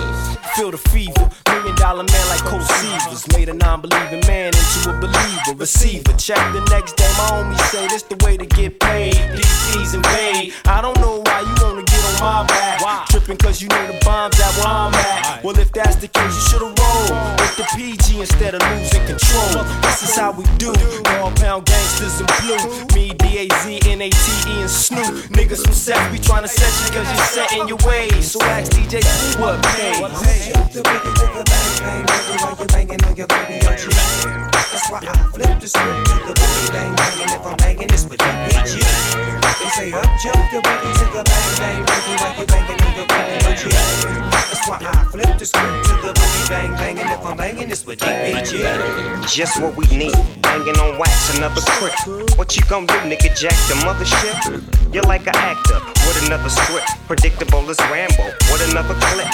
Feel 0.54 0.70
the 0.70 0.78
fever, 0.78 1.28
million 1.48 1.74
dollar 1.76 2.04
man 2.04 2.28
like 2.28 2.44
Cold 2.44 2.62
Seavers. 2.62 3.26
Made 3.36 3.48
a 3.48 3.54
non 3.54 3.80
believing 3.80 4.20
man 4.26 4.52
into 4.54 4.90
a 4.90 5.00
believer. 5.00 5.58
Receiver, 5.58 6.12
check 6.14 6.38
the 6.52 6.60
next 6.70 6.96
day, 6.96 7.10
my 7.18 7.42
homie 7.42 7.58
say 7.70 7.88
this 7.88 8.02
the 8.04 8.16
way 8.24 8.36
to 8.36 8.46
get 8.46 8.78
paid. 8.78 9.14
DC's 9.42 9.94
invade. 9.94 10.54
I 10.66 10.80
don't 10.80 10.96
know 10.98 11.22
why 11.26 11.40
you 11.42 11.54
wanna 11.62 11.82
get 11.82 12.02
on 12.06 12.14
my 12.22 12.46
back. 12.46 12.80
Why? 12.80 13.04
Tripping 13.10 13.36
cause 13.36 13.60
you 13.60 13.68
know 13.68 13.86
the 13.86 13.98
bombs 14.04 14.38
at 14.38 14.54
where 14.56 14.66
I'm 14.66 14.94
at. 14.94 15.42
Well, 15.44 15.58
if 15.58 15.72
that's 15.72 15.96
the 15.96 16.08
case, 16.08 16.34
you 16.34 16.40
should've 16.48 16.78
rolled 16.78 17.40
with 17.40 17.56
the 17.56 17.64
PG 17.74 18.20
instead 18.20 18.54
of 18.54 18.62
losing 18.70 19.04
control. 19.06 19.64
This 19.82 20.02
is 20.02 20.14
how 20.16 20.30
we 20.32 20.44
do. 20.56 20.72
All 21.18 21.30
pound 21.32 21.66
gangsters 21.66 22.20
in 22.20 22.26
blue. 22.40 22.62
Me, 22.94 23.12
D-A-Z, 23.18 23.80
N-A-T-E, 23.90 24.60
and 24.60 24.70
Snoop. 24.70 25.14
Niggas 25.34 25.62
from 25.64 25.74
Seth, 25.74 26.10
we 26.12 26.18
tryna 26.18 26.48
set 26.48 26.72
you 26.80 26.86
cause 26.94 27.08
you're 27.10 27.26
set 27.26 27.52
in 27.52 27.66
your 27.68 27.78
ways. 27.84 28.30
So 28.30 28.40
ask 28.42 28.70
DJ 28.72 29.02
what 29.40 29.60
pays. 29.74 29.98
Juke 30.46 30.70
the 30.72 30.82
way 30.86 30.98
you 31.04 31.12
take 31.18 31.34
a 31.34 31.42
bang 31.44 31.72
bang, 31.82 32.06
baby, 32.06 32.38
That's 34.70 34.90
why 34.90 35.00
I 35.02 35.14
flip 35.34 35.60
the 35.60 35.68
script 35.68 36.06
to 36.08 36.16
the 36.26 36.34
boogie 36.38 36.72
bang 36.72 36.94
bang, 36.94 37.20
and 37.20 37.30
if 37.30 37.44
I'm 37.44 37.56
banging 37.56 37.88
this 37.88 38.08
with 38.08 38.18
beat 38.18 38.68
you. 38.72 38.84
They 39.60 39.68
say 39.76 39.92
up 39.92 40.08
jump 40.22 40.40
the 40.48 40.58
you 40.62 40.92
take 40.96 41.14
a 41.14 41.22
bang 41.24 41.52
bang, 41.58 41.80
baby, 41.84 42.12
while 42.20 42.34
you 42.38 42.46
banging 42.46 42.80
your 42.96 43.06
baby 43.06 43.46
on 43.46 43.54
you. 43.60 43.70
That's 44.32 44.68
why 44.68 44.78
I 44.80 45.04
flip 45.12 45.38
the 45.38 45.42
the 45.42 45.46
script 45.46 45.84
to 45.86 45.94
the 46.06 46.12
boogie 46.14 46.48
bang 46.48 46.72
bang, 46.74 46.98
and 47.00 47.10
if 47.10 47.26
I'm 47.26 47.36
banging, 47.36 47.68
it's 47.68 47.84
with 47.84 47.98
DPG. 47.98 49.26
Just 49.28 49.60
what 49.60 49.76
we 49.76 49.84
need. 49.86 50.14
Banging 50.40 50.78
on 50.78 50.98
wax, 50.98 51.36
another 51.36 51.60
crip. 51.62 52.38
What 52.38 52.56
you 52.56 52.62
gon' 52.66 52.86
do, 52.86 52.94
nigga? 53.10 53.36
Jack 53.36 53.58
the 53.66 53.74
mothership? 53.82 54.94
You're 54.94 55.02
like 55.02 55.26
an 55.26 55.34
actor 55.34 56.01
with 56.12 56.26
another 56.26 56.48
script. 56.48 56.88
Predictable 57.06 57.68
as 57.70 57.78
Rambo 57.90 58.24
with 58.50 58.70
another 58.70 58.94
clip. 59.12 59.28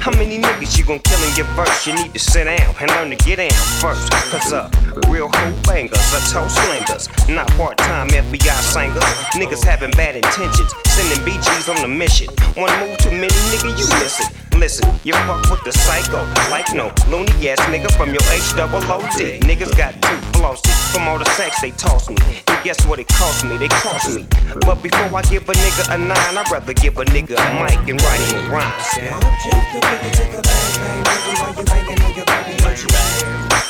How 0.00 0.10
many 0.12 0.38
niggas 0.38 0.78
you 0.78 0.84
gon' 0.84 1.00
kill 1.00 1.20
in 1.28 1.36
your 1.36 1.46
verse? 1.54 1.86
You 1.86 1.94
need 1.94 2.12
to 2.12 2.18
sit 2.18 2.44
down 2.44 2.74
and 2.80 2.90
learn 2.90 3.10
to 3.10 3.16
get 3.24 3.36
down 3.36 3.50
first. 3.80 4.10
Cause 4.30 4.52
uh, 4.52 4.70
real 5.08 5.28
hoe 5.28 5.54
bangers 5.64 5.98
are 6.14 6.24
toe 6.32 6.48
slingers. 6.48 7.08
Not 7.28 7.48
part 7.52 7.78
time 7.78 8.08
FBI 8.08 8.60
singers. 8.60 9.04
Niggas 9.36 9.64
having 9.64 9.90
bad 9.92 10.16
intentions. 10.16 10.72
Sending 10.86 11.18
BGs 11.26 11.68
on 11.74 11.84
a 11.84 11.88
mission. 11.88 12.28
One 12.56 12.72
move 12.80 12.98
too 12.98 13.10
many, 13.10 13.28
nigga, 13.52 13.70
you 13.78 13.86
miss 14.00 14.20
it. 14.20 14.42
Listen, 14.58 14.88
you 15.02 15.12
fuck 15.26 15.42
with 15.50 15.64
the 15.64 15.72
psycho. 15.72 16.22
Like 16.50 16.72
no 16.74 16.92
loony 17.10 17.48
ass 17.48 17.58
nigga 17.66 17.90
from 17.96 18.10
your 18.10 18.22
H 18.30 18.54
double 18.54 18.78
OD. 18.78 19.42
Niggas 19.42 19.76
got 19.76 19.94
two 20.02 20.16
flosses 20.38 20.92
from 20.92 21.08
all 21.08 21.18
the 21.18 21.24
sex 21.34 21.60
they 21.60 21.72
toss 21.72 22.08
me. 22.08 22.16
And 22.46 22.62
guess 22.62 22.86
what 22.86 22.98
it 22.98 23.08
cost 23.08 23.44
me? 23.44 23.56
They 23.56 23.68
cost 23.68 24.14
me. 24.14 24.26
But 24.60 24.82
before 24.82 25.10
I 25.18 25.22
give 25.22 25.48
a 25.48 25.52
nigga 25.52 25.94
a 25.94 25.98
nine, 26.22 26.38
I'd 26.38 26.50
rather 26.50 26.74
give 26.74 26.98
a 26.98 27.04
nigga 27.04 27.36
a 27.36 27.48
mic 27.58 27.88
and 27.88 28.00
write 28.02 28.20
him 28.20 28.38
a 28.38 28.50
rhyme. 28.50 28.72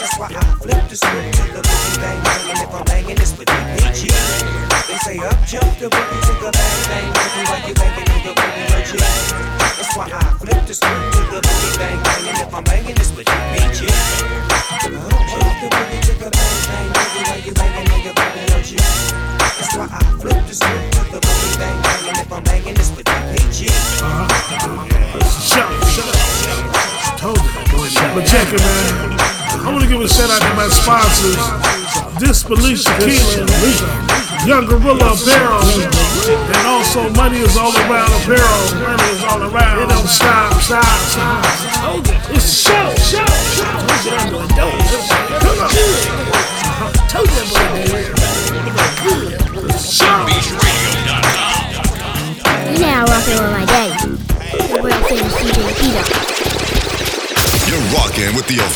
That's 0.01 0.19
why 0.19 0.29
I 0.29 0.43
flip 0.61 0.89
the 0.89 0.97
script 0.97 1.35
to 1.37 1.43
the 1.55 1.63
boogie 1.63 1.97
bang 2.03 2.21
bang, 2.23 2.51
and 2.51 2.59
if 2.59 2.75
I'm 2.75 2.85
banging, 2.85 3.19
it's 3.19 3.39
with 3.39 3.49
DPG. 3.49 4.11
They 4.89 4.99
say 4.99 5.19
up 5.19 5.39
jump 5.47 5.79
the 5.79 5.89
boogie 5.89 6.21
to 6.27 6.33
the 6.43 6.51
bang 6.53 6.83
bang, 6.91 7.09
boogie 7.13 7.45
while 7.49 7.69
you 7.69 7.75
banging 7.75 8.11
on 8.11 8.21
your 8.25 8.35
boogie 8.35 8.67
virgin. 8.71 8.99
That's 8.99 9.97
why 9.97 10.11
I 10.13 10.21
flip 10.39 10.67
the 10.67 10.75
script 10.75 11.15
to 11.15 11.21
the 11.33 11.41
boogie 11.41 11.79
bang 11.79 12.03
bang, 12.03 12.29
and 12.29 12.39
if 12.39 12.55
I'm 12.55 12.65
banging, 12.65 12.97
it's 12.99 13.13
with 13.17 13.27
DPG. 13.27 13.89
Up 13.89 15.23
jump 15.31 15.55
the 15.63 15.69
boogie 15.71 16.01
to 16.03 16.13
the 16.19 16.29
bang 16.31 16.59
bang, 16.69 16.89
boogie 16.93 17.23
while 17.29 17.41
you 17.47 17.53
banging 17.55 17.91
on 17.93 18.01
your 18.03 18.15
boogie 18.15 18.47
virgin. 18.51 19.42
That's 19.59 19.77
why 19.77 19.85
I 19.91 20.01
flip 20.19 20.33
to 20.33 20.55
the 20.55 21.21
if 22.23 22.33
I'm 22.33 22.43
with 22.97 23.05
want 29.73 29.85
to 29.85 29.89
give 29.89 30.01
a 30.01 30.09
shout 30.09 30.31
out 30.31 30.41
to 30.41 30.55
my 30.57 30.69
sponsors. 30.69 31.37
Disbelief 32.19 32.85
Tequila, 32.85 33.45
Young 34.47 34.67
Gorilla 34.67 35.13
Apparel, 35.13 35.61
and 36.49 36.67
also 36.67 37.11
Money 37.11 37.39
is 37.39 37.57
All 37.57 37.73
Around 37.77 38.13
Apparel. 38.23 38.75
Money 38.81 39.05
is 39.13 39.25
all 39.25 39.43
around. 39.43 39.83
It 39.83 39.89
don't 39.89 40.09
stop, 40.09 40.61
stop, 40.63 40.85
stop. 41.11 41.45
It's 42.31 42.53
show, 42.53 42.95
show, 42.97 43.27
show. 43.53 43.65
Uh-huh. 43.65 43.87
Told 43.87 44.05
you 44.05 44.13
I'm 44.17 44.29
doing 44.31 44.49
dope. 44.57 44.81
Come 45.43 45.61
on. 45.61 45.71
Told 47.09 47.29
you 47.29 47.37
I'm 47.37 48.13
dope. 48.13 48.22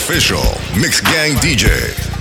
Official 0.09 0.55
Mixx 0.79 1.03
Gang 1.03 1.35
DJ. 1.43 2.16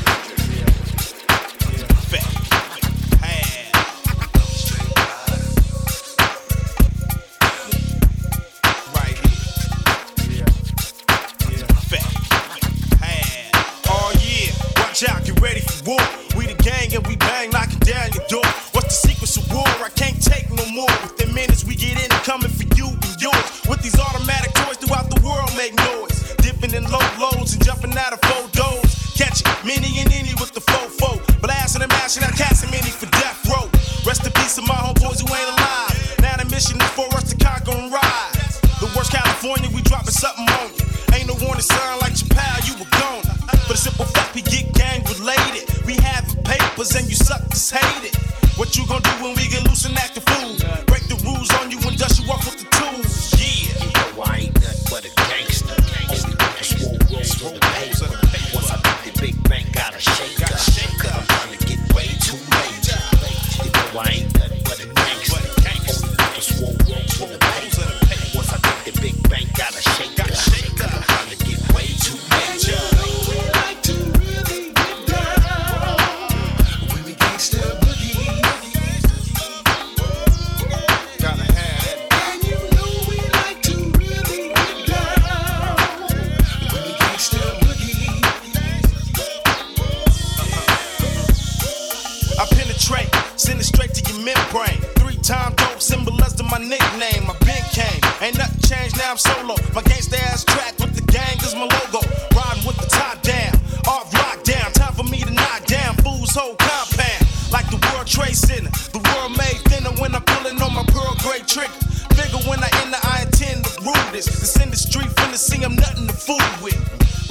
Whole 106.35 106.55
compound. 106.59 107.23
Like 107.51 107.67
the 107.71 107.79
World 107.87 108.07
Trade 108.07 108.35
Center, 108.35 108.69
the 108.91 108.99
world 108.99 109.31
made 109.39 109.59
thinner 109.71 109.95
when 110.01 110.13
I'm 110.13 110.23
pulling 110.23 110.59
on 110.61 110.75
my 110.75 110.83
pearl 110.91 111.15
gray 111.23 111.39
trigger. 111.47 111.71
Figure 112.11 112.43
when 112.49 112.59
I 112.59 112.69
enter, 112.83 112.99
I 113.01 113.23
intend 113.23 113.63
to 113.63 113.81
rule 113.81 114.07
this. 114.11 114.27
This 114.27 114.59
industry 114.59 115.07
finna 115.15 115.37
see 115.39 115.63
I'm 115.63 115.75
nothing 115.75 116.07
to 116.07 116.13
fool 116.13 116.43
with. 116.61 116.75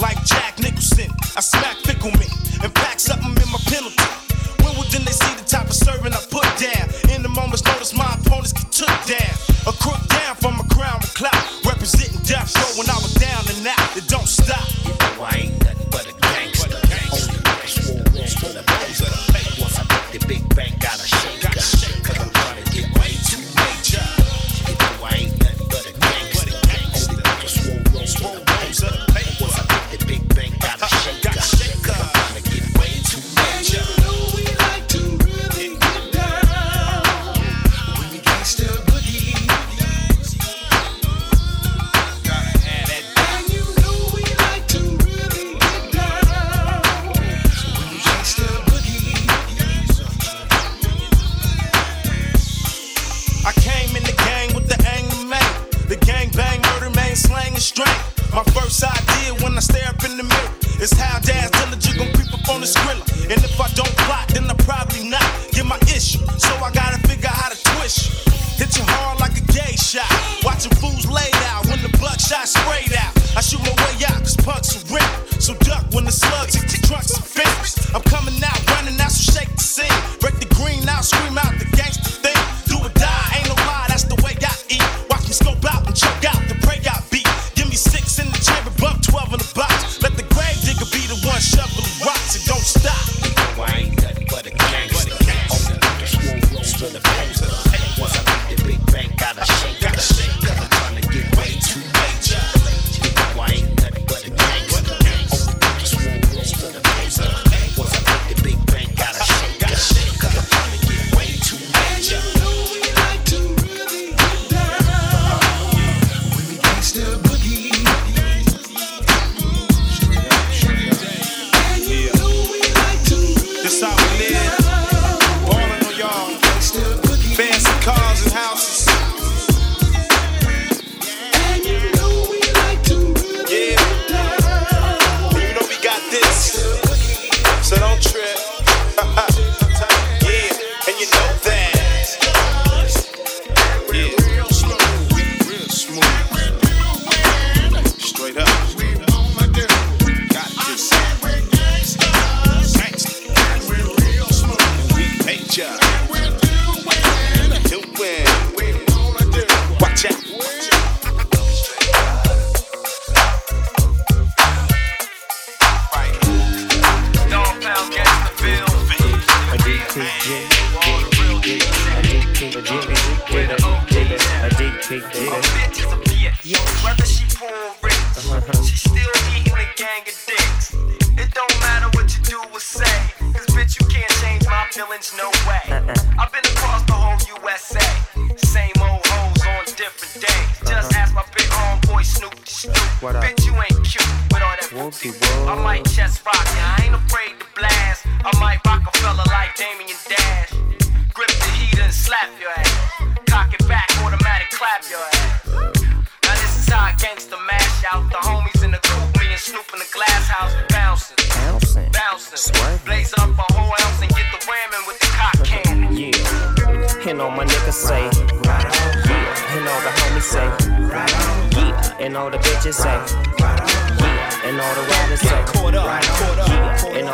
Like 0.00 0.18
Jack 0.24 0.58
Nicholson, 0.58 1.10
I 1.36 1.40
smack 1.40 1.76
fickle 1.84 2.12
me 2.16 2.26
and 2.62 2.74
pack 2.74 2.98
something 2.98 3.30
in 3.30 3.48
my 3.52 3.60
penalty. 3.68 4.03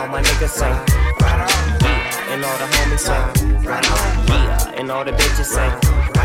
All 0.00 0.08
my 0.08 0.22
niggas 0.22 0.48
say, 0.48 0.70
right 0.70 1.76
yeah. 1.82 2.32
And 2.32 2.42
all 2.42 2.56
the 2.56 2.64
homies 2.64 3.00
say, 3.00 3.68
right 3.68 3.84
yeah. 4.28 4.80
And 4.80 4.90
all 4.90 5.04
the 5.04 5.12
bitches 5.12 5.44
say. 5.44 6.19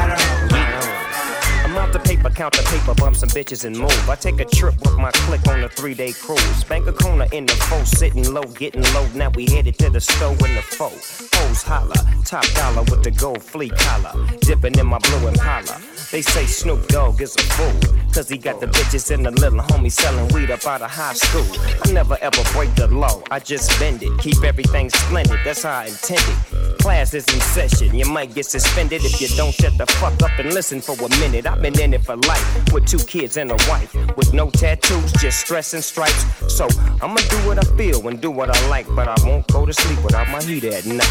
I'm 1.85 1.91
the 1.91 1.99
paper, 1.99 2.31
count 2.31 2.55
the 2.57 2.63
paper, 2.63 2.95
bump 2.95 3.15
some 3.15 3.29
bitches 3.29 3.63
and 3.63 3.77
move. 3.77 4.09
I 4.09 4.15
take 4.15 4.39
a 4.39 4.45
trip 4.45 4.73
with 4.81 4.97
my 4.97 5.11
clique 5.11 5.47
on 5.47 5.63
a 5.63 5.69
three 5.69 5.93
day 5.93 6.13
cruise. 6.13 6.63
Bank 6.63 6.87
a 6.87 6.91
corner 6.91 7.27
in 7.31 7.45
the 7.45 7.53
foe, 7.53 7.83
sitting 7.83 8.33
low, 8.33 8.41
getting 8.41 8.81
low. 8.95 9.07
Now 9.13 9.29
we 9.29 9.45
headed 9.45 9.77
to 9.77 9.91
the 9.91 10.01
store 10.01 10.31
in 10.31 10.55
the 10.55 10.63
foe. 10.63 10.89
Hoes 10.89 11.61
holla, 11.61 11.93
top 12.25 12.43
dollar 12.55 12.81
with 12.89 13.03
the 13.03 13.11
gold 13.11 13.43
flea 13.43 13.69
collar. 13.69 14.13
Dipping 14.39 14.79
in 14.79 14.87
my 14.87 14.97
blue 14.97 15.27
and 15.27 15.37
Impala. 15.37 15.79
They 16.11 16.23
say 16.23 16.47
Snoop 16.47 16.87
Dogg 16.87 17.21
is 17.21 17.35
a 17.35 17.43
fool. 17.53 18.05
Cause 18.15 18.29
he 18.29 18.37
got 18.37 18.61
the 18.61 18.67
bitches 18.67 19.13
and 19.13 19.25
the 19.25 19.31
little 19.31 19.59
homie 19.59 19.91
selling 19.91 20.27
weed 20.33 20.49
up 20.49 20.65
out 20.65 20.81
of 20.81 20.89
high 20.89 21.13
school. 21.13 21.45
I 21.83 21.91
never 21.91 22.17
ever 22.21 22.41
break 22.53 22.73
the 22.75 22.87
law, 22.87 23.21
I 23.29 23.39
just 23.39 23.77
bend 23.77 24.01
it. 24.01 24.17
Keep 24.19 24.41
everything 24.43 24.89
splendid, 24.89 25.37
that's 25.43 25.63
how 25.63 25.79
I 25.79 25.87
intended. 25.87 26.37
Class 26.79 27.13
is 27.13 27.27
in 27.27 27.41
session, 27.41 27.93
you 27.93 28.05
might 28.05 28.33
get 28.33 28.45
suspended 28.45 29.03
if 29.03 29.19
you 29.19 29.27
don't 29.35 29.53
shut 29.53 29.77
the 29.77 29.85
fuck 29.85 30.13
up 30.23 30.39
and 30.39 30.53
listen 30.53 30.79
for 30.79 30.93
a 30.93 31.09
minute. 31.19 31.45
I've 31.45 31.61
been 31.61 31.74
in 31.79 31.93
it 31.93 32.03
for 32.03 32.15
life 32.17 32.73
with 32.73 32.85
two 32.85 32.99
kids 32.99 33.37
and 33.37 33.51
a 33.51 33.57
wife. 33.67 33.93
With 34.17 34.33
no 34.33 34.49
tattoos, 34.49 35.11
just 35.13 35.39
stress 35.39 35.73
and 35.73 35.83
stripes. 35.83 36.25
So 36.53 36.67
I'ma 37.01 37.17
do 37.29 37.37
what 37.47 37.57
I 37.57 37.77
feel 37.77 38.07
and 38.07 38.21
do 38.21 38.31
what 38.31 38.49
I 38.49 38.67
like, 38.67 38.87
but 38.95 39.07
I 39.07 39.15
won't 39.27 39.47
go 39.47 39.65
to 39.65 39.73
sleep 39.73 40.03
without 40.03 40.29
my 40.29 40.41
heat 40.43 40.63
at 40.65 40.85
night. 40.85 41.05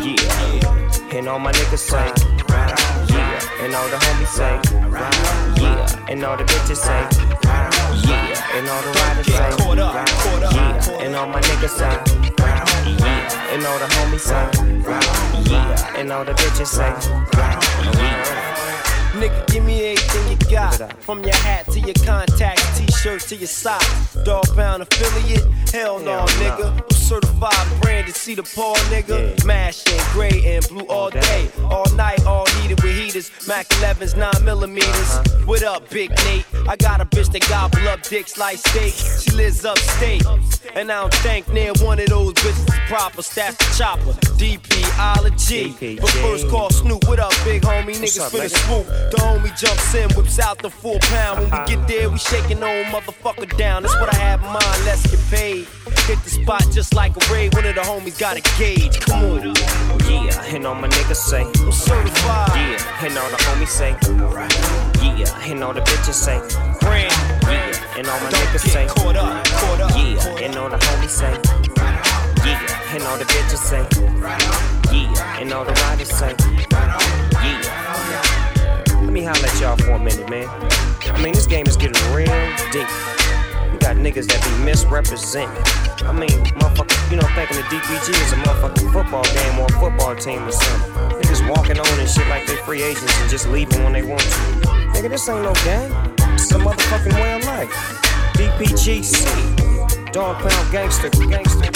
Yeah, 0.00 1.16
and 1.16 1.28
all 1.28 1.38
my 1.38 1.52
niggas 1.52 1.78
say, 1.78 2.12
yeah, 3.14 3.40
and 3.62 3.74
all 3.74 3.88
the 3.88 3.96
homies 3.96 4.28
say, 4.28 4.60
yeah, 5.62 6.08
and 6.08 6.24
all 6.24 6.36
the 6.36 6.44
bitches 6.44 6.76
say, 6.76 7.06
yeah, 8.08 8.56
and 8.56 8.68
all 8.68 8.82
the 8.82 8.92
riders 8.98 9.26
say, 9.26 9.50
yeah, 9.76 11.02
and 11.02 11.14
all 11.16 11.26
my 11.26 11.40
niggas 11.40 11.70
say, 11.70 11.94
yeah, 12.98 13.52
and 13.52 13.66
all 13.66 13.78
the 13.78 13.86
homies 13.86 14.20
say, 14.20 14.44
yeah, 15.50 15.96
and 15.96 16.12
all 16.12 16.24
the 16.24 16.32
bitches 16.32 16.66
say, 16.66 16.94
yeah. 17.36 18.49
Nigga, 19.12 19.46
give 19.48 19.64
me 19.64 19.92
everything 19.92 20.30
you 20.30 20.50
got. 20.50 21.02
From 21.02 21.24
your 21.24 21.34
hat 21.34 21.66
to 21.72 21.80
your 21.80 21.94
contacts, 22.04 22.78
t-shirt 22.78 23.22
to 23.22 23.36
your 23.36 23.48
socks. 23.48 24.14
Dog 24.24 24.44
pound 24.54 24.82
affiliate? 24.82 25.44
Hell 25.72 25.98
no, 25.98 26.24
nigga. 26.38 26.72
I'm 26.80 26.90
certified 26.90 27.80
branded, 27.80 28.14
see 28.14 28.36
the 28.36 28.44
paw, 28.44 28.74
nigga. 28.88 29.44
Mashing 29.44 29.98
gray 30.12 30.54
and 30.54 30.66
blue 30.68 30.86
all 30.86 31.10
day, 31.10 31.50
all 31.64 31.90
night, 31.96 32.24
all 32.24 32.46
heated 32.60 32.80
with 32.84 32.94
heaters. 32.94 33.30
Mac 33.48 33.66
11s, 33.68 34.16
9 34.16 34.44
millimeters. 34.44 34.88
Uh-huh. 34.90 35.44
What 35.44 35.64
up, 35.64 35.90
Big 35.90 36.10
Nate? 36.24 36.46
I 36.68 36.76
got 36.76 37.00
a 37.00 37.04
bitch 37.04 37.32
that 37.32 37.48
gobble 37.48 37.88
up 37.88 38.02
dicks 38.02 38.38
like 38.38 38.58
steak. 38.58 38.94
She 38.94 39.32
lives 39.32 39.64
upstate, 39.64 40.24
and 40.74 40.90
I 40.92 41.00
don't 41.00 41.14
think 41.14 41.48
near 41.48 41.72
one 41.80 41.98
of 41.98 42.06
those 42.06 42.34
bitches 42.34 42.68
is 42.68 42.88
proper. 42.88 43.22
Staff 43.22 43.58
the 43.58 43.64
chopper, 43.76 44.12
DPology. 44.38 46.00
But 46.00 46.10
first 46.10 46.48
call 46.48 46.70
Snoop, 46.70 47.08
what 47.08 47.18
up, 47.18 47.32
big 47.44 47.62
homie? 47.62 47.96
Niggas 47.96 48.30
finna 48.30 48.46
nigga? 48.46 48.66
swoop. 48.66 48.99
The 49.10 49.16
homie 49.18 49.56
jumps 49.58 49.94
in, 49.94 50.10
whips 50.14 50.38
out 50.38 50.58
the 50.58 50.70
full 50.70 50.98
pound. 51.00 51.40
When 51.40 51.50
we 51.50 51.56
uh-huh. 51.56 51.66
get 51.66 51.88
there, 51.88 52.10
we 52.10 52.18
shaking 52.18 52.62
old 52.62 52.86
motherfucker 52.86 53.56
down. 53.56 53.82
That's 53.82 53.98
what 54.00 54.12
I 54.14 54.18
have 54.18 54.40
in 54.40 54.46
mind. 54.46 54.84
Let's 54.84 55.02
get 55.10 55.20
paid. 55.30 55.66
Hit 56.06 56.22
the 56.24 56.30
spot 56.30 56.64
just 56.70 56.94
like 56.94 57.16
a 57.16 57.32
raid. 57.32 57.54
One 57.54 57.66
of 57.66 57.74
the 57.74 57.82
homies 57.82 58.18
got 58.18 58.36
a 58.36 58.42
gauge. 58.58 59.00
Come 59.00 59.24
on. 59.24 59.54
Yeah, 60.10 60.54
and 60.54 60.66
all 60.66 60.74
my 60.74 60.88
niggas 60.88 61.16
say, 61.16 61.42
I'm 61.42 61.72
certified. 61.72 62.50
yeah, 62.54 63.04
and 63.06 63.16
all 63.16 63.30
the 63.30 63.36
homies 63.36 63.68
say, 63.68 63.96
yeah, 65.02 65.50
and 65.50 65.62
all 65.62 65.72
the 65.72 65.80
bitches 65.80 66.14
say, 66.14 66.38
Brand. 66.80 67.12
yeah, 67.44 67.96
and 67.96 68.06
all 68.08 68.20
my 68.20 68.30
niggas 68.30 68.68
say, 68.70 68.86
Caught 68.88 69.16
up, 69.16 69.44
caught 69.46 69.80
up. 69.80 69.90
yeah, 69.96 70.44
and 70.44 70.56
all 70.56 70.68
the 70.70 70.76
homies 70.76 71.10
say, 71.10 71.32
yeah, 72.44 72.94
and 72.94 73.02
all 73.04 73.18
the 73.18 73.24
bitches 73.24 73.58
say, 73.58 73.86
yeah, 74.92 75.38
and 75.40 75.52
all 75.52 75.64
the 75.64 75.72
riders 75.72 76.08
say, 76.10 76.34
yeah. 76.70 77.89
Let 79.00 79.12
me 79.12 79.22
holler 79.24 79.46
at 79.46 79.60
y'all 79.60 79.76
for 79.78 79.92
a 79.92 79.98
minute, 79.98 80.28
man. 80.28 80.46
I 81.08 81.22
mean, 81.22 81.32
this 81.32 81.46
game 81.46 81.66
is 81.66 81.76
getting 81.76 81.96
real 82.12 82.28
deep. 82.70 82.86
You 83.72 83.78
got 83.80 83.96
niggas 83.96 84.28
that 84.28 84.44
be 84.44 84.64
misrepresented. 84.64 85.56
I 86.04 86.12
mean, 86.12 86.28
motherfucker, 86.60 87.10
you 87.10 87.16
know, 87.16 87.26
thinking 87.32 87.56
the 87.56 87.64
DPG 87.72 88.12
is 88.12 88.32
a 88.32 88.36
motherfucking 88.36 88.92
football 88.92 89.24
game 89.24 89.58
or 89.58 89.64
a 89.64 89.80
football 89.80 90.14
team 90.14 90.46
or 90.46 90.52
something. 90.52 90.92
Niggas 91.16 91.48
walking 91.48 91.80
on 91.80 91.88
and 91.98 92.08
shit 92.08 92.28
like 92.28 92.46
they 92.46 92.56
free 92.56 92.82
agents 92.82 93.18
and 93.20 93.30
just 93.30 93.48
leaving 93.48 93.82
when 93.84 93.94
they 93.94 94.02
want 94.02 94.20
to. 94.20 94.40
Nigga, 94.92 95.08
this 95.08 95.28
ain't 95.30 95.42
no 95.42 95.54
game. 95.64 95.90
It's 96.36 96.52
a 96.52 96.58
motherfucking 96.58 97.14
way 97.14 97.32
of 97.34 97.44
life. 97.44 97.72
DPGC, 98.36 100.12
Dog 100.12 100.36
Pound 100.46 100.72
Gangster, 100.72 101.08
Gangster. 101.08 101.72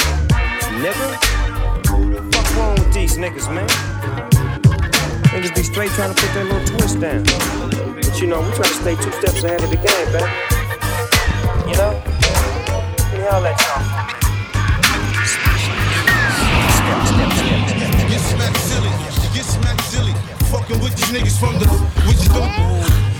Nigga, 0.77 1.09
fuck 2.35 2.57
wrong 2.57 2.75
with 2.75 2.93
these 2.93 3.17
niggas, 3.17 3.49
man? 3.53 4.24
Niggas 5.35 5.53
be 5.57 5.63
straight 5.65 5.91
trying 5.91 6.15
to 6.15 6.23
put 6.23 6.33
their 6.33 6.45
little 6.45 6.65
twist 6.65 7.01
down. 7.01 7.25
But 7.25 8.21
you 8.21 8.29
know, 8.29 8.41
we 8.41 8.51
try 8.55 8.69
to 8.69 8.75
stay 8.75 8.95
two 8.95 9.11
steps 9.11 9.43
ahead 9.43 9.65
of 9.65 9.71
the 9.71 9.77
game, 9.77 10.09
baby. 10.15 10.31
You 11.67 11.75
know? 11.75 11.91
Let 13.11 13.19
me 13.19 13.27
at 13.51 13.59
y'all. 13.59 13.83
Get 18.09 18.21
silly, 18.23 18.93
get 19.35 19.45
silly. 19.91 20.15
Fucking 20.55 20.79
with 20.79 20.95
these 20.95 21.11
niggas 21.11 21.37
from 21.37 21.59
the 21.59 21.67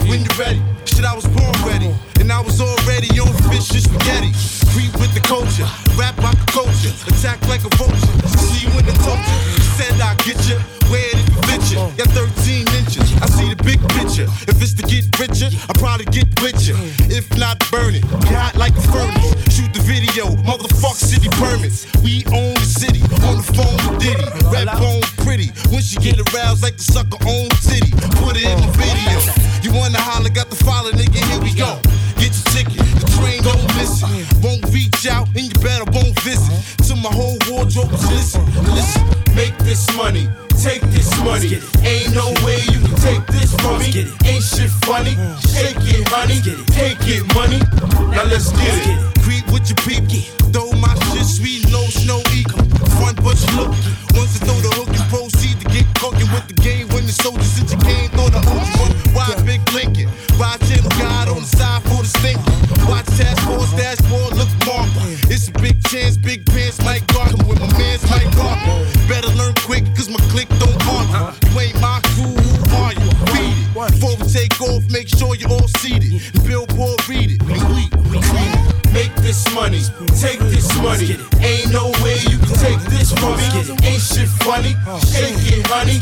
when 0.09 0.21
you're 0.25 0.39
ready. 0.39 0.63
Shit, 0.85 1.05
I 1.05 1.15
was 1.15 1.27
born 1.27 1.55
ready, 1.65 1.91
and 2.21 2.31
I 2.31 2.41
was 2.41 2.61
already 2.61 3.09
on 3.19 3.33
fish 3.51 3.71
and 3.73 3.83
spaghetti. 3.83 4.33
Creep 4.73 4.93
with 4.99 5.15
the 5.15 5.23
culture, 5.25 5.67
rap 5.97 6.17
like 6.19 6.39
a 6.39 6.51
culture, 6.51 6.93
attack 7.09 7.41
like 7.49 7.65
a 7.65 7.73
vulture. 7.77 8.15
See 8.51 8.67
you 8.67 8.73
in 8.79 8.85
the 8.85 8.97
culture. 9.01 9.39
Said 9.79 10.01
I 10.01 10.15
get 10.23 10.39
you, 10.47 10.59
where 10.91 11.11
did 11.11 11.27
it 11.27 11.39
fit 11.47 11.65
you. 11.73 11.79
Got 11.99 12.11
13 12.15 12.67
inches, 12.79 13.07
I 13.23 13.27
see 13.27 13.49
the 13.51 13.59
big 13.63 13.81
picture. 13.99 14.29
If 14.47 14.61
it's 14.63 14.75
to 14.75 14.85
get 14.87 15.07
richer, 15.19 15.51
I 15.51 15.73
probably 15.79 16.07
get 16.07 16.29
richer. 16.43 16.77
If 17.11 17.31
not, 17.39 17.59
burn 17.71 17.95
it. 17.95 18.05
Hot 18.35 18.57
like 18.57 18.77
a 18.77 18.85
furnace. 18.93 19.35
Shoot 19.55 19.73
the 19.73 19.83
video, 19.83 20.27
motherfuck 20.47 20.95
city 20.95 21.29
permits. 21.41 21.87
We 22.03 22.25
own 22.31 22.55
the 22.55 22.69
city, 22.69 23.03
on 23.27 23.43
the 23.43 23.47
phone 23.57 23.79
with 23.87 24.03
Diddy. 24.03 24.27
Rap 24.53 24.81
on 24.81 25.03
pretty, 25.25 25.51
when 25.71 25.83
she 25.83 25.97
get 25.99 26.19
aroused 26.19 26.63
like 26.63 26.77
the 26.77 26.87
sucker 26.87 27.19
on 27.27 27.51
city, 27.59 27.95
Put 28.23 28.37
it 28.37 28.45
in 28.47 28.61
the 28.61 28.73
video. 28.79 29.19
You 29.65 29.73
wanna 29.95 30.11
holler, 30.11 30.31
got 30.31 30.51
the 30.51 30.57
follow, 30.57 30.91
nigga, 30.91 31.23
here 31.31 31.41
we 31.41 31.55
go. 31.55 31.79
Get 32.19 32.35
your 32.35 32.49
ticket, 32.51 32.83
the 32.99 33.07
train 33.19 33.43
don't 33.43 33.63
miss 33.77 34.03
it. 34.03 34.27
Won't 34.43 34.65
reach 34.73 35.07
out, 35.07 35.29
and 35.35 35.47
you 35.47 35.57
better 35.63 35.85
won't 35.93 36.19
visit. 36.21 36.51
To 36.89 36.97
my 36.97 37.11
whole 37.11 37.39
wardrobe, 37.49 37.93
listen, 38.11 38.45
listen. 38.75 39.03
Make 39.35 39.57
this 39.59 39.87
money, 39.97 40.29
take 40.63 40.83
this 40.95 41.11
money. 41.23 41.61
Ain't 41.83 42.15
no 42.15 42.33
way 42.45 42.59
you 42.71 42.81
can 42.83 42.97
take 43.03 43.27
this 43.27 43.55
from 43.63 43.79
me. 43.79 44.07
Ain't 44.25 44.45
shit 44.45 44.71
funny. 44.87 45.15
Shake 45.43 45.79
it, 45.91 46.07
honey. 46.09 46.39
Take 46.75 47.03
it, 47.07 47.23
money. 47.35 47.59
Now 48.15 48.25
let's 48.25 48.51
get 48.53 48.75
it. 48.87 48.99
Creep 49.23 49.47
with 49.51 49.67
your 49.71 49.79
peep. 49.83 50.07
Throw 50.53 50.71
my 50.79 50.95
shit 51.11 51.27
sweet, 51.27 51.67
no 51.71 51.83
snow 51.91 52.23
equal. 52.35 52.63
Front 52.99 53.19
but 53.23 53.39
you 53.43 53.59
look. 53.59 53.75
Once 54.15 54.39
you 54.39 54.47
throw 54.47 54.59
the 54.63 54.71
hook, 54.79 54.94
cooking 56.05 56.29
with 56.37 56.47
the 56.49 56.59
game. 56.61 56.87
When 56.93 57.07
the 57.07 57.13
soldiers 57.13 57.49
since 57.49 57.73
you 57.73 57.81
came, 57.81 58.11
throw 58.13 58.29
the 58.29 58.43
OG 58.45 58.69
one. 58.85 58.93
Why 59.17 59.33
big 59.49 59.65
Lincoln? 59.73 60.13
Ride 60.37 60.61
channel 60.69 60.93
God 61.01 61.29
on 61.33 61.41
the 61.41 61.49
side 61.49 61.83
for 61.89 62.05
the 62.05 62.11
stinking. 62.21 62.45
Watch 62.85 63.09
task 63.17 63.41
force 63.49 63.73
dashboard, 63.73 64.37
look 64.37 64.53
marked. 64.69 64.93
It's 65.33 65.49
a 65.49 65.53
big 65.65 65.81
chance, 65.89 66.17
big 66.17 66.45
pants, 66.45 66.64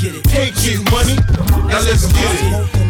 Take 0.03 0.55
it, 0.57 0.91
money. 0.91 1.15
Now 1.69 1.81
let's 1.81 2.13
get 2.13 2.75
it. 2.75 2.82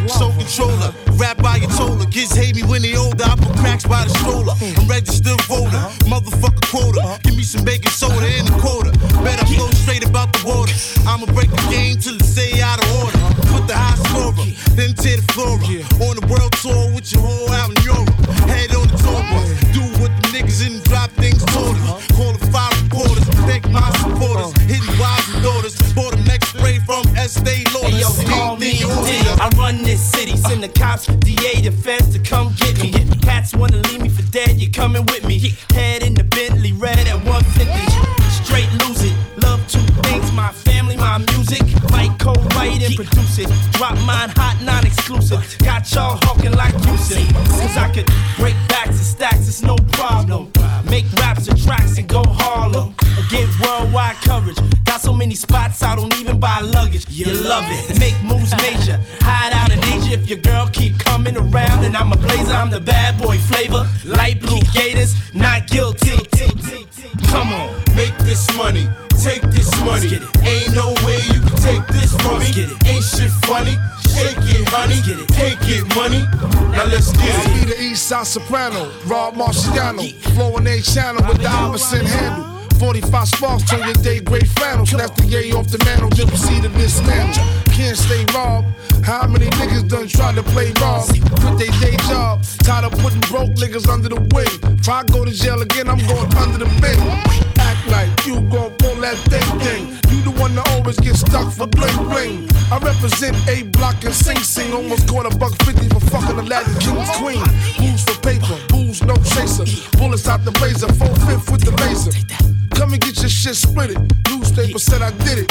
Soprano, 78.33 78.91
Rob 79.05 79.35
Marciano, 79.35 80.11
flowing 80.33 80.67
A 80.67 80.81
channel 80.81 81.23
with 81.29 81.37
the 81.37 81.49
opposite 81.49 82.07
handle. 82.07 82.67
45 82.79 83.29
sparks 83.29 83.63
turn 83.65 83.81
your 83.81 83.93
day 83.93 84.21
great 84.21 84.47
flannel. 84.47 84.87
Snatch 84.87 85.15
the 85.17 85.27
yay 85.27 85.53
off 85.53 85.69
the 85.69 85.77
mantle, 85.85 86.09
just 86.09 86.29
proceed 86.29 86.63
to 86.63 86.71
dismantle. 86.71 87.45
Can't 87.75 87.95
stay 87.95 88.25
robbed. 88.33 88.69
How 89.05 89.27
many 89.27 89.49
niggas 89.61 89.87
done 89.87 90.09
tried 90.09 90.37
to 90.37 90.43
play 90.45 90.73
rob? 90.81 91.09
Quit 91.09 91.59
they 91.59 91.69
day 91.85 91.95
job, 92.09 92.43
tired 92.65 92.87
of 92.87 92.99
putting 93.01 93.21
broke 93.29 93.51
niggas 93.51 93.87
under 93.87 94.09
the 94.09 94.21
wing. 94.33 94.79
If 94.81 94.89
I 94.89 95.05
go 95.05 95.27
to 95.27 95.31
jail 95.31 95.61
again, 95.61 95.91
I'm 95.91 95.99
going 95.99 96.35
under 96.35 96.57
the 96.57 96.71
bin. 96.81 97.52
Like 97.89 98.27
you 98.27 98.41
gon' 98.49 98.71
pull 98.79 98.97
that 99.01 99.19
thing 99.27 99.49
thing. 99.61 99.83
You 100.11 100.23
the 100.23 100.31
one 100.41 100.55
that 100.55 100.69
always 100.71 100.99
get 101.01 101.17
stuck 101.17 101.53
for 101.53 101.67
bling 101.67 101.97
bling. 102.09 102.49
I 102.71 102.79
represent 102.79 103.37
A 103.49 103.63
Block 103.65 104.05
and 104.05 104.15
Sing 104.15 104.39
Sing. 104.39 104.73
Almost 104.73 105.09
caught 105.09 105.27
a 105.27 105.37
buck 105.37 105.55
fifty 105.63 105.89
for 105.89 106.01
fucking 106.01 106.47
Latin 106.47 106.75
King's 106.79 107.11
queen. 107.19 107.43
Booze 107.79 108.05
for 108.05 108.19
paper, 108.23 108.59
booze 108.69 109.03
no 109.03 109.17
chaser. 109.17 109.67
Bullets 109.99 110.29
out 110.29 110.45
the 110.45 110.53
blazer, 110.53 110.89
four 110.95 111.15
fifth 111.27 111.51
with 111.51 111.63
the 111.65 111.73
laser. 111.83 112.62
Come 112.75 112.93
and 112.93 113.01
get 113.01 113.21
your 113.21 113.29
shit 113.29 113.57
split 113.57 113.91
it. 113.91 113.99
Newspaper 114.31 114.79
said 114.79 115.03
I 115.03 115.11
did 115.25 115.39
it. 115.45 115.51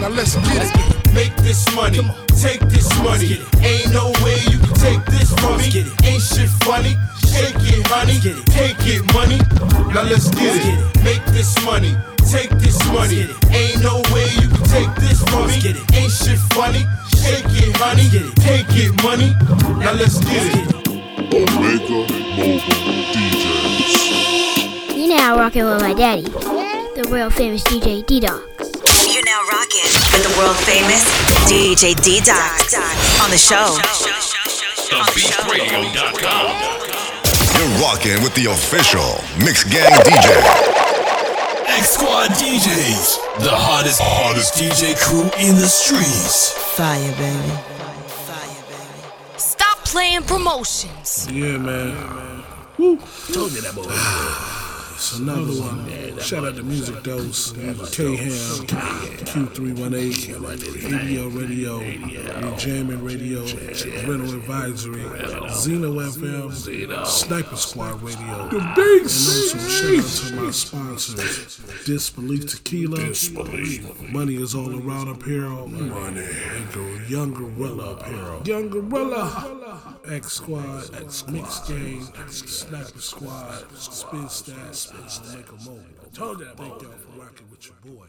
Now 0.00 0.08
let's 0.08 0.36
get 0.36 0.66
it. 0.66 1.14
Make 1.14 1.34
this 1.36 1.64
money, 1.74 2.00
take 2.40 2.60
this 2.68 2.88
money. 3.02 3.40
Ain't 3.60 3.92
no 3.92 4.12
way 4.24 4.38
you 4.50 4.58
can 4.58 4.74
take 4.74 5.04
this 5.06 5.32
from 5.40 5.58
me. 5.58 5.84
Ain't 6.04 6.22
shit 6.22 6.48
funny. 6.64 6.96
Shake 7.32 7.56
it, 7.56 7.86
honey. 7.88 8.18
Take 8.52 8.76
it, 8.84 9.02
money. 9.14 9.38
Now 9.92 10.02
let's 10.02 10.28
get 10.30 10.56
it. 10.56 11.04
Make 11.04 11.24
this 11.26 11.54
money, 11.64 11.96
take 12.30 12.50
this 12.60 12.78
money. 12.88 13.26
Ain't 13.50 13.82
no 13.82 14.02
way 14.12 14.28
you 14.40 14.48
can 14.48 14.64
take 14.68 14.94
this 14.96 15.22
from 15.24 15.46
me. 15.48 15.60
Ain't 15.94 16.12
shit 16.12 16.38
funny. 16.52 16.84
Shake 17.16 17.44
it, 17.60 17.76
honey. 17.76 18.08
Take 18.40 18.68
it, 18.76 18.92
money. 19.02 19.34
Now 19.80 19.92
let's 19.92 20.18
get 20.20 20.44
it. 20.44 20.74
Omega 21.32 22.06
Mobile 22.36 22.60
DJs. 23.12 23.41
You 25.12 25.18
now 25.18 25.36
rocking 25.36 25.66
with 25.66 25.82
my 25.82 25.92
daddy, 25.92 26.22
the 26.22 27.06
world 27.10 27.34
famous 27.34 27.62
DJ 27.64 28.00
D'Doxx. 28.00 29.12
You're 29.12 29.22
now 29.28 29.44
rocking 29.44 29.84
with 30.08 30.24
the 30.24 30.32
world 30.40 30.56
famous 30.64 31.04
DJ 31.44 31.92
D'Doxx 31.92 32.72
on 33.20 33.28
the 33.28 33.36
show. 33.36 33.76
DaBeastRadio.com. 34.88 36.48
You're 37.60 37.76
rocking 37.84 38.24
with 38.24 38.32
the 38.34 38.46
official 38.52 39.20
Mixx 39.36 39.70
Gang 39.70 39.92
DJ. 40.00 40.32
X 41.68 41.90
Squad 41.90 42.30
DJs, 42.30 43.44
the 43.44 43.52
hottest, 43.52 44.00
hottest 44.02 44.54
DJ 44.54 44.96
crew 44.98 45.28
in 45.38 45.56
the 45.56 45.68
streets. 45.68 46.52
Fire, 46.74 47.12
baby. 47.18 47.52
Fire, 48.08 48.64
baby. 48.66 49.36
Stop 49.36 49.84
playing 49.84 50.22
promotions. 50.22 51.28
Yeah, 51.30 51.58
man. 51.58 52.44
Woo. 52.78 52.98
Told 53.30 53.52
you 53.52 53.60
that 53.60 53.74
boy. 53.74 54.61
It's 55.02 55.18
another 55.18 55.52
one. 55.60 56.20
Shout 56.20 56.44
out 56.44 56.54
to 56.54 56.62
MusixDose, 56.62 57.92
K 57.92 58.14
Ham, 58.14 58.66
Q318, 59.26 60.36
ADL 60.38 61.36
Radio, 61.36 61.80
Rejamming 61.80 63.02
Radio, 63.02 63.40
Rental 64.08 64.36
Advisory, 64.36 65.02
Zeno 65.50 65.94
FM, 65.94 67.04
Sniper 67.04 67.56
Squad 67.56 68.00
Radio. 68.00 68.48
The 68.48 68.60
big 68.76 69.00
And 69.00 69.10
also 69.10 69.58
shout 69.58 70.04
out 70.04 70.28
to 70.28 70.34
my 70.36 70.50
sponsors, 70.52 71.60
Disbelief 71.84 72.46
Tequila, 72.46 73.00
Money 74.12 74.36
is 74.36 74.54
All 74.54 74.72
Around 74.86 75.08
Apparel, 75.08 75.66
Money, 75.66 76.28
and 76.54 77.10
Young 77.10 77.34
Gorilla 77.34 77.94
Apparel. 77.96 78.42
Young 78.44 78.68
Gorilla, 78.68 79.98
X 80.08 80.34
Squad, 80.34 80.94
X 80.94 81.26
Mix 81.26 81.58
Game, 81.68 82.06
Sniper 82.28 83.00
Squad, 83.00 83.64
SpinStatz, 83.74 84.91
Omega 84.94 85.52
Mobile. 85.64 86.10
Told 86.12 86.40
you, 86.40 86.46
thank 86.56 86.82
y'all 86.82 86.92
for 86.92 87.20
rocking 87.20 87.48
with 87.50 87.66
your 87.66 87.76
boy. 87.84 88.06